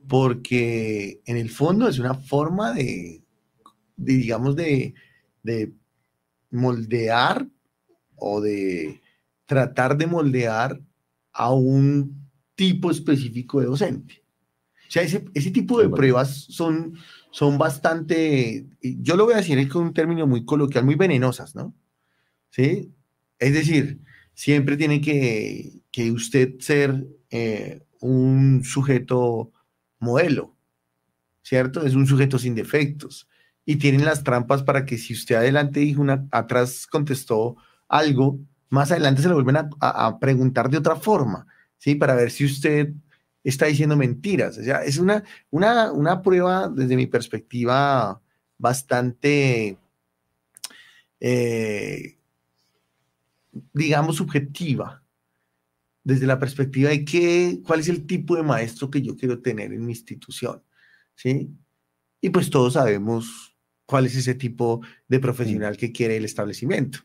porque 0.09 1.21
en 1.27 1.37
el 1.37 1.51
fondo 1.51 1.89
es 1.89 1.99
una 1.99 2.15
forma 2.15 2.73
de, 2.73 3.23
digamos, 3.97 4.57
de, 4.57 4.95
de 5.43 5.73
moldear 6.51 7.47
o 8.17 8.41
de 8.41 9.01
tratar 9.47 9.97
de 9.97 10.07
moldear 10.07 10.81
a 11.33 11.53
un 11.53 12.24
tipo 12.55 12.91
específico 12.91 13.61
de 13.61 13.67
docente. 13.67 14.25
O 14.89 14.91
sea, 14.91 15.03
ese, 15.03 15.25
ese 15.35 15.51
tipo 15.51 15.81
de 15.81 15.89
pruebas 15.89 16.47
son, 16.51 16.97
son 17.31 17.59
bastante, 17.59 18.67
yo 18.81 19.17
lo 19.17 19.25
voy 19.25 19.35
a 19.35 19.39
decir 19.39 19.69
con 19.69 19.83
un 19.83 19.95
término 19.95 20.27
muy 20.27 20.45
coloquial, 20.45 20.85
muy 20.85 20.95
venenosas, 20.95 21.55
¿no? 21.55 21.75
¿Sí? 22.51 22.93
Es 23.39 23.53
decir, 23.55 24.01
siempre 24.35 24.77
tiene 24.77 25.01
que, 25.01 25.83
que 25.91 26.13
usted 26.13 26.61
ser 26.61 27.07
eh, 27.31 27.83
un 28.01 28.63
sujeto 28.63 29.53
modelo, 29.99 30.55
¿cierto? 31.43 31.85
Es 31.85 31.95
un 31.95 32.07
sujeto 32.07 32.39
sin 32.39 32.55
defectos. 32.55 33.29
Y 33.67 33.77
tienen 33.77 34.05
las 34.05 34.23
trampas 34.23 34.63
para 34.63 34.85
que 34.85 34.99
si 34.99 35.15
usted 35.15 35.37
adelante 35.37 35.81
dijo 35.81 36.03
una, 36.03 36.27
atrás 36.31 36.87
contestó 36.87 37.57
algo, 37.89 38.39
más 38.69 38.93
adelante 38.93 39.23
se 39.23 39.29
lo 39.29 39.35
vuelven 39.35 39.57
a, 39.57 39.71
a 39.81 40.19
preguntar 40.19 40.69
de 40.69 40.79
otra 40.79 40.97
forma. 40.97 41.47
¿Sí? 41.79 41.95
Para 41.95 42.15
ver 42.15 42.31
si 42.31 42.45
usted 42.45 42.93
está 43.45 43.67
diciendo 43.67 43.97
mentiras. 43.97 44.59
O 44.59 44.63
sea, 44.63 44.83
es 44.83 44.99
una, 44.99 45.23
una, 45.51 45.93
una 45.93 46.23
prueba 46.23 46.69
desde 46.69 46.97
mi 46.97 47.07
perspectiva 47.07 48.21
bastante, 48.59 49.77
eh, 51.21 52.17
digamos, 53.73 54.17
subjetiva, 54.17 55.03
desde 56.03 56.27
la 56.27 56.39
perspectiva 56.39 56.91
de 56.91 57.05
qué, 57.05 57.61
cuál 57.65 57.81
es 57.81 57.89
el 57.89 58.07
tipo 58.07 58.37
de 58.37 58.43
maestro 58.43 58.91
que 58.91 59.03
yo 59.03 59.17
quiero 59.17 59.41
tener 59.41 59.73
en 59.73 59.85
mi 59.85 59.93
institución, 59.93 60.63
¿sí? 61.15 61.51
Y 62.21 62.31
pues 62.31 62.51
todos 62.51 62.75
sabemos 62.75 63.55
cuál 63.87 64.07
es 64.07 64.17
ese 64.17 64.35
tipo 64.35 64.81
de 65.09 65.21
profesional 65.21 65.77
que 65.77 65.93
quiere 65.93 66.17
el 66.17 66.25
establecimiento. 66.25 67.01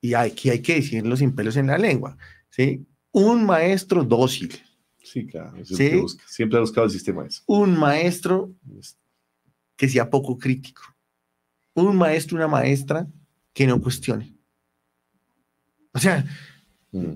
Y 0.00 0.14
aquí 0.14 0.50
hay 0.50 0.60
que 0.60 0.76
decirlo 0.76 1.16
sin 1.16 1.34
pelos 1.34 1.56
en 1.56 1.68
la 1.68 1.78
lengua, 1.78 2.16
¿sí? 2.50 2.86
Un 3.12 3.44
maestro 3.44 4.02
dócil. 4.02 4.52
Sí, 5.02 5.26
claro. 5.26 5.52
Siempre 6.26 6.58
ha 6.58 6.60
buscado 6.60 6.86
el 6.86 6.92
sistema 6.92 7.26
eso. 7.26 7.42
Un 7.46 7.78
maestro 7.78 8.52
que 9.76 9.88
sea 9.88 10.08
poco 10.08 10.38
crítico. 10.38 10.82
Un 11.74 11.96
maestro, 11.96 12.36
una 12.36 12.48
maestra 12.48 13.06
que 13.52 13.66
no 13.66 13.80
cuestione. 13.80 14.34
O 15.92 15.98
sea, 15.98 16.24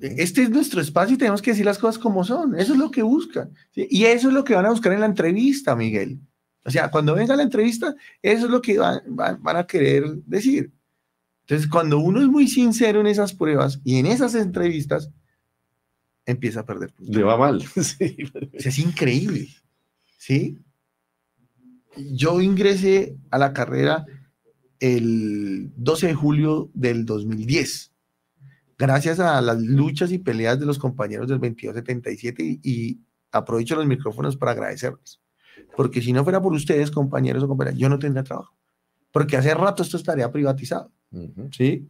este 0.03 0.43
es 0.43 0.51
nuestro 0.51 0.81
espacio 0.81 1.15
y 1.15 1.19
tenemos 1.19 1.41
que 1.41 1.51
decir 1.51 1.65
las 1.65 1.79
cosas 1.79 1.99
como 1.99 2.25
son. 2.25 2.59
Eso 2.59 2.73
es 2.73 2.79
lo 2.79 2.91
que 2.91 3.03
buscan. 3.03 3.53
Y 3.75 4.05
eso 4.05 4.29
es 4.29 4.35
lo 4.35 4.45
que 4.45 4.55
van 4.55 4.67
a 4.67 4.71
buscar 4.71 4.93
en 4.93 5.01
la 5.01 5.07
entrevista, 5.07 5.77
Miguel. 5.77 6.21
O 6.65 6.71
sea, 6.71 6.91
cuando 6.91 7.15
venga 7.15 7.37
la 7.37 7.45
entrevista, 7.45 7.95
eso 8.21 8.47
es 8.47 8.51
lo 8.51 8.61
que 8.61 8.79
van, 8.79 9.01
van 9.07 9.57
a 9.57 9.67
querer 9.67 10.05
decir. 10.25 10.73
Entonces, 11.43 11.69
cuando 11.69 12.01
uno 12.01 12.21
es 12.21 12.27
muy 12.27 12.49
sincero 12.49 13.01
en 13.01 13.07
esas 13.07 13.33
pruebas 13.33 13.81
y 13.85 13.99
en 13.99 14.07
esas 14.07 14.35
entrevistas, 14.35 15.11
empieza 16.27 16.61
a 16.61 16.67
perder 16.67 16.93
Le 16.99 17.23
va 17.23 17.37
mal. 17.37 17.65
es 17.77 18.79
increíble. 18.79 19.49
¿Sí? 20.19 20.59
Yo 21.97 22.41
ingresé 22.43 23.17
a 23.31 23.39
la 23.39 23.53
carrera 23.53 24.05
el 24.81 25.73
12 25.77 26.09
de 26.09 26.15
julio 26.15 26.71
del 26.75 27.07
2010, 27.07 27.93
gracias 28.77 29.21
a 29.21 29.41
las 29.41 29.63
luchas 29.63 30.13
y 30.13 30.19
peleas 30.19 30.61
de 30.61 30.67
los 30.67 30.79
compañeros 30.79 31.29
del 31.29 31.39
2277 31.39 32.43
y, 32.45 32.61
y 32.63 33.01
aprovecho 33.33 33.77
los 33.77 33.87
micrófonos 33.87 34.37
para 34.37 34.53
agradecerles. 34.53 35.21
Porque 35.77 36.03
si 36.03 36.13
no 36.13 36.25
fuera 36.25 36.43
por 36.43 36.53
ustedes, 36.53 36.91
compañeros 36.91 37.43
o 37.43 37.49
compañeras, 37.49 37.79
yo 37.79 37.89
no 37.89 37.99
tendría 37.99 38.25
trabajo. 38.25 38.55
Porque 39.13 39.37
hace 39.37 39.55
rato 39.55 39.83
esto 39.83 39.97
estaría 39.97 40.31
privatizado. 40.31 40.93
¿Sí? 41.53 41.89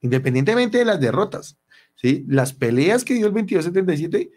Independientemente 0.00 0.78
de 0.78 0.84
las 0.84 1.00
derrotas. 1.00 1.58
Las 2.02 2.52
peleas 2.52 3.04
que 3.04 3.14
dio 3.14 3.26
el 3.26 3.32
2277 3.32 4.30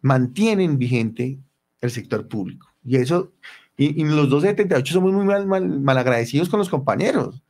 mantienen 0.00 0.78
vigente 0.78 1.38
el 1.80 1.90
sector 1.90 2.28
público. 2.28 2.68
Y 2.82 2.96
eso, 2.96 3.32
y, 3.76 4.00
y 4.00 4.04
los 4.04 4.28
278 4.30 4.92
somos 4.92 5.12
muy 5.12 5.24
mal, 5.24 5.46
mal, 5.46 5.98
agradecidos 5.98 6.48
con 6.48 6.58
los 6.58 6.68
compañeros, 6.68 7.42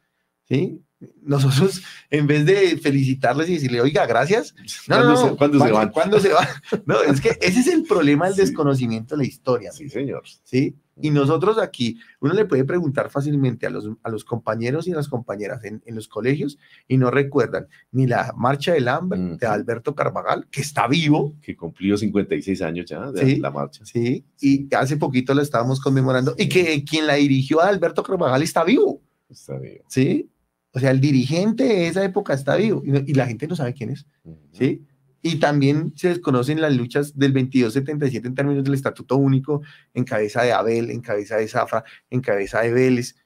¿sí? 0.49 0.81
Nosotros, 1.23 1.83
en 2.11 2.27
vez 2.27 2.45
de 2.45 2.77
felicitarles 2.79 3.49
y 3.49 3.55
decirle, 3.55 3.81
oiga, 3.81 4.07
gracias, 4.07 4.55
no, 4.89 5.01
no, 5.01 5.13
no, 5.13 5.37
¿cuándo, 5.37 5.65
se 5.65 5.73
van? 5.73 5.91
¿Cuándo 5.91 6.21
se 6.21 6.33
van? 6.33 6.49
No, 6.87 7.01
es 7.03 7.21
que 7.21 7.39
ese 7.41 7.61
es 7.61 7.67
el 7.69 7.85
problema 7.85 8.27
del 8.27 8.37
desconocimiento 8.37 9.15
de 9.15 9.23
la 9.23 9.29
historia. 9.29 9.73
Sí, 9.73 9.89
señor. 9.89 10.23
¿Sí? 10.43 10.77
Y 11.01 11.11
nosotros 11.11 11.59
aquí, 11.59 11.99
uno 12.21 12.35
le 12.35 12.45
puede 12.45 12.65
preguntar 12.65 13.11
fácilmente 13.11 13.67
a 13.67 13.71
los, 13.71 13.89
a 14.03 14.11
los 14.11 14.25
compañeros 14.25 14.87
y 14.87 14.93
a 14.93 14.97
las 14.97 15.09
compañeras 15.09 15.65
en, 15.65 15.83
en 15.87 15.95
los 15.95 16.07
colegios 16.07 16.59
y 16.87 16.99
no 16.99 17.11
recuerdan 17.11 17.67
ni 17.91 18.07
la 18.07 18.33
marcha 18.37 18.75
del 18.75 18.89
hambre 18.89 19.37
de 19.39 19.47
Alberto 19.47 19.95
Carvajal, 19.95 20.47
que 20.51 20.61
está 20.61 20.87
vivo. 20.87 21.35
Que 21.43 21.57
cumplió 21.57 21.97
56 21.97 22.63
años 22.63 22.87
ya 22.87 23.11
de 23.11 23.39
la 23.39 23.51
marcha. 23.51 23.85
Sí, 23.85 24.25
y 24.41 24.73
hace 24.75 24.97
poquito 24.97 25.35
la 25.35 25.43
estábamos 25.43 25.81
conmemorando 25.81 26.35
y 26.39 26.49
que 26.49 26.85
quien 26.85 27.07
la 27.07 27.15
dirigió 27.15 27.61
a 27.61 27.69
Alberto 27.69 28.03
Carvajal 28.03 28.43
está 28.43 28.63
vivo. 28.63 29.03
Está 29.29 29.59
vivo. 29.59 29.85
Sí, 29.89 30.31
o 30.75 30.81
sea, 30.81 30.91
el 30.91 31.01
dirigente 31.01 31.65
de 31.65 31.89
esa 31.89 32.05
época 32.05 32.35
está 32.35 32.57
vivo 32.57 32.83
y, 32.85 33.15
la 33.15 33.27
gente 33.27 33.47
no 33.47 33.57
sabe 33.57 33.73
quién 33.73 33.91
es. 33.91 34.07
¿Sí? 34.53 34.83
y 35.27 35.37
también 35.37 35.95
se 35.97 36.09
desconocen 36.09 36.61
las 36.61 36.77
luchas 36.77 37.19
del 37.19 37.33
2277 37.33 38.29
en 38.29 38.35
términos 38.35 38.63
del 38.63 38.75
Estatuto 38.75 39.17
Único, 39.17 39.63
en 39.95 40.05
cabeza 40.05 40.43
de 40.43 40.53
Abel, 40.53 40.91
en 40.91 41.01
cabeza 41.01 41.39
de 41.39 41.49
Zafra, 41.49 41.83
en 42.11 42.21
cabeza 42.21 42.61
de 42.61 42.71
Vélez, 42.71 43.17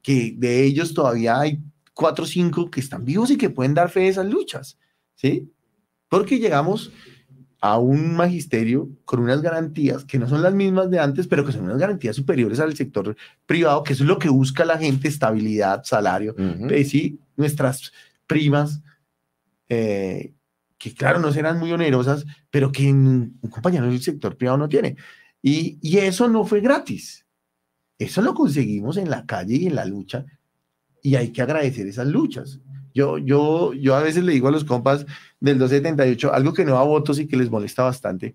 que 0.00 0.36
de 0.38 0.62
ellos 0.62 0.94
todavía 0.94 1.40
hay 1.40 1.58
cuatro 1.94 2.22
o 2.22 2.28
cinco 2.28 2.70
que 2.70 2.78
están 2.78 3.04
vivos 3.04 3.32
y 3.32 3.36
que 3.36 3.50
pueden 3.50 3.74
dar 3.74 3.90
fe 3.90 4.00
de 4.00 4.08
esas 4.08 4.26
luchas, 4.26 4.78
¿sí? 5.16 5.50
Porque 6.08 6.38
llegamos 6.38 6.92
a 7.60 7.78
un 7.78 8.14
magisterio 8.14 8.88
con 9.04 9.20
unas 9.20 9.42
garantías 9.42 10.04
que 10.04 10.18
no 10.18 10.28
son 10.28 10.42
las 10.42 10.54
mismas 10.54 10.90
de 10.90 11.00
antes, 11.00 11.26
pero 11.26 11.44
que 11.44 11.52
son 11.52 11.64
unas 11.64 11.78
garantías 11.78 12.14
superiores 12.14 12.60
al 12.60 12.76
sector 12.76 13.16
privado, 13.46 13.82
que 13.82 13.94
eso 13.94 14.04
es 14.04 14.08
lo 14.08 14.18
que 14.18 14.28
busca 14.28 14.64
la 14.64 14.78
gente, 14.78 15.08
estabilidad, 15.08 15.82
salario, 15.84 16.34
uh 16.38 16.68
sí, 16.84 17.18
nuestras 17.36 17.92
primas, 18.26 18.80
eh, 19.68 20.32
que 20.78 20.94
claro, 20.94 21.18
no 21.18 21.32
serán 21.32 21.58
muy 21.58 21.72
onerosas, 21.72 22.24
pero 22.50 22.70
que 22.70 22.88
un 22.90 23.38
compañero 23.50 23.86
del 23.86 24.00
sector 24.00 24.36
privado 24.36 24.58
no 24.58 24.68
tiene. 24.68 24.96
Y, 25.42 25.78
y 25.82 25.98
eso 25.98 26.28
no 26.28 26.44
fue 26.44 26.60
gratis. 26.60 27.26
Eso 27.98 28.22
lo 28.22 28.34
conseguimos 28.34 28.96
en 28.96 29.10
la 29.10 29.26
calle 29.26 29.56
y 29.56 29.66
en 29.66 29.74
la 29.74 29.84
lucha, 29.84 30.24
y 31.02 31.16
hay 31.16 31.30
que 31.30 31.42
agradecer 31.42 31.86
esas 31.86 32.06
luchas. 32.06 32.60
Yo, 32.98 33.16
yo, 33.16 33.74
yo 33.74 33.94
a 33.94 34.02
veces 34.02 34.24
le 34.24 34.32
digo 34.32 34.48
a 34.48 34.50
los 34.50 34.64
compas 34.64 35.06
del 35.38 35.56
278 35.60 36.34
algo 36.34 36.52
que 36.52 36.64
no 36.64 36.72
da 36.72 36.82
votos 36.82 37.20
y 37.20 37.28
que 37.28 37.36
les 37.36 37.48
molesta 37.48 37.84
bastante. 37.84 38.34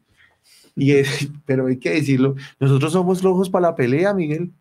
Y 0.74 0.92
es, 0.92 1.28
pero 1.46 1.68
hay 1.68 1.80
que 1.80 1.90
decirlo, 1.90 2.36
nosotros 2.62 2.94
somos 2.94 3.22
rojos 3.22 3.50
para 3.50 3.68
la 3.68 3.76
pelea, 3.76 4.14
Miguel. 4.14 4.54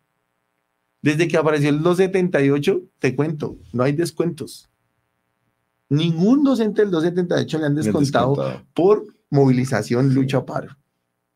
Desde 1.01 1.29
que 1.29 1.37
apareció 1.37 1.69
el 1.69 1.81
278, 1.81 2.81
te 2.99 3.15
cuento, 3.15 3.55
no 3.71 3.83
hay 3.83 3.93
descuentos. 3.93 4.69
Ningún 5.87 6.43
docente 6.43 6.81
del 6.81 6.91
278 6.91 7.59
le 7.59 7.65
han 7.65 7.75
descontado, 7.75 8.61
por 8.73 9.05
movilización, 9.29 10.13
lucha, 10.13 10.45
paro. 10.45 10.75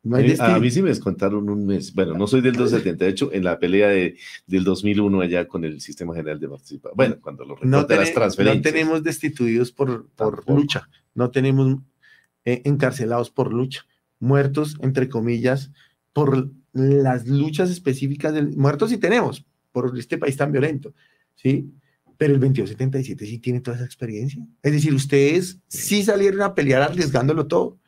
Eh, 0.04 0.36
a 0.38 0.58
mí 0.58 0.70
sí 0.70 0.80
me 0.80 0.90
descontaron 0.90 1.50
un 1.50 1.66
mes. 1.66 1.92
Bueno, 1.92 2.14
no 2.14 2.26
soy 2.26 2.40
del 2.40 2.54
278, 2.54 3.30
en 3.32 3.44
la 3.44 3.58
pelea 3.58 3.88
de, 3.88 4.16
del 4.46 4.64
2001 4.64 5.20
allá 5.20 5.48
con 5.48 5.64
el 5.64 5.80
Sistema 5.80 6.14
General 6.14 6.38
de 6.38 6.48
Participación. 6.48 6.96
Bueno, 6.96 7.16
cuando 7.20 7.44
lo 7.44 7.58
no 7.62 7.86
las 7.86 8.14
transferencias. 8.14 8.56
No 8.56 8.62
tenemos 8.62 9.02
destituidos 9.02 9.72
por, 9.72 10.08
por 10.10 10.48
lucha, 10.48 10.88
no 11.14 11.30
tenemos 11.30 11.78
eh, 12.44 12.62
encarcelados 12.64 13.30
por 13.30 13.52
lucha, 13.52 13.86
muertos, 14.20 14.76
entre 14.80 15.08
comillas, 15.08 15.72
por 16.12 16.50
las 16.72 17.26
luchas 17.26 17.68
específicas 17.70 18.32
del... 18.32 18.56
Muertos 18.56 18.90
sí 18.90 18.98
tenemos, 18.98 19.44
por 19.72 19.98
este 19.98 20.16
país 20.16 20.36
tan 20.36 20.52
violento, 20.52 20.94
¿sí? 21.34 21.72
Pero 22.16 22.34
el 22.34 22.40
2277 22.40 23.26
sí 23.26 23.38
tiene 23.38 23.60
toda 23.60 23.76
esa 23.76 23.86
experiencia. 23.86 24.46
Es 24.62 24.72
decir, 24.72 24.94
ustedes 24.94 25.58
sí 25.66 26.04
salieron 26.04 26.42
a 26.42 26.54
pelear 26.54 26.82
arriesgándolo 26.82 27.46
todo 27.46 27.78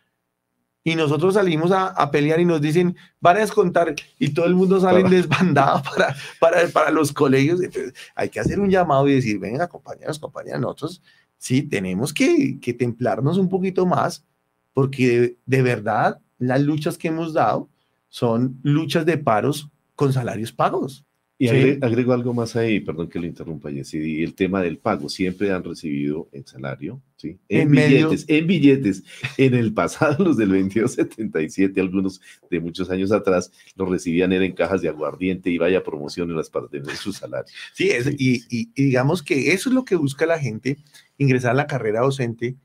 y 0.82 0.94
nosotros 0.94 1.34
salimos 1.34 1.70
a, 1.72 2.10
pelear 2.10 2.40
y 2.40 2.44
nos 2.44 2.60
dicen, 2.60 2.96
van 3.20 3.36
a 3.36 3.40
descontar 3.40 3.94
y 4.18 4.30
todo 4.30 4.46
el 4.46 4.54
mundo 4.54 4.80
sale 4.80 5.02
desbandado 5.08 5.82
para, 5.94 6.16
para, 6.38 6.68
para 6.68 6.90
los 6.90 7.12
colegios. 7.12 7.60
Entonces, 7.62 7.92
hay 8.14 8.30
que 8.30 8.40
hacer 8.40 8.58
un 8.58 8.70
llamado 8.70 9.06
y 9.08 9.14
decir, 9.14 9.38
venga, 9.38 9.68
compañeros, 9.68 10.18
compañeras, 10.18 10.60
nosotros 10.60 11.02
sí 11.36 11.62
tenemos 11.62 12.14
que, 12.14 12.58
que 12.60 12.72
templarnos 12.72 13.36
un 13.36 13.48
poquito 13.48 13.84
más 13.84 14.24
porque 14.72 15.36
de, 15.46 15.62
verdad 15.62 16.20
las 16.38 16.60
luchas 16.60 16.96
que 16.96 17.08
hemos 17.08 17.32
dado 17.32 17.68
son 18.08 18.58
luchas 18.62 19.04
de 19.04 19.18
paros 19.18 19.68
con 19.94 20.12
salarios 20.12 20.52
pagos. 20.52 21.04
Y 21.42 21.48
agrego, 21.48 22.12
algo 22.12 22.34
más 22.34 22.54
ahí, 22.54 22.80
perdón 22.80 23.08
que 23.08 23.18
lo 23.18 23.24
interrumpa, 23.24 23.70
Jessy, 23.70 24.22
el 24.22 24.34
tema 24.34 24.60
del 24.60 24.76
pago, 24.76 25.08
siempre 25.08 25.50
han 25.50 25.64
recibido 25.64 26.28
el 26.32 26.44
salario, 26.44 27.00
¿sí? 27.16 27.38
En, 27.48 27.70
billetes, 27.70 28.26
en 28.28 28.46
billetes. 28.46 29.02
En 29.38 29.54
el 29.54 29.72
pasado, 29.72 30.22
los 30.22 30.36
del 30.36 30.50
2277, 30.50 31.80
algunos 31.80 32.20
de 32.50 32.60
muchos 32.60 32.90
años 32.90 33.10
atrás, 33.10 33.50
los 33.74 33.88
recibían 33.88 34.34
en 34.34 34.52
cajas 34.52 34.82
de 34.82 34.90
aguardiente 34.90 35.48
y 35.48 35.56
vaya 35.56 35.82
promociones 35.82 36.50
para 36.50 36.68
tener 36.68 36.94
su 36.94 37.10
salario. 37.10 37.50
Sí, 37.72 37.90
Y, 38.18 38.70
digamos 38.74 39.22
que 39.22 39.54
eso 39.54 39.70
es 39.70 39.74
lo 39.74 39.86
que 39.86 39.96
busca 39.96 40.26
la 40.26 40.38
gente, 40.38 40.76
ingresar 41.16 41.52
a 41.52 41.54
la 41.54 41.66
carrera 41.66 42.00
docente, 42.00 42.56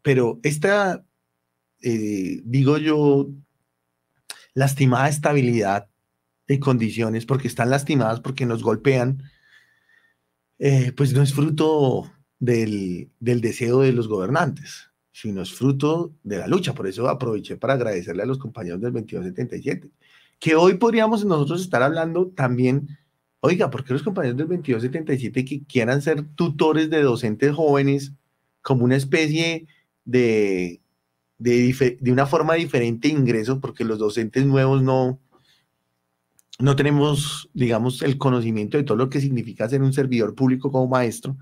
pero 0.00 0.40
esta, 0.42 1.04
eh, 1.82 2.40
digo 2.42 2.78
yo, 2.78 3.28
lastimada 4.54 5.10
estabilidad 5.10 5.90
de 6.48 6.58
condiciones, 6.58 7.26
porque 7.26 7.46
están 7.46 7.70
lastimadas, 7.70 8.20
porque 8.20 8.46
nos 8.46 8.62
golpean, 8.62 9.22
eh, 10.58 10.92
pues 10.96 11.12
no 11.12 11.22
es 11.22 11.34
fruto 11.34 12.10
del, 12.40 13.10
del, 13.20 13.40
deseo 13.42 13.80
de 13.80 13.92
los 13.92 14.08
gobernantes, 14.08 14.90
sino 15.12 15.42
es 15.42 15.52
fruto 15.52 16.14
de 16.24 16.38
la 16.38 16.48
lucha. 16.48 16.74
Por 16.74 16.86
eso 16.88 17.08
aproveché 17.08 17.56
para 17.56 17.74
agradecerle 17.74 18.22
a 18.22 18.26
los 18.26 18.38
compañeros 18.38 18.80
del 18.80 18.92
2277, 18.94 19.90
que 20.40 20.56
hoy 20.56 20.74
podríamos 20.74 21.24
nosotros 21.24 21.60
estar 21.60 21.82
hablando 21.82 22.28
también, 22.28 22.98
oiga, 23.40 23.70
¿por 23.70 23.84
qué 23.84 23.92
los 23.92 24.02
compañeros 24.02 24.38
del 24.38 24.48
2277 24.48 25.44
que 25.44 25.64
quieran 25.64 26.00
ser 26.00 26.24
tutores 26.34 26.88
de 26.88 27.02
docentes 27.02 27.54
jóvenes 27.54 28.12
como 28.62 28.84
una 28.84 28.96
especie 28.96 29.66
de, 30.06 30.80
de, 31.36 31.98
de 32.00 32.12
una 32.12 32.26
forma 32.26 32.54
diferente 32.54 33.08
de 33.08 33.14
ingreso, 33.14 33.60
porque 33.60 33.84
los 33.84 33.98
docentes 33.98 34.46
nuevos 34.46 34.82
no, 34.82 35.20
no 36.58 36.76
tenemos, 36.76 37.48
digamos, 37.54 38.02
el 38.02 38.18
conocimiento 38.18 38.76
de 38.76 38.84
todo 38.84 38.96
lo 38.96 39.08
que 39.08 39.20
significa 39.20 39.68
ser 39.68 39.82
un 39.82 39.92
servidor 39.92 40.34
público 40.34 40.72
como 40.72 40.88
maestro, 40.88 41.36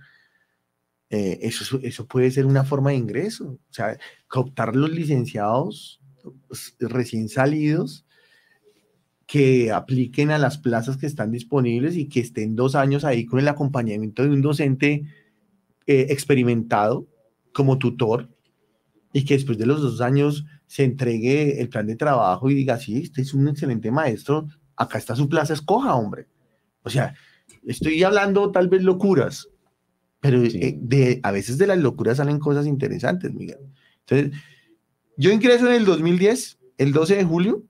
eh, 1.08 1.38
eso, 1.42 1.78
eso 1.82 2.06
puede 2.06 2.30
ser 2.30 2.46
una 2.46 2.64
forma 2.64 2.90
de 2.90 2.96
ingreso. 2.96 3.58
O 3.70 3.72
sea, 3.72 3.96
cooptar 4.28 4.76
los 4.76 4.90
licenciados 4.90 6.00
pues, 6.48 6.74
recién 6.80 7.28
salidos 7.28 8.04
que 9.26 9.72
apliquen 9.72 10.30
a 10.30 10.38
las 10.38 10.58
plazas 10.58 10.96
que 10.96 11.06
están 11.06 11.32
disponibles 11.32 11.96
y 11.96 12.08
que 12.08 12.20
estén 12.20 12.54
dos 12.54 12.74
años 12.74 13.04
ahí 13.04 13.26
con 13.26 13.40
el 13.40 13.48
acompañamiento 13.48 14.22
de 14.22 14.30
un 14.30 14.42
docente 14.42 15.04
eh, 15.86 16.06
experimentado 16.10 17.08
como 17.52 17.78
tutor 17.78 18.28
y 19.12 19.24
que 19.24 19.34
después 19.34 19.58
de 19.58 19.66
los 19.66 19.80
dos 19.80 20.00
años 20.00 20.44
se 20.66 20.84
entregue 20.84 21.60
el 21.60 21.68
plan 21.68 21.86
de 21.86 21.96
trabajo 21.96 22.50
y 22.50 22.54
diga, 22.54 22.78
sí, 22.78 22.98
este 22.98 23.22
es 23.22 23.34
un 23.34 23.48
excelente 23.48 23.90
maestro, 23.90 24.46
acá 24.76 24.98
está 24.98 25.16
su 25.16 25.28
plaza, 25.28 25.54
escoja, 25.54 25.94
hombre. 25.94 26.26
O 26.82 26.90
sea, 26.90 27.14
estoy 27.64 28.02
hablando 28.02 28.50
tal 28.52 28.68
vez 28.68 28.82
locuras, 28.82 29.48
pero 30.20 30.42
eh, 30.42 30.76
de, 30.78 31.20
a 31.22 31.32
veces 31.32 31.58
de 31.58 31.66
las 31.66 31.78
locuras 31.78 32.18
salen 32.18 32.38
cosas 32.38 32.66
interesantes, 32.66 33.32
Miguel. 33.32 33.58
Entonces, 34.00 34.38
yo 35.16 35.32
ingreso 35.32 35.66
en 35.66 35.74
el 35.74 35.84
2010, 35.84 36.58
el 36.78 36.92
12 36.92 37.16
de 37.16 37.24
julio, 37.24 37.64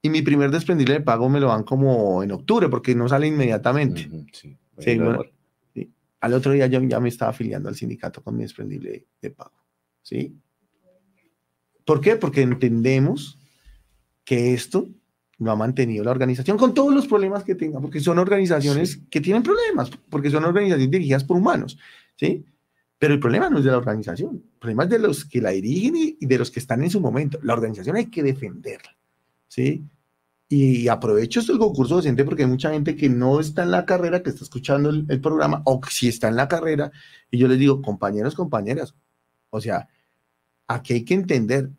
y 0.00 0.10
mi 0.10 0.22
primer 0.22 0.50
desprendible 0.50 0.94
de 0.94 1.00
pago 1.00 1.28
me 1.28 1.38
lo 1.38 1.48
dan 1.48 1.62
como 1.62 2.22
en 2.22 2.32
octubre, 2.32 2.68
porque 2.68 2.94
no 2.94 3.08
sale 3.08 3.28
inmediatamente. 3.28 4.10
sí, 4.32 4.56
Al 6.20 6.34
otro 6.34 6.52
día 6.52 6.66
yo 6.66 6.80
ya 6.82 6.98
me 6.98 7.08
estaba 7.08 7.30
afiliando 7.30 7.68
al 7.68 7.76
sindicato 7.76 8.22
con 8.22 8.36
mi 8.36 8.42
desprendible 8.42 9.06
de 9.20 9.30
pago. 9.30 9.52
¿Sí? 10.02 10.36
¿Por 11.84 12.00
qué? 12.00 12.16
Porque 12.16 12.42
entendemos 12.42 13.38
que 14.24 14.54
esto 14.54 14.88
lo 15.42 15.50
ha 15.50 15.56
mantenido 15.56 16.04
la 16.04 16.10
organización 16.10 16.56
con 16.56 16.74
todos 16.74 16.94
los 16.94 17.06
problemas 17.06 17.44
que 17.44 17.54
tenga, 17.54 17.80
porque 17.80 18.00
son 18.00 18.18
organizaciones 18.18 19.00
que 19.10 19.20
tienen 19.20 19.42
problemas, 19.42 19.90
porque 20.08 20.30
son 20.30 20.44
organizaciones 20.44 20.90
dirigidas 20.90 21.24
por 21.24 21.36
humanos, 21.36 21.78
¿sí? 22.16 22.44
Pero 22.98 23.14
el 23.14 23.20
problema 23.20 23.50
no 23.50 23.58
es 23.58 23.64
de 23.64 23.70
la 23.70 23.78
organización, 23.78 24.36
el 24.36 24.58
problema 24.60 24.84
es 24.84 24.90
de 24.90 24.98
los 25.00 25.24
que 25.24 25.40
la 25.40 25.50
dirigen 25.50 25.94
y 25.96 26.24
de 26.24 26.38
los 26.38 26.50
que 26.50 26.60
están 26.60 26.82
en 26.84 26.90
su 26.90 27.00
momento. 27.00 27.38
La 27.42 27.54
organización 27.54 27.96
hay 27.96 28.06
que 28.06 28.22
defenderla, 28.22 28.96
¿sí? 29.48 29.84
Y 30.48 30.86
aprovecho 30.88 31.40
esto 31.40 31.52
el 31.52 31.58
concurso 31.58 31.96
docente 31.96 32.24
porque 32.24 32.42
hay 32.42 32.48
mucha 32.48 32.70
gente 32.70 32.94
que 32.94 33.08
no 33.08 33.40
está 33.40 33.64
en 33.64 33.70
la 33.72 33.86
carrera, 33.86 34.22
que 34.22 34.30
está 34.30 34.44
escuchando 34.44 34.90
el, 34.90 35.06
el 35.08 35.20
programa, 35.20 35.62
o 35.64 35.80
si 35.90 36.08
está 36.08 36.28
en 36.28 36.36
la 36.36 36.46
carrera, 36.46 36.92
y 37.30 37.38
yo 37.38 37.48
les 37.48 37.58
digo, 37.58 37.82
compañeros, 37.82 38.34
compañeras, 38.34 38.94
o 39.50 39.60
sea, 39.60 39.88
aquí 40.68 40.92
hay 40.92 41.04
que 41.04 41.14
entender 41.14 41.70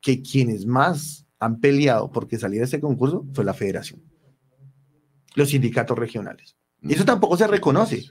que 0.00 0.22
quienes 0.22 0.66
más 0.66 1.26
han 1.40 1.58
peleado 1.58 2.12
porque 2.12 2.38
saliera 2.38 2.64
este 2.64 2.80
concurso 2.80 3.26
fue 3.32 3.44
la 3.44 3.54
federación, 3.54 4.00
los 5.34 5.48
sindicatos 5.48 5.98
regionales. 5.98 6.56
Y 6.82 6.94
eso 6.94 7.04
tampoco 7.04 7.36
se 7.36 7.46
reconoce. 7.46 8.04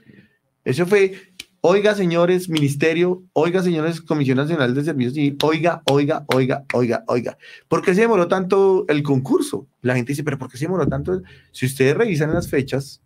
Eso 0.64 0.84
fue, 0.86 1.14
oiga, 1.60 1.94
señores 1.94 2.48
ministerio, 2.48 3.22
oiga, 3.32 3.62
señores 3.62 4.00
Comisión 4.00 4.36
Nacional 4.36 4.74
de 4.74 4.84
Servicios 4.84 5.16
y 5.16 5.36
oiga, 5.42 5.82
oiga, 5.86 6.24
oiga, 6.34 6.64
oiga, 6.74 7.04
oiga. 7.06 7.38
¿Por 7.68 7.82
qué 7.82 7.94
se 7.94 8.02
demoró 8.02 8.28
tanto 8.28 8.84
el 8.88 9.02
concurso? 9.02 9.68
La 9.80 9.94
gente 9.94 10.12
dice, 10.12 10.24
pero 10.24 10.38
¿por 10.38 10.50
qué 10.50 10.58
se 10.58 10.64
demoró 10.66 10.86
tanto? 10.86 11.22
Si 11.52 11.66
ustedes 11.66 11.96
revisan 11.96 12.34
las 12.34 12.48
fechas, 12.48 13.00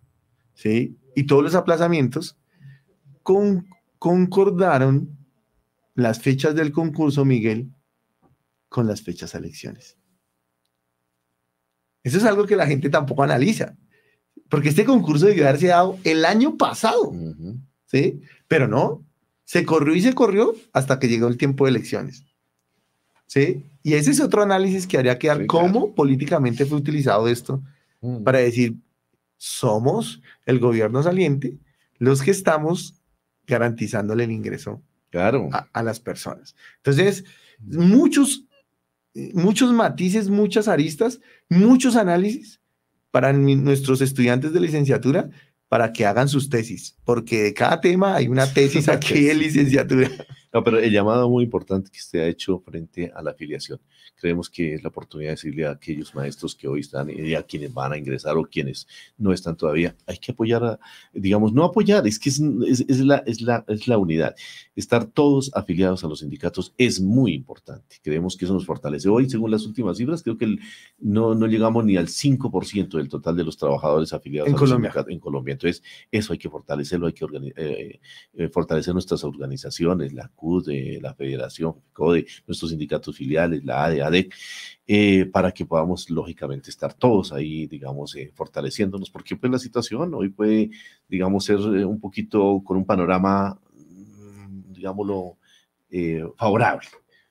¿sí? 0.55 0.97
Y 1.15 1.25
todos 1.25 1.43
los 1.43 1.55
aplazamientos, 1.55 2.37
con, 3.23 3.69
concordaron 3.99 5.17
las 5.95 6.19
fechas 6.19 6.55
del 6.55 6.73
concurso, 6.73 7.25
Miguel, 7.25 7.71
con 8.69 8.87
las 8.87 9.03
fechas 9.03 9.35
elecciones. 9.35 9.97
Eso 12.05 12.19
es 12.19 12.25
algo 12.25 12.47
que 12.47 12.55
la 12.55 12.67
gente 12.67 12.89
tampoco 12.91 13.25
analiza, 13.25 13.75
porque 14.49 14.69
este 14.69 14.85
concurso 14.85 15.27
debió 15.27 15.49
haberse 15.49 15.67
dado 15.69 15.99
el 16.05 16.25
año 16.25 16.57
pasado, 16.57 17.13
¿sí? 17.87 18.21
Pero 18.47 18.69
no, 18.69 19.03
se 19.45 19.65
corrió 19.65 19.95
y 19.95 20.01
se 20.03 20.15
corrió 20.15 20.55
hasta 20.73 20.99
que 21.01 21.09
llegó 21.09 21.27
el 21.29 21.37
tiempo 21.37 21.65
de 21.65 21.71
elecciones. 21.71 22.25
¿sí? 23.27 23.65
Y 23.83 23.95
ese 23.95 24.11
es 24.13 24.21
otro 24.21 24.43
análisis 24.43 24.87
que 24.87 24.99
haría 24.99 25.19
que 25.19 25.29
dar 25.29 25.41
Sí, 25.41 25.47
cómo 25.47 25.95
políticamente 25.95 26.67
fue 26.67 26.79
utilizado 26.79 27.27
esto 27.29 27.63
para 28.23 28.39
decir, 28.39 28.77
somos 29.39 30.21
el 30.45 30.61
gobierno 30.61 31.03
saliente 31.03 31.59
los 31.99 32.23
que 32.23 32.31
estamos 32.31 33.01
garantizándole 33.47 34.25
el 34.25 34.31
ingreso 34.31 34.83
Claro. 35.11 35.49
a, 35.53 35.69
a 35.73 35.83
las 35.83 36.01
personas. 36.01 36.55
Entonces, 36.79 37.25
muchos, 37.61 38.45
muchos 39.33 39.73
matices, 39.73 40.29
muchas 40.29 40.69
aristas, 40.69 41.21
muchos 41.49 41.97
análisis 41.97 42.61
para 43.11 43.33
nuestros 43.33 44.01
estudiantes 44.01 44.53
de 44.53 44.61
licenciatura 44.61 45.31
para 45.69 45.93
que 45.93 46.07
hagan 46.07 46.29
sus 46.29 46.51
tesis, 46.51 46.97
porque 47.05 47.43
de 47.43 47.55
cada 47.55 47.81
tema 47.81 48.17
hay 48.17 48.29
una 48.29 48.53
tesis 48.53 48.89
aquí 48.89 49.29
en 49.29 49.39
tesis. 49.39 49.39
licenciatura. 49.39 50.11
No, 50.55 50.63
pero 50.63 50.79
el 50.79 50.93
llamado 50.93 51.29
muy 51.29 51.43
importante 51.43 51.91
que 51.91 51.99
usted 51.99 52.21
ha 52.21 52.29
hecho 52.29 52.61
frente 52.61 53.11
a 53.13 53.21
la 53.23 53.33
afiliación. 53.33 53.81
Creemos 54.15 54.49
que 54.49 54.75
es 54.75 54.83
la 54.85 54.89
oportunidad 54.91 55.31
de 55.31 55.35
decirle 55.35 55.67
a 55.67 55.73
aquellos 55.73 56.15
maestros 56.15 56.55
que 56.55 56.69
hoy 56.69 56.79
están 56.81 57.11
y 57.11 57.35
a 57.35 57.43
quienes 57.43 57.75
van 57.75 57.93
a 57.93 57.99
ingresar 57.99 58.37
o 58.37 58.45
quienes 58.45 58.87
no 59.19 59.33
están 59.33 59.57
todavía, 59.57 59.97
hay 60.07 60.17
que 60.19 60.31
apoyar, 60.31 60.63
a, 60.65 60.79
digamos, 61.13 61.53
no 61.53 61.65
apoyar, 61.65 62.07
es 62.07 62.21
que 62.21 62.29
es, 62.29 62.41
es- 62.69 62.85
es 62.89 63.01
la, 63.01 63.17
es, 63.27 63.41
la, 63.41 63.65
es 63.67 63.89
la 63.89 63.99
unidad. 63.99 64.37
Estar 64.77 65.07
todos 65.07 65.51
afiliados 65.55 66.05
a 66.05 66.07
los 66.09 66.21
sindicatos 66.21 66.73
es 66.79 67.01
muy 67.01 67.35
importante. 67.35 67.97
Creemos 68.05 68.37
que 68.37 68.45
eso 68.45 68.55
nos 68.55 68.65
fortalece. 68.65 69.09
Hoy, 69.09 69.29
según 69.29 69.51
las 69.51 69.67
últimas 69.67 69.97
cifras, 69.99 70.23
creo 70.23 70.39
que 70.39 70.45
el- 70.45 70.61
no, 71.01 71.35
no 71.35 71.47
llegamos 71.49 71.85
ni 71.85 71.97
al 71.97 72.07
5% 72.07 72.99
del 72.99 73.09
total 73.09 73.37
de 73.37 73.43
los 73.43 73.57
trabajadores 73.57 74.13
afiliados 74.13 74.47
En 74.49 74.55
a 74.55 74.57
los 74.57 74.61
Colombia. 74.61 74.91
sindicatos 74.91 75.13
en 75.13 75.19
Colombia. 75.19 75.53
Entonces, 75.53 75.83
eso 76.13 76.33
hay 76.33 76.39
que 76.39 76.49
fortalecerlo, 76.49 77.09
hay 77.09 77.13
que 77.13 77.25
eh, 77.57 78.01
eh, 78.35 78.49
fortalecer 78.51 78.95
nuestras 78.95 79.25
organizaciones, 79.25 80.13
la 80.13 80.29
Eh, 80.69 80.99
la 81.01 81.15
Federación, 81.15 81.75
CODE, 81.93 82.27
nuestros 82.47 82.71
sindicatos 82.71 83.17
filiales, 83.17 83.65
la 83.65 83.85
ADE, 83.85 84.03
ADEC, 84.03 84.35
eh, 84.87 85.27
para 85.27 85.53
que 85.53 85.65
podamos, 85.65 86.11
lógicamente, 86.11 86.71
estar 86.71 86.93
todos 86.95 87.33
ahí, 87.33 87.67
digamos, 87.67 88.15
eh, 88.17 88.31
fortaleciéndonos, 88.35 89.11
porque 89.11 89.37
pues 89.37 89.51
la 89.51 89.59
situación 89.59 90.13
hoy 90.15 90.29
puede, 90.29 90.71
digamos, 91.09 91.45
ser 91.45 91.59
eh, 91.59 91.85
un 91.85 91.99
poquito 92.01 92.63
con 92.65 92.77
un 92.77 92.85
panorama, 92.85 93.59
mm, 93.75 94.73
digámoslo, 94.73 95.39
eh, 95.91 96.25
favorable. 96.37 96.89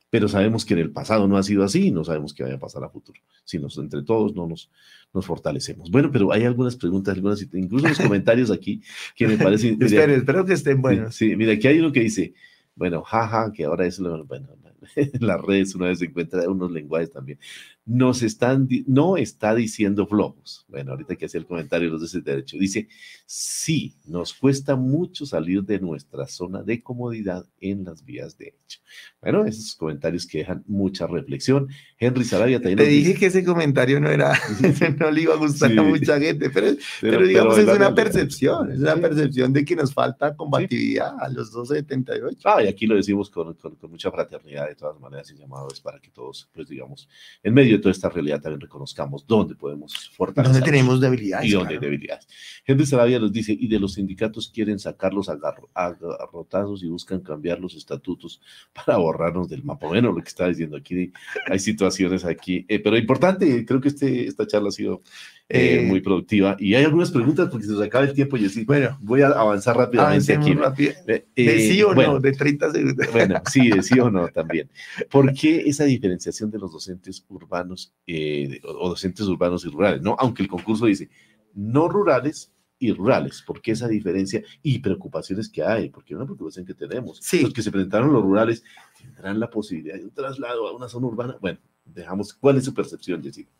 Pero 0.09 0.27
sabemos 0.27 0.63
que 0.63 0.73
en 0.73 0.79
el 0.79 0.91
pasado 0.91 1.27
no 1.27 1.37
ha 1.37 1.43
sido 1.43 1.63
así 1.63 1.87
y 1.87 1.91
no 1.91 2.03
sabemos 2.03 2.33
qué 2.33 2.43
vaya 2.43 2.55
a 2.55 2.59
pasar 2.59 2.83
a 2.83 2.89
futuro. 2.89 3.19
Si 3.43 3.57
nos, 3.59 3.77
entre 3.77 4.03
todos 4.03 4.33
no 4.35 4.47
nos, 4.47 4.69
nos 5.13 5.25
fortalecemos. 5.25 5.89
Bueno, 5.89 6.11
pero 6.11 6.31
hay 6.31 6.43
algunas 6.43 6.75
preguntas, 6.75 7.15
algunas, 7.15 7.41
incluso 7.53 7.87
los 7.87 7.99
comentarios 7.99 8.51
aquí 8.51 8.81
que 9.15 9.27
me 9.27 9.37
parecen... 9.37 9.77
Esperen, 9.81 10.19
espero 10.19 10.45
que 10.45 10.53
estén 10.53 10.81
buenos. 10.81 11.15
Sí, 11.15 11.35
mira, 11.35 11.53
aquí 11.53 11.67
hay 11.67 11.79
uno 11.79 11.91
que 11.91 12.01
dice, 12.01 12.33
bueno, 12.75 13.03
jaja, 13.03 13.51
que 13.53 13.65
ahora 13.65 13.85
es 13.85 13.99
lo, 13.99 14.23
bueno, 14.25 14.49
en 14.95 15.11
las 15.27 15.41
redes 15.41 15.75
una 15.75 15.87
vez 15.87 15.99
se 15.99 16.05
encuentra 16.05 16.49
unos 16.49 16.71
lenguajes 16.71 17.11
también. 17.11 17.39
Nos 17.85 18.21
están, 18.23 18.69
no 18.87 19.17
está 19.17 19.53
diciendo 19.53 20.07
flojos. 20.07 20.65
Bueno, 20.69 20.91
ahorita 20.91 21.17
que 21.17 21.25
hacía 21.25 21.41
el 21.41 21.45
comentario 21.45 21.89
los 21.89 21.99
de 21.99 22.07
ese 22.07 22.21
derecho, 22.21 22.57
dice, 22.57 22.87
sí, 23.25 23.95
nos 24.05 24.33
cuesta 24.33 24.77
mucho 24.77 25.25
salir 25.25 25.63
de 25.63 25.79
nuestra 25.79 26.25
zona 26.27 26.63
de 26.63 26.81
comodidad 26.81 27.45
en 27.59 27.83
las 27.83 28.05
vías 28.05 28.37
de 28.37 28.55
hecho. 28.57 28.79
Bueno, 29.21 29.43
esos 29.45 29.75
comentarios 29.75 30.25
que 30.25 30.39
dejan 30.39 30.63
mucha 30.65 31.07
reflexión. 31.07 31.67
Henry 31.99 32.23
Sarabia 32.23 32.57
también 32.59 32.77
Te 32.77 32.85
dije 32.85 33.07
dice- 33.09 33.19
que 33.19 33.25
ese 33.27 33.43
comentario 33.43 33.99
no 33.99 34.09
era, 34.09 34.31
no 34.99 35.11
le 35.11 35.21
iba 35.21 35.33
a 35.33 35.37
gustar 35.37 35.71
Sí. 35.71 35.77
a 35.77 35.81
mucha 35.83 36.19
gente, 36.19 36.49
pero, 36.51 36.67
pero, 37.01 37.25
digamos 37.27 37.57
es 37.57 37.67
una 37.67 37.93
percepción, 37.93 38.71
es 38.71 38.79
una 38.79 38.95
percepción 38.95 39.51
de 39.51 39.65
que 39.65 39.75
nos 39.75 39.93
falta 39.93 40.35
combatividad 40.35 41.15
a 41.19 41.27
los 41.29 41.51
278. 41.51 42.37
Ah, 42.45 42.63
y 42.63 42.67
aquí 42.67 42.87
lo 42.87 42.95
decimos 42.95 43.29
con, 43.29 43.53
con- 43.55 43.75
con 43.75 43.91
mucha 43.91 44.09
fraternidad, 44.09 44.69
de 44.69 44.75
todas 44.75 44.99
maneras, 45.01 45.29
y 45.31 45.35
llamado 45.37 45.67
es 45.71 45.81
para 45.81 45.99
que 45.99 46.09
todos, 46.11 46.49
pues 46.53 46.67
digamos, 46.69 47.09
en 47.43 47.53
medio 47.53 47.72
de 47.73 47.79
toda 47.79 47.91
esta 47.91 48.09
realidad 48.09 48.41
también 48.41 48.61
reconozcamos 48.61 49.25
dónde 49.27 49.55
podemos 49.55 50.09
fortalecer. 50.15 50.53
Donde 50.53 50.65
tenemos 50.65 51.01
debilidades. 51.01 51.47
y 51.47 51.51
dónde 51.51 51.73
hay 51.73 51.79
claro. 51.79 51.91
debilidades. 51.91 52.27
Henry 52.65 52.85
Sarabia 52.85 53.19
nos 53.19 53.31
dice, 53.31 53.55
y 53.59 53.67
de 53.67 53.79
los 53.79 53.93
sindicatos 53.93 54.49
quieren 54.53 54.79
sacarlos 54.79 55.29
agarro- 55.29 55.69
agarrotazos 55.73 56.83
y 56.83 56.87
buscan 56.87 57.21
cambiar 57.21 57.59
los 57.59 57.75
estatutos 57.75 58.41
para 58.73 58.97
borrarnos 58.97 59.49
del 59.49 59.63
mapa. 59.63 59.87
Bueno, 59.87 60.11
lo 60.11 60.21
que 60.21 60.29
está 60.29 60.47
diciendo 60.47 60.77
aquí, 60.77 61.11
hay 61.49 61.59
situaciones 61.59 62.25
aquí, 62.25 62.65
eh, 62.67 62.79
pero 62.79 62.97
importante, 62.97 63.65
creo 63.65 63.81
que 63.81 63.89
este, 63.89 64.27
esta 64.27 64.47
charla 64.47 64.69
ha 64.69 64.71
sido 64.71 65.01
eh, 65.49 65.81
Eh, 65.81 65.85
muy 65.85 66.01
productiva 66.01 66.55
y 66.59 66.73
hay 66.73 66.85
algunas 66.85 67.11
preguntas 67.11 67.49
porque 67.49 67.65
se 67.65 67.73
nos 67.73 67.81
acaba 67.81 68.05
el 68.05 68.13
tiempo, 68.13 68.37
y 68.37 68.63
Bueno, 68.65 68.97
voy 69.01 69.21
a 69.21 69.27
avanzar 69.27 69.75
rápidamente 69.77 70.33
aquí. 70.33 70.53
rápido. 70.53 70.93
Eh, 71.07 71.25
De 71.35 71.59
sí 71.59 71.83
o 71.83 71.93
bueno, 71.93 72.13
no, 72.13 72.19
de 72.19 72.31
30 72.31 72.71
segundos. 72.71 73.07
bueno, 73.11 73.41
sí, 73.51 73.69
de 73.69 73.83
sí 73.83 73.99
o 73.99 74.09
no 74.09 74.27
también. 74.33 74.69
¿Por 75.11 75.33
qué 75.33 75.63
esa 75.65 75.83
diferenciación 75.83 76.49
de 76.49 76.59
los 76.59 76.71
docentes 76.71 77.25
urbanos 77.29 77.93
eh, 78.07 78.59
o 78.63 78.85
o 78.85 78.89
docentes 78.89 79.27
urbanos 79.27 79.65
y 79.65 79.69
rurales? 79.69 80.01
¿no? 80.01 80.15
Aunque 80.19 80.43
el 80.43 80.49
concurso 80.49 80.85
dice 80.85 81.09
no 81.53 81.87
rurales 81.87 82.51
y 82.79 82.91
rurales, 82.91 83.43
¿por 83.45 83.61
qué 83.61 83.71
esa 83.71 83.87
diferencia 83.87 84.41
y 84.61 84.79
preocupaciones 84.79 85.47
que 85.49 85.63
hay? 85.63 85.89
Porque 85.89 86.15
una 86.15 86.25
preocupación 86.25 86.65
que 86.65 86.73
tenemos. 86.73 87.19
Sí. 87.21 87.41
Los 87.41 87.53
que 87.53 87.61
se 87.61 87.71
presentaron 87.71 88.11
los 88.11 88.23
rurales 88.23 88.63
tendrán 88.99 89.39
la 89.39 89.49
posibilidad 89.49 89.95
de 89.95 90.03
un 90.05 90.11
traslado 90.11 90.67
a 90.67 90.75
una 90.75 90.89
zona 90.89 91.07
urbana. 91.07 91.37
Bueno, 91.39 91.59
dejamos, 91.85 92.33
¿cuál 92.33 92.57
es 92.57 92.65
su 92.65 92.73
percepción, 92.73 93.21
Jessica? 93.23 93.51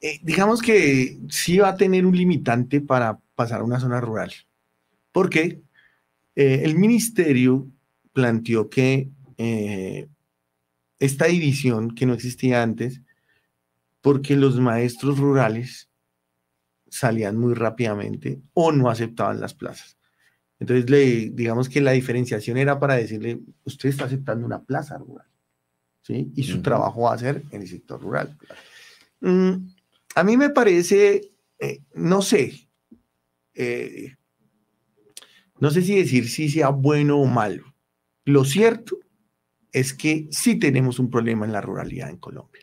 Eh, 0.00 0.20
digamos 0.22 0.62
que 0.62 1.18
sí 1.28 1.58
va 1.58 1.70
a 1.70 1.76
tener 1.76 2.04
un 2.06 2.16
limitante 2.16 2.80
para 2.80 3.18
pasar 3.34 3.60
a 3.60 3.64
una 3.64 3.80
zona 3.80 4.00
rural. 4.00 4.32
Porque 5.12 5.62
eh, 6.34 6.62
el 6.64 6.76
ministerio 6.76 7.66
planteó 8.12 8.68
que 8.68 9.10
eh, 9.38 10.08
esta 10.98 11.26
división 11.26 11.94
que 11.94 12.06
no 12.06 12.14
existía 12.14 12.62
antes, 12.62 13.00
porque 14.00 14.36
los 14.36 14.60
maestros 14.60 15.18
rurales 15.18 15.88
salían 16.88 17.36
muy 17.36 17.54
rápidamente 17.54 18.40
o 18.54 18.72
no 18.72 18.88
aceptaban 18.88 19.40
las 19.40 19.54
plazas. 19.54 19.96
Entonces, 20.58 20.88
le, 20.88 21.30
digamos 21.30 21.68
que 21.68 21.80
la 21.80 21.92
diferenciación 21.92 22.56
era 22.56 22.78
para 22.78 22.94
decirle, 22.94 23.40
usted 23.64 23.90
está 23.90 24.04
aceptando 24.04 24.46
una 24.46 24.62
plaza 24.62 24.96
rural, 24.96 25.26
¿sí? 26.02 26.32
Y 26.34 26.44
su 26.44 26.62
trabajo 26.62 27.02
va 27.02 27.14
a 27.14 27.18
ser 27.18 27.42
en 27.50 27.62
el 27.62 27.68
sector 27.68 28.00
rural. 28.00 28.38
Mm, 29.20 29.68
a 30.16 30.24
mí 30.24 30.38
me 30.38 30.48
parece, 30.48 31.30
eh, 31.58 31.82
no 31.94 32.22
sé, 32.22 32.70
eh, 33.54 34.14
no 35.60 35.70
sé 35.70 35.82
si 35.82 35.94
decir 35.94 36.28
si 36.30 36.48
sea 36.48 36.70
bueno 36.70 37.18
o 37.18 37.26
malo. 37.26 37.74
Lo 38.24 38.46
cierto 38.46 38.98
es 39.72 39.92
que 39.92 40.26
sí 40.30 40.58
tenemos 40.58 40.98
un 40.98 41.10
problema 41.10 41.44
en 41.44 41.52
la 41.52 41.60
ruralidad 41.60 42.08
en 42.08 42.16
Colombia. 42.16 42.62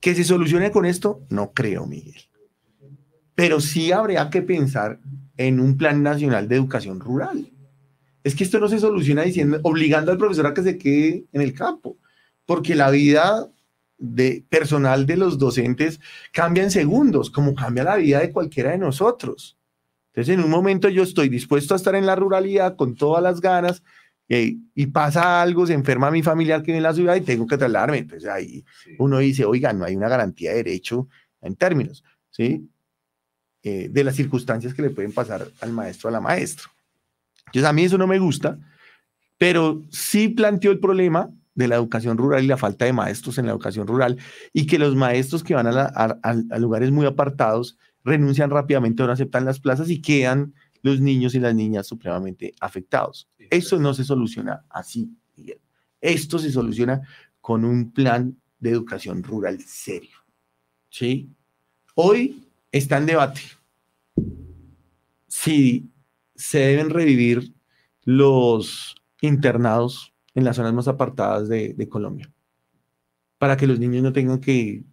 ¿Que 0.00 0.14
se 0.14 0.24
solucione 0.24 0.70
con 0.70 0.86
esto? 0.86 1.20
No 1.28 1.52
creo, 1.52 1.86
Miguel. 1.86 2.22
Pero 3.34 3.60
sí 3.60 3.92
habría 3.92 4.30
que 4.30 4.40
pensar 4.40 4.98
en 5.36 5.60
un 5.60 5.76
plan 5.76 6.02
nacional 6.02 6.48
de 6.48 6.56
educación 6.56 7.00
rural. 7.00 7.52
Es 8.24 8.34
que 8.34 8.44
esto 8.44 8.58
no 8.58 8.68
se 8.68 8.78
soluciona 8.78 9.22
diciendo, 9.22 9.60
obligando 9.62 10.10
al 10.10 10.18
profesor 10.18 10.46
a 10.46 10.54
que 10.54 10.62
se 10.62 10.78
quede 10.78 11.26
en 11.32 11.42
el 11.42 11.52
campo, 11.52 11.98
porque 12.46 12.74
la 12.74 12.90
vida 12.90 13.52
de 14.02 14.44
personal 14.48 15.06
de 15.06 15.16
los 15.16 15.38
docentes 15.38 16.00
cambia 16.32 16.64
en 16.64 16.72
segundos, 16.72 17.30
como 17.30 17.54
cambia 17.54 17.84
la 17.84 17.96
vida 17.96 18.18
de 18.18 18.32
cualquiera 18.32 18.72
de 18.72 18.78
nosotros. 18.78 19.56
Entonces, 20.08 20.34
en 20.34 20.44
un 20.44 20.50
momento 20.50 20.88
yo 20.88 21.04
estoy 21.04 21.28
dispuesto 21.28 21.72
a 21.72 21.76
estar 21.76 21.94
en 21.94 22.04
la 22.04 22.16
ruralidad 22.16 22.74
con 22.74 22.96
todas 22.96 23.22
las 23.22 23.40
ganas 23.40 23.82
eh, 24.28 24.56
y 24.74 24.86
pasa 24.86 25.40
algo, 25.40 25.66
se 25.66 25.72
enferma 25.72 26.10
mi 26.10 26.22
familiar 26.22 26.62
que 26.62 26.66
vive 26.66 26.78
en 26.78 26.82
la 26.82 26.94
ciudad 26.94 27.14
y 27.14 27.20
tengo 27.20 27.46
que 27.46 27.56
trasladarme. 27.56 27.98
Entonces 27.98 28.28
ahí 28.28 28.64
uno 28.98 29.18
dice, 29.18 29.44
oiga, 29.44 29.72
no 29.72 29.84
hay 29.84 29.94
una 29.94 30.08
garantía 30.08 30.50
de 30.50 30.56
derecho 30.56 31.08
en 31.40 31.54
términos, 31.54 32.02
¿sí? 32.30 32.68
Eh, 33.62 33.88
de 33.88 34.04
las 34.04 34.16
circunstancias 34.16 34.74
que 34.74 34.82
le 34.82 34.90
pueden 34.90 35.12
pasar 35.12 35.46
al 35.60 35.72
maestro 35.72 36.08
o 36.08 36.10
a 36.10 36.12
la 36.12 36.20
maestra. 36.20 36.64
Entonces 37.46 37.64
a 37.64 37.72
mí 37.72 37.84
eso 37.84 37.96
no 37.96 38.08
me 38.08 38.18
gusta, 38.18 38.58
pero 39.38 39.80
sí 39.90 40.28
planteó 40.28 40.72
el 40.72 40.80
problema 40.80 41.30
de 41.54 41.68
la 41.68 41.76
educación 41.76 42.16
rural 42.18 42.44
y 42.44 42.46
la 42.46 42.56
falta 42.56 42.84
de 42.84 42.92
maestros 42.92 43.36
en 43.38 43.46
la 43.46 43.52
educación 43.52 43.86
rural 43.86 44.18
y 44.52 44.66
que 44.66 44.78
los 44.78 44.94
maestros 44.96 45.44
que 45.44 45.54
van 45.54 45.66
a, 45.66 45.72
la- 45.72 45.92
a- 45.94 46.18
a- 46.22 46.42
a 46.50 46.58
lugares 46.58 46.90
muy 46.90 47.06
apartados 47.06 47.76
renuncian 48.04 48.50
rápidamente 48.50 49.02
o 49.02 49.06
no 49.06 49.12
aceptan 49.12 49.44
las 49.44 49.60
plazas 49.60 49.90
y 49.90 50.00
quedan 50.00 50.54
los 50.82 51.00
niños 51.00 51.34
y 51.34 51.40
las 51.40 51.54
niñas 51.54 51.86
supremamente 51.86 52.54
afectados. 52.60 53.28
Eso 53.50 53.78
no 53.78 53.94
se 53.94 54.02
soluciona 54.04 54.64
así, 54.70 55.14
Miguel. 55.36 55.60
Esto 56.00 56.38
se 56.38 56.50
soluciona 56.50 57.02
con 57.40 57.64
un 57.64 57.92
plan 57.92 58.36
de 58.58 58.70
educación 58.70 59.22
rural 59.22 59.60
serio. 59.60 60.16
¿Sí? 60.88 61.30
Hoy 61.94 62.42
está 62.72 62.96
en 62.98 63.06
debate 63.06 63.40
si 65.28 65.90
se 66.34 66.58
deben 66.58 66.90
revivir 66.90 67.52
los 68.04 68.94
internados 69.20 70.11
en 70.34 70.44
las 70.44 70.56
zonas 70.56 70.72
más 70.72 70.88
apartadas 70.88 71.48
de, 71.48 71.74
de 71.74 71.88
Colombia, 71.88 72.32
para 73.38 73.56
que 73.56 73.66
los 73.66 73.78
niños 73.78 74.02
no 74.02 74.12
tengan 74.12 74.40
que 74.40 74.84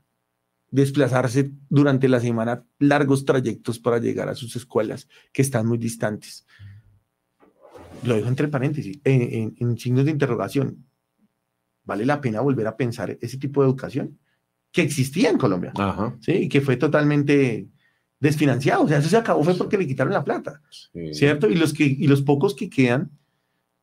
desplazarse 0.71 1.51
durante 1.69 2.07
la 2.07 2.19
semana 2.19 2.63
largos 2.77 3.25
trayectos 3.25 3.79
para 3.79 3.97
llegar 3.99 4.29
a 4.29 4.35
sus 4.35 4.55
escuelas 4.55 5.07
que 5.33 5.41
están 5.41 5.65
muy 5.65 5.77
distantes. 5.77 6.45
Lo 8.03 8.15
dejo 8.15 8.27
entre 8.27 8.47
paréntesis, 8.47 8.99
en, 9.03 9.21
en- 9.21 9.55
en 9.59 9.77
signos 9.77 10.05
de 10.05 10.11
interrogación. 10.11 10.85
vale 11.83 12.05
la 12.05 12.21
pena 12.21 12.41
volver 12.41 12.67
a 12.67 12.77
pensar 12.77 13.17
ese 13.19 13.37
tipo 13.39 13.61
de 13.61 13.67
educación 13.67 14.19
que 14.71 14.83
existía 14.83 15.31
en 15.31 15.39
Colombia, 15.39 15.71
Ajá. 15.75 16.15
¿sí? 16.21 16.33
Y 16.33 16.49
que 16.49 16.61
fue 16.61 16.77
totalmente 16.77 17.67
desfinanciado. 18.19 18.83
O 18.83 18.87
sea, 18.87 18.99
eso 18.99 19.09
se 19.09 19.17
acabó 19.17 19.43
fue 19.43 19.55
porque 19.55 19.77
le 19.77 19.87
quitaron 19.87 20.13
la 20.13 20.23
plata, 20.23 20.61
sí. 20.69 21.13
¿cierto? 21.15 21.49
Y 21.49 21.55
los, 21.55 21.73
que, 21.73 21.85
y 21.85 22.05
los 22.07 22.21
pocos 22.21 22.53
que 22.53 22.69
quedan, 22.69 23.09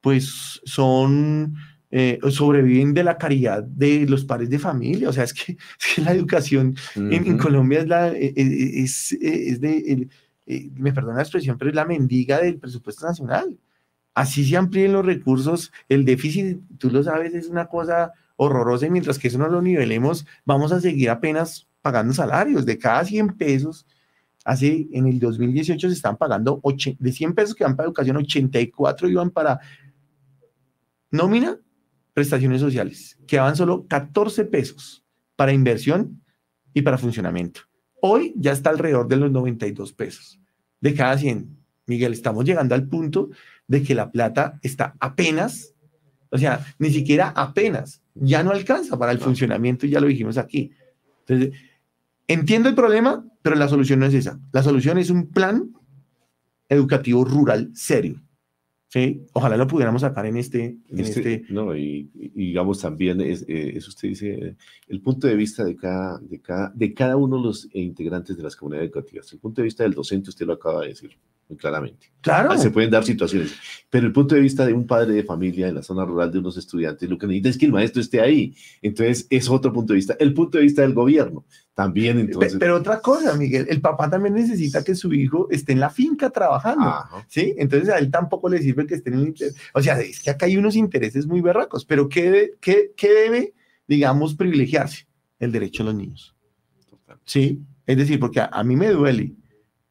pues 0.07 0.61
son, 0.65 1.57
eh, 1.91 2.21
sobreviven 2.31 2.95
de 2.95 3.03
la 3.03 3.19
caridad 3.19 3.65
de 3.65 4.07
los 4.09 4.25
padres 4.25 4.49
de 4.49 4.61
familia. 4.61 5.09
O 5.09 5.13
sea, 5.13 5.25
es 5.25 5.35
que, 5.35 5.57
es 5.81 5.95
que 5.97 6.01
la 6.01 6.13
educación 6.13 6.77
en, 6.95 7.27
en. 7.27 7.39
Colombia 7.39 7.81
es, 7.81 7.89
la, 7.89 8.13
eh, 8.13 8.33
eh, 8.37 8.71
es, 8.85 9.11
es 9.21 9.61
de, 9.61 9.79
el- 9.79 10.11
eh, 10.47 10.71
me 10.77 10.93
perdona 10.93 11.17
la 11.17 11.23
expresión, 11.23 11.59
pero 11.59 11.71
es 11.71 11.75
la 11.75 11.85
mendiga 11.85 12.39
del 12.41 12.57
presupuesto 12.57 13.05
nacional. 13.05 13.59
Así 14.15 14.45
se 14.45 14.57
amplíen 14.57 14.93
los 14.93 15.05
recursos, 15.05 15.73
el 15.89 16.05
déficit, 16.05 16.61
tú 16.79 16.89
lo 16.89 17.03
sabes, 17.03 17.35
es 17.35 17.49
una 17.49 17.67
cosa 17.67 18.13
horrorosa 18.37 18.87
y 18.87 18.91
mientras 18.91 19.19
que 19.19 19.27
eso 19.27 19.39
no 19.39 19.49
lo 19.49 19.61
nivelemos, 19.61 20.25
vamos 20.45 20.71
a 20.71 20.81
seguir 20.81 21.11
apenas 21.11 21.67
pagando 21.83 22.15
salarios. 22.15 22.65
De 22.65 22.79
cada 22.79 23.05
100 23.05 23.37
pesos, 23.37 23.87
hace, 24.45 24.87
en 24.93 25.09
el 25.09 25.19
2018 25.19 25.89
se 25.89 25.95
están 25.95 26.17
pagando, 26.17 26.63
de 27.01 27.13
100 27.13 27.35
pesos 27.35 27.57
que 27.57 27.65
van 27.65 27.75
para 27.75 27.89
educación, 27.89 28.19
84 28.19 29.09
iban 29.09 29.31
para 29.31 29.59
nómina, 31.11 31.59
prestaciones 32.15 32.61
sociales. 32.61 33.19
Quedaban 33.27 33.57
solo 33.57 33.87
14 33.87 34.45
pesos 34.45 35.05
para 35.37 35.53
inversión 35.53 36.23
y 36.73 36.83
para 36.83 36.99
funcionamiento. 36.99 37.63
Hoy 38.01 38.35
ya 38.37 38.53
está 38.53 38.71
alrededor 38.71 39.09
de 39.09 39.17
los 39.17 39.31
92 39.31 39.93
pesos 39.93 40.41
de 40.81 40.95
cada 40.95 41.17
100. 41.19 41.57
Miguel, 41.87 42.13
estamos 42.13 42.45
llegando 42.45 42.75
al 42.75 42.87
punto 42.87 43.31
de 43.67 43.83
que 43.83 43.95
la 43.95 44.11
plata 44.11 44.59
está 44.63 44.95
apenas, 45.01 45.75
o 46.31 46.39
sea, 46.39 46.65
ni 46.79 46.91
siquiera 46.91 47.29
apenas, 47.29 48.03
ya 48.15 48.43
no 48.43 48.51
alcanza 48.51 48.99
para 48.99 49.13
el 49.13 49.19
funcionamiento 49.19 49.87
ya 49.87 50.01
lo 50.01 50.07
dijimos 50.07 50.39
aquí. 50.39 50.73
Entonces, 51.27 51.59
entiendo 52.29 52.69
el 52.69 52.75
problema, 52.75 53.25
pero 53.43 53.57
la 53.57 53.69
solución 53.69 54.01
no 54.01 54.07
es 54.07 54.15
esa. 54.15 54.39
La 54.53 54.63
solución 54.63 54.99
es 54.99 55.11
un 55.11 55.29
plan 55.29 55.73
educativo 56.69 57.25
rural 57.25 57.71
serio. 57.75 58.23
¿Sí? 58.97 59.27
Ojalá 59.35 59.57
lo 59.59 59.67
pudiéramos 59.67 60.01
sacar 60.03 60.25
en 60.27 60.37
este, 60.39 60.65
en 60.89 60.99
Este- 60.99 61.35
este 61.35 61.53
no, 61.53 61.77
y, 61.77 62.09
y 62.15 62.29
digamos 62.47 62.81
también, 62.81 63.21
es, 63.21 63.43
eh, 63.49 63.73
eso 63.77 63.91
usted 63.91 64.09
dice, 64.09 64.57
el 64.89 65.01
punto 65.03 65.27
de 65.27 65.37
vista 65.37 65.65
de 65.65 65.77
cada, 65.77 66.19
de, 66.19 66.41
cada, 66.41 66.73
de 66.75 66.95
cada 66.95 67.17
uno 67.17 67.37
de 67.37 67.43
los 67.43 67.69
integrantes 67.75 68.37
de 68.37 68.43
las 68.43 68.57
comunidades 68.57 68.91
educativas. 68.91 69.31
El 69.33 69.39
punto 69.39 69.61
de 69.61 69.65
vista 69.67 69.83
del 69.85 69.93
docente, 69.93 70.31
usted 70.31 70.47
lo 70.47 70.55
acaba 70.55 70.83
de 70.83 70.89
decir 70.89 71.11
muy 71.49 71.57
claramente. 71.57 72.13
Claro. 72.21 72.59
Se 72.59 72.71
pueden 72.71 72.91
dar 72.91 73.05
situaciones, 73.05 73.55
pero 73.89 74.07
el 74.07 74.13
punto 74.13 74.35
de 74.35 74.41
vista 74.41 74.67
de 74.67 74.73
un 74.73 74.85
padre 74.85 75.13
de 75.15 75.23
familia 75.23 75.69
en 75.69 75.77
la 75.77 75.83
zona 75.83 76.05
rural 76.05 76.33
de 76.33 76.41
unos 76.41 76.57
estudiantes, 76.57 77.09
lo 77.09 77.17
que 77.17 77.27
necesita 77.29 77.49
es 77.51 77.59
que 77.59 77.67
el 77.67 77.73
maestro 77.73 78.01
esté 78.03 78.21
ahí. 78.21 78.53
Entonces, 78.83 79.29
es 79.31 79.49
otro 79.49 79.73
punto 79.73 79.93
de 79.93 79.99
vista. 79.99 80.17
El 80.19 80.35
punto 80.35 80.59
de 80.59 80.65
vista 80.65 80.83
del 80.83 80.93
gobierno 80.93 81.45
también, 81.73 82.19
entonces. 82.19 82.57
Pero 82.59 82.75
otra 82.77 83.01
cosa, 83.01 83.37
Miguel, 83.37 83.67
el 83.69 83.81
papá 83.81 84.11
también 84.11 84.35
necesita 84.35 84.83
que 84.83 84.97
su 84.97 85.13
hijo 85.15 85.47
esté 85.51 85.73
en 85.73 85.79
la 85.81 85.91
finca 85.91 86.31
trabajando. 86.31 86.87
Ajá. 86.87 87.25
¿Sí? 87.29 87.55
Entonces 87.59 87.91
a 87.91 87.99
él 87.99 88.11
tampoco 88.11 88.49
le 88.49 88.61
sirve 88.61 88.87
que 88.87 88.97
esté 88.97 89.11
en 89.11 89.19
el 89.21 89.27
inter- 89.29 89.53
O 89.73 89.81
sea, 89.81 90.01
es 90.01 90.21
que 90.21 90.31
acá 90.31 90.47
hay 90.47 90.57
unos 90.57 90.75
intereses 90.75 91.27
muy 91.27 91.41
berracos, 91.41 91.85
pero 91.85 92.09
¿qué, 92.09 92.31
de- 92.31 92.55
qué, 92.61 92.93
qué 92.97 93.13
debe, 93.13 93.55
digamos, 93.87 94.35
privilegiarse? 94.35 95.07
El 95.39 95.53
derecho 95.53 95.85
de 95.85 95.91
los 95.91 95.95
niños. 95.95 96.35
¿Sí? 97.25 97.61
Es 97.87 97.97
decir, 97.97 98.19
porque 98.19 98.41
a, 98.41 98.47
a 98.47 98.65
mí 98.65 98.75
me 98.75 98.89
duele 98.89 99.33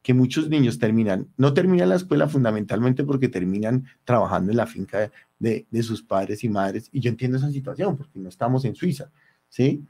que 0.06 0.14
muchos 0.14 0.48
niños 0.48 0.78
terminan, 0.78 1.26
no 1.36 1.52
terminan 1.52 1.88
la 1.88 1.96
escuela 1.96 2.28
fundamentalmente 2.28 3.02
porque 3.02 3.28
terminan 3.28 3.86
trabajando 4.04 4.52
en 4.52 4.56
la 4.56 4.68
finca 4.68 5.10
de, 5.40 5.66
de 5.68 5.82
sus 5.82 6.00
padres 6.00 6.44
y 6.44 6.48
madres, 6.48 6.88
y 6.92 7.00
yo 7.00 7.10
entiendo 7.10 7.38
esa 7.38 7.50
situación 7.50 7.96
porque 7.96 8.20
no 8.20 8.28
estamos 8.28 8.64
en 8.64 8.76
Suiza, 8.76 9.10
¿sí? 9.48 9.84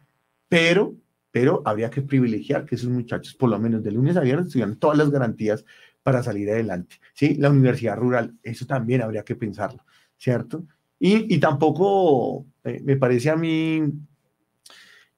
Pero, 0.48 0.94
pero 1.30 1.60
habría 1.66 1.90
que 1.90 2.00
privilegiar 2.00 2.64
que 2.64 2.76
esos 2.76 2.88
muchachos, 2.88 3.34
por 3.34 3.50
lo 3.50 3.58
menos 3.58 3.82
de 3.84 3.90
lunes 3.90 4.16
a 4.16 4.22
viernes, 4.22 4.50
tuvieran 4.50 4.76
todas 4.76 4.96
las 4.96 5.10
garantías 5.10 5.66
para 6.02 6.22
salir 6.22 6.48
adelante, 6.50 6.96
¿sí? 7.12 7.34
La 7.34 7.50
universidad 7.50 7.98
rural, 7.98 8.38
eso 8.42 8.64
también 8.64 9.02
habría 9.02 9.22
que 9.22 9.36
pensarlo, 9.36 9.84
¿cierto? 10.16 10.64
Y, 10.98 11.34
y 11.34 11.38
tampoco 11.40 12.46
eh, 12.64 12.80
me 12.82 12.96
parece 12.96 13.28
a 13.28 13.36
mí 13.36 13.82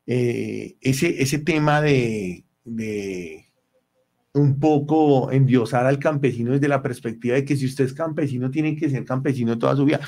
eh, 0.07 0.76
ese, 0.80 1.22
ese 1.22 1.38
tema 1.38 1.80
de, 1.80 2.42
de 2.64 3.47
un 4.39 4.59
poco 4.59 5.30
endiosar 5.32 5.86
al 5.86 5.99
campesino 5.99 6.53
desde 6.53 6.68
la 6.68 6.82
perspectiva 6.82 7.34
de 7.34 7.45
que 7.45 7.57
si 7.57 7.66
usted 7.66 7.84
es 7.84 7.93
campesino, 7.93 8.51
tiene 8.51 8.76
que 8.76 8.89
ser 8.91 9.05
campesino 9.05 9.59
toda 9.59 9.76
su 9.76 9.84
vida. 9.84 10.01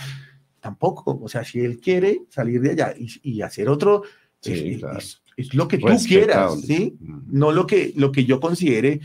Tampoco, 0.61 1.19
o 1.23 1.29
sea, 1.29 1.45
si 1.45 1.61
él 1.61 1.79
quiere 1.81 2.23
salir 2.29 2.61
de 2.61 2.71
allá 2.73 2.95
y, 2.99 3.09
y 3.23 3.43
hacer 3.43 3.69
otro, 3.69 4.03
Sí, 4.43 4.53
es, 4.53 4.61
es- 4.63 4.79
claro. 4.81 4.99
es- 4.99 5.23
es 5.37 5.55
lo 5.55 5.69
que 5.69 5.79
tú 5.79 5.87
quieras. 6.07 6.61
¿sí? 6.63 6.97
Mm. 7.01 7.19
No 7.31 7.51
lo 7.53 7.67
que, 7.67 7.93
lo 7.97 8.13
que 8.13 8.25
yo 8.27 8.41
considere 8.41 9.01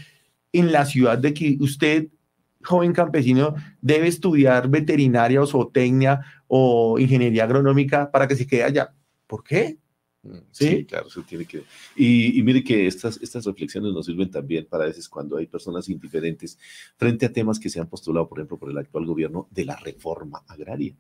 en 0.51 0.71
la 0.71 0.85
ciudad 0.85 1.17
de 1.17 1.33
que 1.33 1.57
usted, 1.61 2.07
joven 2.61 2.91
campesino, 2.93 3.55
debe 3.81 4.07
estudiar 4.07 4.67
veterinaria 4.69 5.41
o 5.41 5.45
zootecnia 5.47 6.21
o 6.47 6.97
ingeniería 6.99 7.43
agronómica 7.45 8.11
para 8.11 8.27
que 8.27 8.35
se 8.35 8.45
quede 8.47 8.63
allá. 8.63 8.93
¿Por 9.27 9.43
qué? 9.43 9.77
¿Sí? 10.51 10.67
Sí, 10.67 10.85
claro, 10.85 11.09
se 11.09 11.21
tiene 11.23 11.45
que. 11.45 11.63
Y, 11.95 12.39
y 12.39 12.43
mire 12.43 12.63
que 12.63 12.87
estas, 12.87 13.21
estas 13.21 13.45
reflexiones 13.45 13.93
nos 13.93 14.05
sirven 14.05 14.29
también 14.29 14.65
para 14.65 14.85
veces 14.85 15.07
cuando 15.07 15.37
hay 15.37 15.47
personas 15.47 15.89
indiferentes 15.89 16.57
frente 16.97 17.25
a 17.25 17.31
temas 17.31 17.59
que 17.59 17.69
se 17.69 17.79
han 17.79 17.87
postulado, 17.87 18.27
por 18.27 18.39
ejemplo, 18.39 18.57
por 18.57 18.69
el 18.71 18.77
actual 18.77 19.05
gobierno 19.05 19.47
de 19.51 19.65
la 19.65 19.75
reforma 19.75 20.43
agraria. 20.47 20.95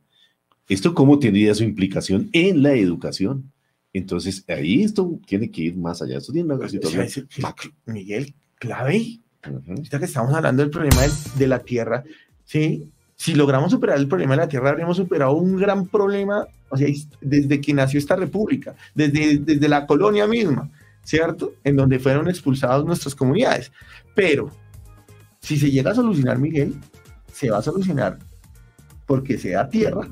¿Esto 0.67 0.93
cómo 0.93 1.19
tendría 1.19 1.53
su 1.53 1.63
implicación 1.63 2.29
en 2.33 2.63
la 2.63 2.73
educación? 2.73 3.51
Entonces, 3.93 4.43
ahí 4.47 4.83
esto 4.83 5.19
tiene 5.25 5.49
que 5.49 5.61
ir 5.61 5.77
más 5.77 6.01
allá. 6.01 6.17
Esto 6.17 6.33
tiene 6.33 6.53
una 6.53 6.67
sea, 6.67 6.81
situación 6.81 7.29
macro. 7.39 7.71
Miguel, 7.85 8.33
clave. 8.55 9.19
Ujú. 9.47 9.71
Ahorita 9.71 9.99
que 9.99 10.05
estamos 10.05 10.33
hablando 10.33 10.63
del 10.63 10.71
problema 10.71 11.03
de, 11.03 11.09
de 11.37 11.47
la 11.47 11.59
tierra, 11.59 12.03
¿sí? 12.43 12.91
Si 13.15 13.33
logramos 13.33 13.71
superar 13.71 13.97
el 13.97 14.07
problema 14.07 14.35
de 14.35 14.41
la 14.41 14.47
tierra, 14.47 14.71
habríamos 14.71 14.97
superado 14.97 15.33
un 15.33 15.57
gran 15.57 15.87
problema, 15.87 16.45
o 16.69 16.77
sea, 16.77 16.87
desde 17.21 17.61
que 17.61 17.73
nació 17.73 17.97
esta 17.97 18.15
república, 18.15 18.75
desde, 18.93 19.37
desde 19.37 19.69
la 19.69 19.85
colonia 19.85 20.27
misma, 20.27 20.69
¿cierto? 21.03 21.53
En 21.63 21.75
donde 21.75 21.99
fueron 21.99 22.27
expulsadas 22.27 22.83
nuestras 22.83 23.15
comunidades. 23.15 23.71
Pero, 24.13 24.49
si 25.39 25.57
se 25.57 25.71
llega 25.71 25.91
a 25.91 25.95
solucionar, 25.95 26.39
Miguel, 26.39 26.75
se 27.31 27.49
va 27.49 27.59
a 27.59 27.61
solucionar 27.61 28.19
porque 29.05 29.37
se 29.37 29.51
da 29.51 29.69
tierra, 29.69 30.07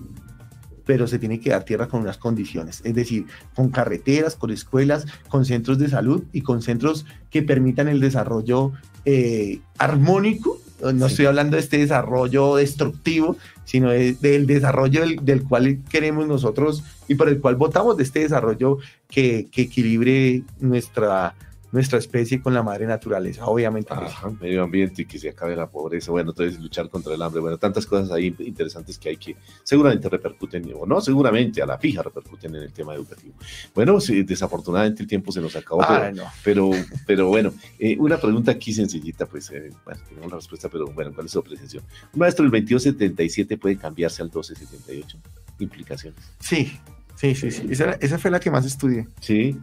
pero 0.85 1.07
se 1.07 1.19
tiene 1.19 1.39
que 1.39 1.49
dar 1.49 1.63
tierra 1.63 1.87
con 1.87 2.01
unas 2.01 2.17
condiciones, 2.17 2.81
es 2.83 2.93
decir, 2.93 3.25
con 3.55 3.69
carreteras, 3.69 4.35
con 4.35 4.51
escuelas, 4.51 5.05
con 5.29 5.45
centros 5.45 5.77
de 5.79 5.89
salud 5.89 6.23
y 6.31 6.41
con 6.41 6.61
centros 6.61 7.05
que 7.29 7.41
permitan 7.41 7.87
el 7.87 7.99
desarrollo 7.99 8.73
eh, 9.05 9.61
armónico. 9.77 10.59
No 10.91 11.07
Sí. 11.07 11.13
estoy 11.13 11.25
hablando 11.27 11.55
de 11.55 11.61
este 11.61 11.77
desarrollo 11.77 12.55
destructivo, 12.55 13.38
sino 13.65 13.89
de- 13.91 14.13
del 14.13 14.45
desarrollo 14.47 15.01
del, 15.01 15.17
del 15.23 15.43
cual 15.43 15.79
queremos 15.89 16.27
nosotros 16.27 16.84
y 17.07 17.15
por 17.15 17.29
el 17.29 17.39
cual 17.39 17.55
votamos, 17.55 17.95
de 17.97 18.03
este 18.03 18.19
desarrollo 18.19 18.79
que, 19.09 19.47
que 19.51 19.61
equilibre 19.63 20.43
nuestra, 20.59 21.36
nuestra 21.74 21.97
especie 21.99 22.41
con 22.41 22.53
la 22.53 22.63
madre 22.63 22.86
naturaleza, 22.86 23.45
obviamente. 23.47 23.91
Ajá, 23.91 24.30
medio 24.39 24.63
ambiente 24.63 25.01
y 25.01 25.05
que 25.05 25.17
se 25.19 25.30
acabe 25.30 25.55
la 25.55 25.69
pobreza, 25.69 26.11
bueno, 26.11 26.30
entonces 26.32 26.59
luchar 26.61 26.88
contra 26.88 27.13
el 27.15 27.21
hambre, 27.21 27.41
bueno, 27.41 27.57
tantas 27.57 27.86
cosas 27.86 28.11
ahí 28.11 28.34
interesantes 28.39 28.97
que 28.97 29.09
hay 29.09 29.17
que 29.17 29.36
seguramente 29.63 30.07
repercuten, 30.07 30.71
o 30.80 30.86
no, 30.86 31.01
seguramente 31.01 31.61
a 31.61 31.65
la 31.65 31.78
fija 31.80 32.01
repercuten 32.03 32.55
en 32.55 32.61
el 32.63 32.71
tema 32.71 32.93
educativo. 32.93 33.34
Bueno, 33.74 33.99
sí, 33.99 34.24
desafortunadamente 34.24 35.01
el 35.01 35.09
tiempo 35.09 35.32
se 35.32 35.41
nos 35.41 35.55
acabó, 35.55 35.82
Ah, 35.82 36.11
pero, 36.11 36.15
no. 36.15 36.24
pero, 36.43 36.71
pero 37.07 37.28
bueno, 37.28 37.51
eh, 37.80 37.97
una 37.99 38.17
pregunta 38.17 38.51
aquí 38.51 38.71
sencillita, 38.71 39.26
pues, 39.26 39.49
eh, 39.51 39.71
bueno, 39.84 39.99
tenemos 40.07 40.30
la 40.32 40.38
respuesta, 40.38 40.69
pero 40.69 40.86
bueno, 40.88 41.11
¿cuál 41.13 41.26
es 41.26 41.32
su 41.32 41.39
apreciación? 41.39 41.84
Un 42.13 42.19
maestro 42.19 42.43
del 42.43 42.51
2277 42.51 43.57
puede 43.57 43.78
cambiarse 43.78 44.21
al 44.21 44.28
1278, 44.28 45.17
implicaciones. 45.59 46.19
Sí, 46.39 46.80
sí, 47.24 47.36
sí, 47.36 47.51
sí. 47.51 47.67
Esa, 47.69 47.93
esa 47.93 48.19
fue 48.19 48.30
la 48.30 48.39
que 48.39 48.51
más 48.51 48.65
estudié. 48.65 49.07
Sí, 49.21 49.57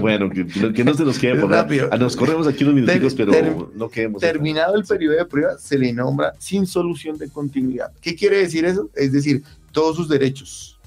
bueno, 0.00 0.28
que, 0.34 0.44
que 0.74 0.84
no 0.84 0.92
se 0.94 1.04
nos 1.04 1.18
quede 1.18 1.36
por 1.40 1.48
Rápido. 1.50 1.88
Ah, 1.92 1.96
Nos 1.96 2.16
corremos 2.16 2.46
aquí 2.48 2.64
unos 2.64 2.74
minuticos, 2.74 3.14
Ter- 3.14 3.28
pero 3.30 3.70
no 3.74 3.88
quedemos. 3.88 4.20
Terminado 4.20 4.74
el 4.74 4.84
periodo 4.84 5.16
de 5.16 5.24
prueba, 5.24 5.56
se 5.58 5.78
le 5.78 5.92
nombra 5.92 6.32
sin 6.38 6.66
solución 6.66 7.16
de 7.16 7.30
continuidad. 7.30 7.92
¿Qué 8.00 8.14
quiere 8.16 8.38
decir 8.38 8.64
eso? 8.64 8.90
Es 8.96 9.12
decir, 9.12 9.42
todos 9.72 9.94
sus 9.96 10.08
derechos 10.08 10.78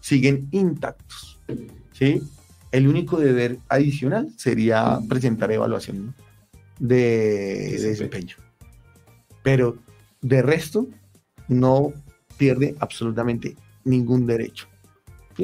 siguen 0.00 0.48
intactos. 0.50 1.38
¿sí? 1.92 2.22
El 2.72 2.88
único 2.88 3.18
deber 3.18 3.58
adicional 3.68 4.30
sería 4.36 4.98
presentar 5.08 5.52
evaluación 5.52 6.14
de 6.78 7.78
desempeño. 7.80 8.36
Pero 9.42 9.76
de 10.22 10.40
resto, 10.42 10.88
no 11.48 11.92
pierde 12.38 12.74
absolutamente 12.80 13.56
ningún 13.84 14.26
derecho. 14.26 14.66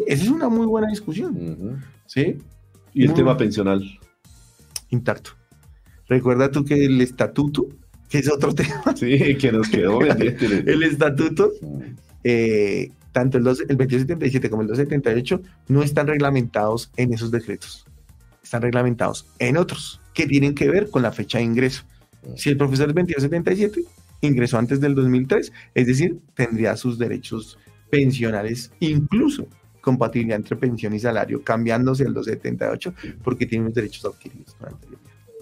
Esa 0.06 0.24
es 0.24 0.30
una 0.30 0.48
muy 0.48 0.66
buena 0.66 0.88
discusión. 0.88 1.82
¿sí? 2.06 2.38
Y 2.92 3.02
el 3.02 3.08
Muy 3.08 3.16
tema 3.16 3.36
pensional. 3.36 3.82
Intacto. 4.90 5.32
Recuerda 6.08 6.50
tú 6.50 6.64
que 6.64 6.84
el 6.84 7.00
estatuto, 7.00 7.66
que 8.08 8.18
es 8.18 8.30
otro 8.30 8.54
tema, 8.54 8.82
Sí, 8.96 9.36
que 9.36 9.52
nos 9.52 9.68
quedó 9.68 9.98
pendiente. 10.00 10.46
el 10.66 10.82
estatuto 10.82 11.52
eh, 12.24 12.90
tanto 13.12 13.38
el, 13.38 13.44
2, 13.44 13.60
el 13.62 13.76
2277 13.76 14.50
como 14.50 14.62
el 14.62 14.68
278 14.68 15.40
no 15.68 15.82
están 15.82 16.06
reglamentados 16.06 16.90
en 16.96 17.12
esos 17.12 17.30
decretos. 17.30 17.84
Están 18.42 18.62
reglamentados 18.62 19.26
en 19.38 19.56
otros 19.56 20.00
que 20.14 20.26
tienen 20.26 20.54
que 20.54 20.68
ver 20.68 20.90
con 20.90 21.02
la 21.02 21.12
fecha 21.12 21.38
de 21.38 21.44
ingreso. 21.44 21.84
Si 22.36 22.50
el 22.50 22.56
profesor 22.56 22.88
es 22.90 22.94
2277, 22.94 23.82
ingresó 24.22 24.58
antes 24.58 24.80
del 24.80 24.94
2003, 24.94 25.52
es 25.74 25.86
decir, 25.86 26.18
tendría 26.34 26.76
sus 26.76 26.98
derechos 26.98 27.58
pensionales, 27.90 28.70
incluso 28.80 29.46
compatibilidad 29.80 30.36
entre 30.36 30.56
pensión 30.56 30.94
y 30.94 31.00
salario, 31.00 31.42
cambiándose 31.42 32.04
el 32.04 32.14
278 32.14 32.94
porque 33.22 33.46
tiene 33.46 33.66
los 33.66 33.74
derechos 33.74 34.04
adquiridos 34.04 34.56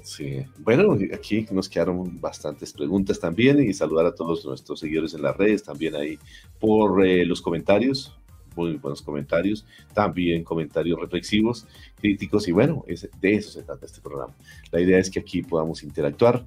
Sí, 0.03 0.43
bueno, 0.61 0.97
aquí 1.13 1.47
nos 1.51 1.69
quedaron 1.69 2.19
bastantes 2.21 2.73
preguntas 2.73 3.21
también 3.21 3.63
y 3.63 3.75
saludar 3.75 4.07
a 4.07 4.15
todos 4.15 4.45
nuestros 4.47 4.81
seguidores 4.81 5.13
en 5.13 5.23
las 5.23 5.37
redes, 5.37 5.63
también 5.63 5.95
ahí 5.97 6.19
por 6.59 7.05
eh, 7.05 7.27
los 7.27 7.43
comentarios, 7.43 8.17
muy 8.57 8.77
buenos 8.77 9.03
comentarios, 9.03 9.67
también 9.93 10.45
comentarios 10.45 10.99
reflexivos, 10.99 11.67
críticos 12.01 12.49
y 12.49 12.53
bueno, 12.53 12.85
de 13.21 13.35
eso 13.35 13.51
se 13.51 13.63
trata 13.63 13.87
este 13.87 14.01
programa. 14.01 14.35
La 14.73 14.81
idea 14.81 14.99
es 14.99 15.11
que 15.11 15.21
aquí 15.21 15.43
podamos 15.43 15.83
interactuar 15.83 16.45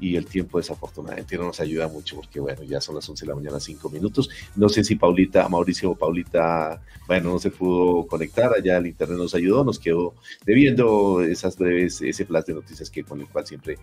y 0.00 0.16
el 0.16 0.26
tiempo 0.26 0.58
desafortunadamente 0.58 1.36
no 1.36 1.44
nos 1.44 1.60
ayuda 1.60 1.88
mucho 1.88 2.16
porque 2.16 2.40
bueno, 2.40 2.62
ya 2.64 2.80
son 2.80 2.96
las 2.96 3.08
11 3.08 3.24
de 3.24 3.28
la 3.28 3.36
mañana, 3.36 3.60
5 3.60 3.88
minutos. 3.90 4.28
No 4.54 4.68
sé 4.68 4.84
si 4.84 4.96
Paulita, 4.96 5.48
Mauricio 5.48 5.90
o 5.90 5.94
Paulita, 5.94 6.82
bueno, 7.06 7.32
no 7.32 7.38
se 7.38 7.50
pudo 7.50 8.06
conectar, 8.06 8.52
allá 8.52 8.78
el 8.78 8.86
internet 8.86 9.18
nos 9.18 9.34
ayudó, 9.34 9.64
nos 9.64 9.78
quedó 9.78 10.14
debiendo 10.44 11.22
esas 11.22 11.56
breves, 11.56 12.00
ese 12.02 12.24
plan 12.24 12.44
de 12.46 12.54
noticias 12.54 12.90
que 12.90 13.04
con 13.04 13.20
el 13.20 13.28
cual 13.28 13.46
siempre 13.46 13.78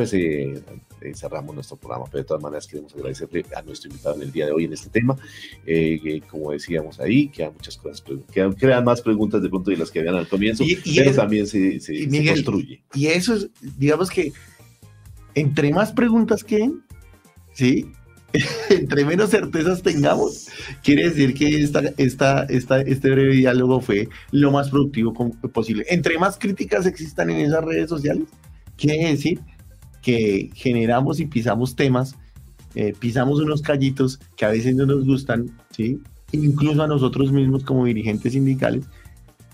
pues 0.00 0.14
eh, 0.14 0.62
eh, 1.00 1.12
cerramos 1.14 1.54
nuestro 1.54 1.76
programa, 1.76 2.06
pero 2.06 2.22
de 2.22 2.28
todas 2.28 2.42
maneras 2.42 2.66
queremos 2.66 2.94
agradecerle 2.94 3.44
a 3.54 3.62
nuestro 3.62 3.90
invitado 3.90 4.16
en 4.16 4.22
el 4.22 4.32
día 4.32 4.46
de 4.46 4.52
hoy 4.52 4.64
en 4.64 4.72
este 4.72 4.88
tema, 4.88 5.16
eh, 5.66 6.22
como 6.28 6.52
decíamos 6.52 6.98
ahí, 7.00 7.28
quedan 7.28 7.52
muchas 7.54 7.76
cosas, 7.76 8.02
quedan, 8.32 8.54
quedan 8.54 8.84
más 8.84 9.02
preguntas 9.02 9.42
de 9.42 9.48
pronto 9.48 9.70
de 9.70 9.76
las 9.76 9.90
que 9.90 9.98
habían 9.98 10.14
al 10.14 10.28
comienzo, 10.28 10.64
y, 10.64 10.76
pero 10.96 11.12
también 11.12 11.46
se, 11.46 11.80
se, 11.80 12.08
construye. 12.26 12.82
Y 12.94 13.06
eso 13.06 13.34
es, 13.34 13.50
digamos 13.76 14.08
que 14.08 14.32
entre 15.34 15.72
más 15.72 15.92
preguntas 15.92 16.44
queden, 16.44 16.82
¿sí? 17.52 17.92
entre 18.70 19.04
menos 19.04 19.30
certezas 19.30 19.82
tengamos, 19.82 20.48
quiere 20.82 21.08
decir 21.08 21.34
que 21.34 21.62
esta, 21.62 21.82
esta, 21.96 22.44
esta, 22.44 22.80
este 22.80 23.10
breve 23.10 23.34
diálogo 23.34 23.80
fue 23.80 24.08
lo 24.30 24.52
más 24.52 24.70
productivo 24.70 25.12
posible. 25.52 25.84
Entre 25.88 26.18
más 26.18 26.38
críticas 26.38 26.86
existan 26.86 27.30
en 27.30 27.38
esas 27.38 27.64
redes 27.64 27.88
sociales, 27.88 28.28
quiere 28.76 29.08
decir 29.08 29.40
que 30.02 30.50
generamos 30.54 31.20
y 31.20 31.26
pisamos 31.26 31.74
temas, 31.74 32.14
eh, 32.74 32.94
pisamos 32.98 33.40
unos 33.40 33.62
callitos 33.62 34.20
que 34.36 34.44
a 34.44 34.50
veces 34.50 34.76
no 34.76 34.86
nos 34.86 35.04
gustan, 35.04 35.50
¿sí? 35.70 36.00
incluso 36.32 36.82
a 36.82 36.86
nosotros 36.86 37.32
mismos 37.32 37.64
como 37.64 37.84
dirigentes 37.84 38.32
sindicales, 38.32 38.84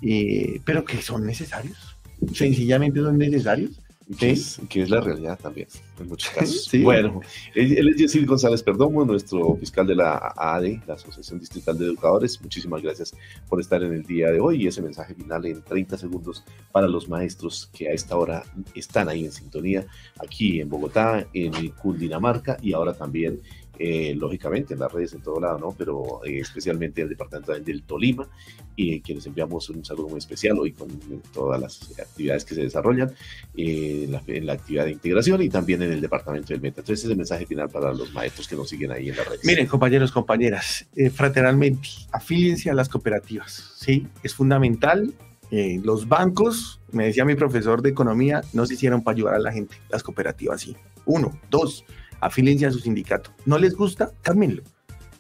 eh, 0.03 0.61
pero 0.64 0.85
que 0.85 1.01
son 1.01 1.24
necesarios, 1.24 1.97
sencillamente 2.35 3.01
son 3.01 3.16
necesarios 3.16 3.81
que, 4.19 4.31
es, 4.31 4.91
la 4.91 5.01
realidad 5.01 5.37
también, 5.37 5.67
en 5.99 6.09
muchos 6.09 6.31
casos. 6.31 6.71
Bueno, 6.81 7.21
él, 7.55 7.89
es 7.89 7.97
Yesil 7.97 8.25
González 8.25 8.63
Perdomo, 8.63 9.05
nuestro 9.05 9.57
fiscal 9.57 9.85
de 9.87 9.97
la 9.97 10.33
AAD, 10.37 10.87
la 10.87 10.95
Asociación 10.95 11.41
Distrital 11.41 11.77
de 11.77 11.87
Educadores. 11.87 12.41
Muchísimas 12.41 12.83
gracias 12.83 13.15
por 13.49 13.61
estar 13.61 13.83
en 13.83 13.93
el 13.93 14.05
día 14.05 14.31
de 14.31 14.39
hoy 14.39 14.63
y 14.63 14.69
ese 14.69 14.81
mensaje 14.81 15.15
final 15.15 15.45
en 15.47 15.61
30 15.63 15.99
segundos 15.99 16.45
para 16.71 16.87
los 16.87 17.09
maestros 17.09 17.69
que 17.73 17.89
a 17.89 17.93
esta 17.93 18.17
hora 18.17 18.45
están 18.75 19.09
ahí 19.09 19.25
en 19.25 19.33
sintonía, 19.33 19.87
aquí 20.21 20.61
en 20.61 20.69
Bogotá, 20.69 21.27
en 21.33 21.71
Cundinamarca 21.71 22.59
y 22.63 22.75
ahora 22.75 22.95
también 22.95 23.41
eh, 23.79 24.14
lógicamente 24.16 24.72
en 24.72 24.81
las 24.81 24.91
redes 24.91 25.12
en 25.12 25.20
todo 25.20 25.39
lado, 25.39 25.59
¿no? 25.59 25.74
Pero 25.77 26.24
eh, 26.24 26.39
especialmente 26.39 27.03
el 27.03 27.11
departamento 27.11 27.53
del 27.53 27.83
Tolima, 27.83 28.27
y 28.74 29.01
quienes 29.01 29.27
enviamos 29.27 29.68
un 29.68 29.85
saludo 29.85 30.09
muy 30.09 30.18
especial 30.18 30.59
hoy 30.59 30.72
con 30.72 30.89
todas 31.33 31.61
las 31.61 31.99
actividades 31.99 32.45
que 32.45 32.55
se 32.55 32.62
desarrollan 32.62 33.12
eh, 33.55 34.09
en, 34.27 34.47
la, 34.47 34.53
actividad 34.55 34.87
de 34.87 34.93
integración 34.93 35.43
y 35.43 35.51
también 35.51 35.83
en 35.83 35.93
el 35.93 36.01
departamento 36.01 36.49
del 36.49 36.61
Meta. 36.62 36.81
Entonces, 36.81 37.01
ese 37.01 37.09
es 37.09 37.11
el 37.11 37.16
mensaje 37.18 37.45
final 37.45 37.68
para 37.68 37.93
los 37.93 38.12
maestros 38.14 38.49
que 38.49 38.57
nos 38.57 38.68
siguen 38.68 38.93
ahí 38.93 39.11
en 39.11 39.16
las 39.16 39.29
redes. 39.29 39.45
Miren, 39.45 39.66
compañeros, 39.66 40.11
compañeras, 40.11 40.87
fraternalmente, 41.12 41.89
afíliense 42.12 42.70
a 42.70 42.74
las 42.74 42.89
cooperativas, 42.89 43.74
¿sí? 43.77 44.07
Es 44.22 44.35
fundamental. 44.35 45.12
los 45.51 46.09
bancos, 46.09 46.81
me 46.93 47.07
decía 47.07 47.24
mi 47.24 47.35
profesor 47.35 47.83
de 47.83 47.91
economía, 47.91 48.41
no 48.53 48.64
se 48.64 48.74
hicieron 48.74 49.05
para 49.05 49.16
ayudar 49.16 49.35
a 49.35 49.39
la 49.39 49.53
gente, 49.53 49.77
las 49.91 50.03
cooperativas 50.03 50.62
sí. 50.62 50.77
Uno, 51.05 51.39
dos, 51.51 51.85
afílense 52.21 52.67
a 52.67 52.71
su 52.71 52.79
sindicato. 52.79 53.31
¿No 53.45 53.59
les 53.59 53.75
gusta? 53.75 54.11
Cámbienlo. 54.23 54.62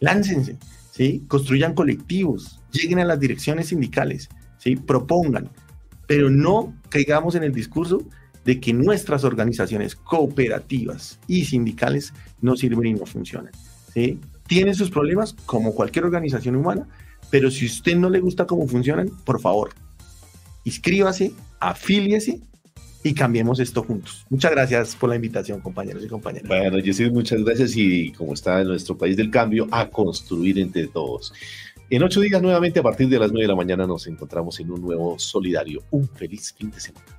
Láncense, 0.00 0.56
¿sí? 0.90 1.24
Construyan 1.28 1.74
colectivos, 1.74 2.60
lleguen 2.72 2.98
a 2.98 3.04
las 3.04 3.20
direcciones 3.20 3.68
sindicales, 3.68 4.28
¿sí? 4.58 4.76
Propongan, 4.76 5.50
pero 6.06 6.30
no 6.30 6.74
caigamos 6.88 7.34
en 7.34 7.44
el 7.44 7.52
discurso 7.52 8.02
de 8.44 8.60
que 8.60 8.72
nuestras 8.72 9.24
organizaciones 9.24 9.96
cooperativas 9.96 11.18
y 11.26 11.44
sindicales 11.44 12.12
no 12.40 12.56
sirven 12.56 12.86
y 12.86 12.94
no 12.94 13.06
funcionan, 13.06 13.52
¿sí? 13.92 14.20
Tienen 14.46 14.74
sus 14.74 14.90
problemas 14.90 15.32
como 15.46 15.74
cualquier 15.74 16.04
organización 16.04 16.54
humana, 16.54 16.86
pero 17.30 17.50
si 17.50 17.64
a 17.64 17.68
usted 17.68 17.96
no 17.96 18.08
le 18.08 18.20
gusta 18.20 18.46
cómo 18.46 18.68
funcionan, 18.68 19.10
por 19.24 19.40
favor, 19.40 19.70
inscríbase, 20.64 21.32
afíliese 21.58 22.40
y 23.06 23.14
cambiemos 23.14 23.60
esto 23.60 23.84
juntos. 23.84 24.26
Muchas 24.28 24.50
gracias 24.50 24.96
por 24.96 25.08
la 25.08 25.16
invitación, 25.16 25.60
compañeros 25.60 26.04
y 26.04 26.08
compañeras. 26.08 26.48
Bueno, 26.48 26.78
Jessy, 26.82 27.08
muchas 27.10 27.42
gracias 27.44 27.76
y 27.76 28.10
como 28.12 28.34
está 28.34 28.60
en 28.60 28.68
nuestro 28.68 28.98
país 28.98 29.16
del 29.16 29.30
cambio, 29.30 29.68
a 29.70 29.88
construir 29.88 30.58
entre 30.58 30.88
todos. 30.88 31.32
En 31.88 32.02
ocho 32.02 32.20
días 32.20 32.42
nuevamente 32.42 32.80
a 32.80 32.82
partir 32.82 33.08
de 33.08 33.20
las 33.20 33.30
nueve 33.30 33.44
de 33.44 33.48
la 33.48 33.54
mañana 33.54 33.86
nos 33.86 34.08
encontramos 34.08 34.58
en 34.58 34.72
un 34.72 34.80
nuevo 34.80 35.16
solidario. 35.20 35.84
Un 35.90 36.08
feliz 36.08 36.52
fin 36.52 36.68
de 36.70 36.80
semana. 36.80 37.16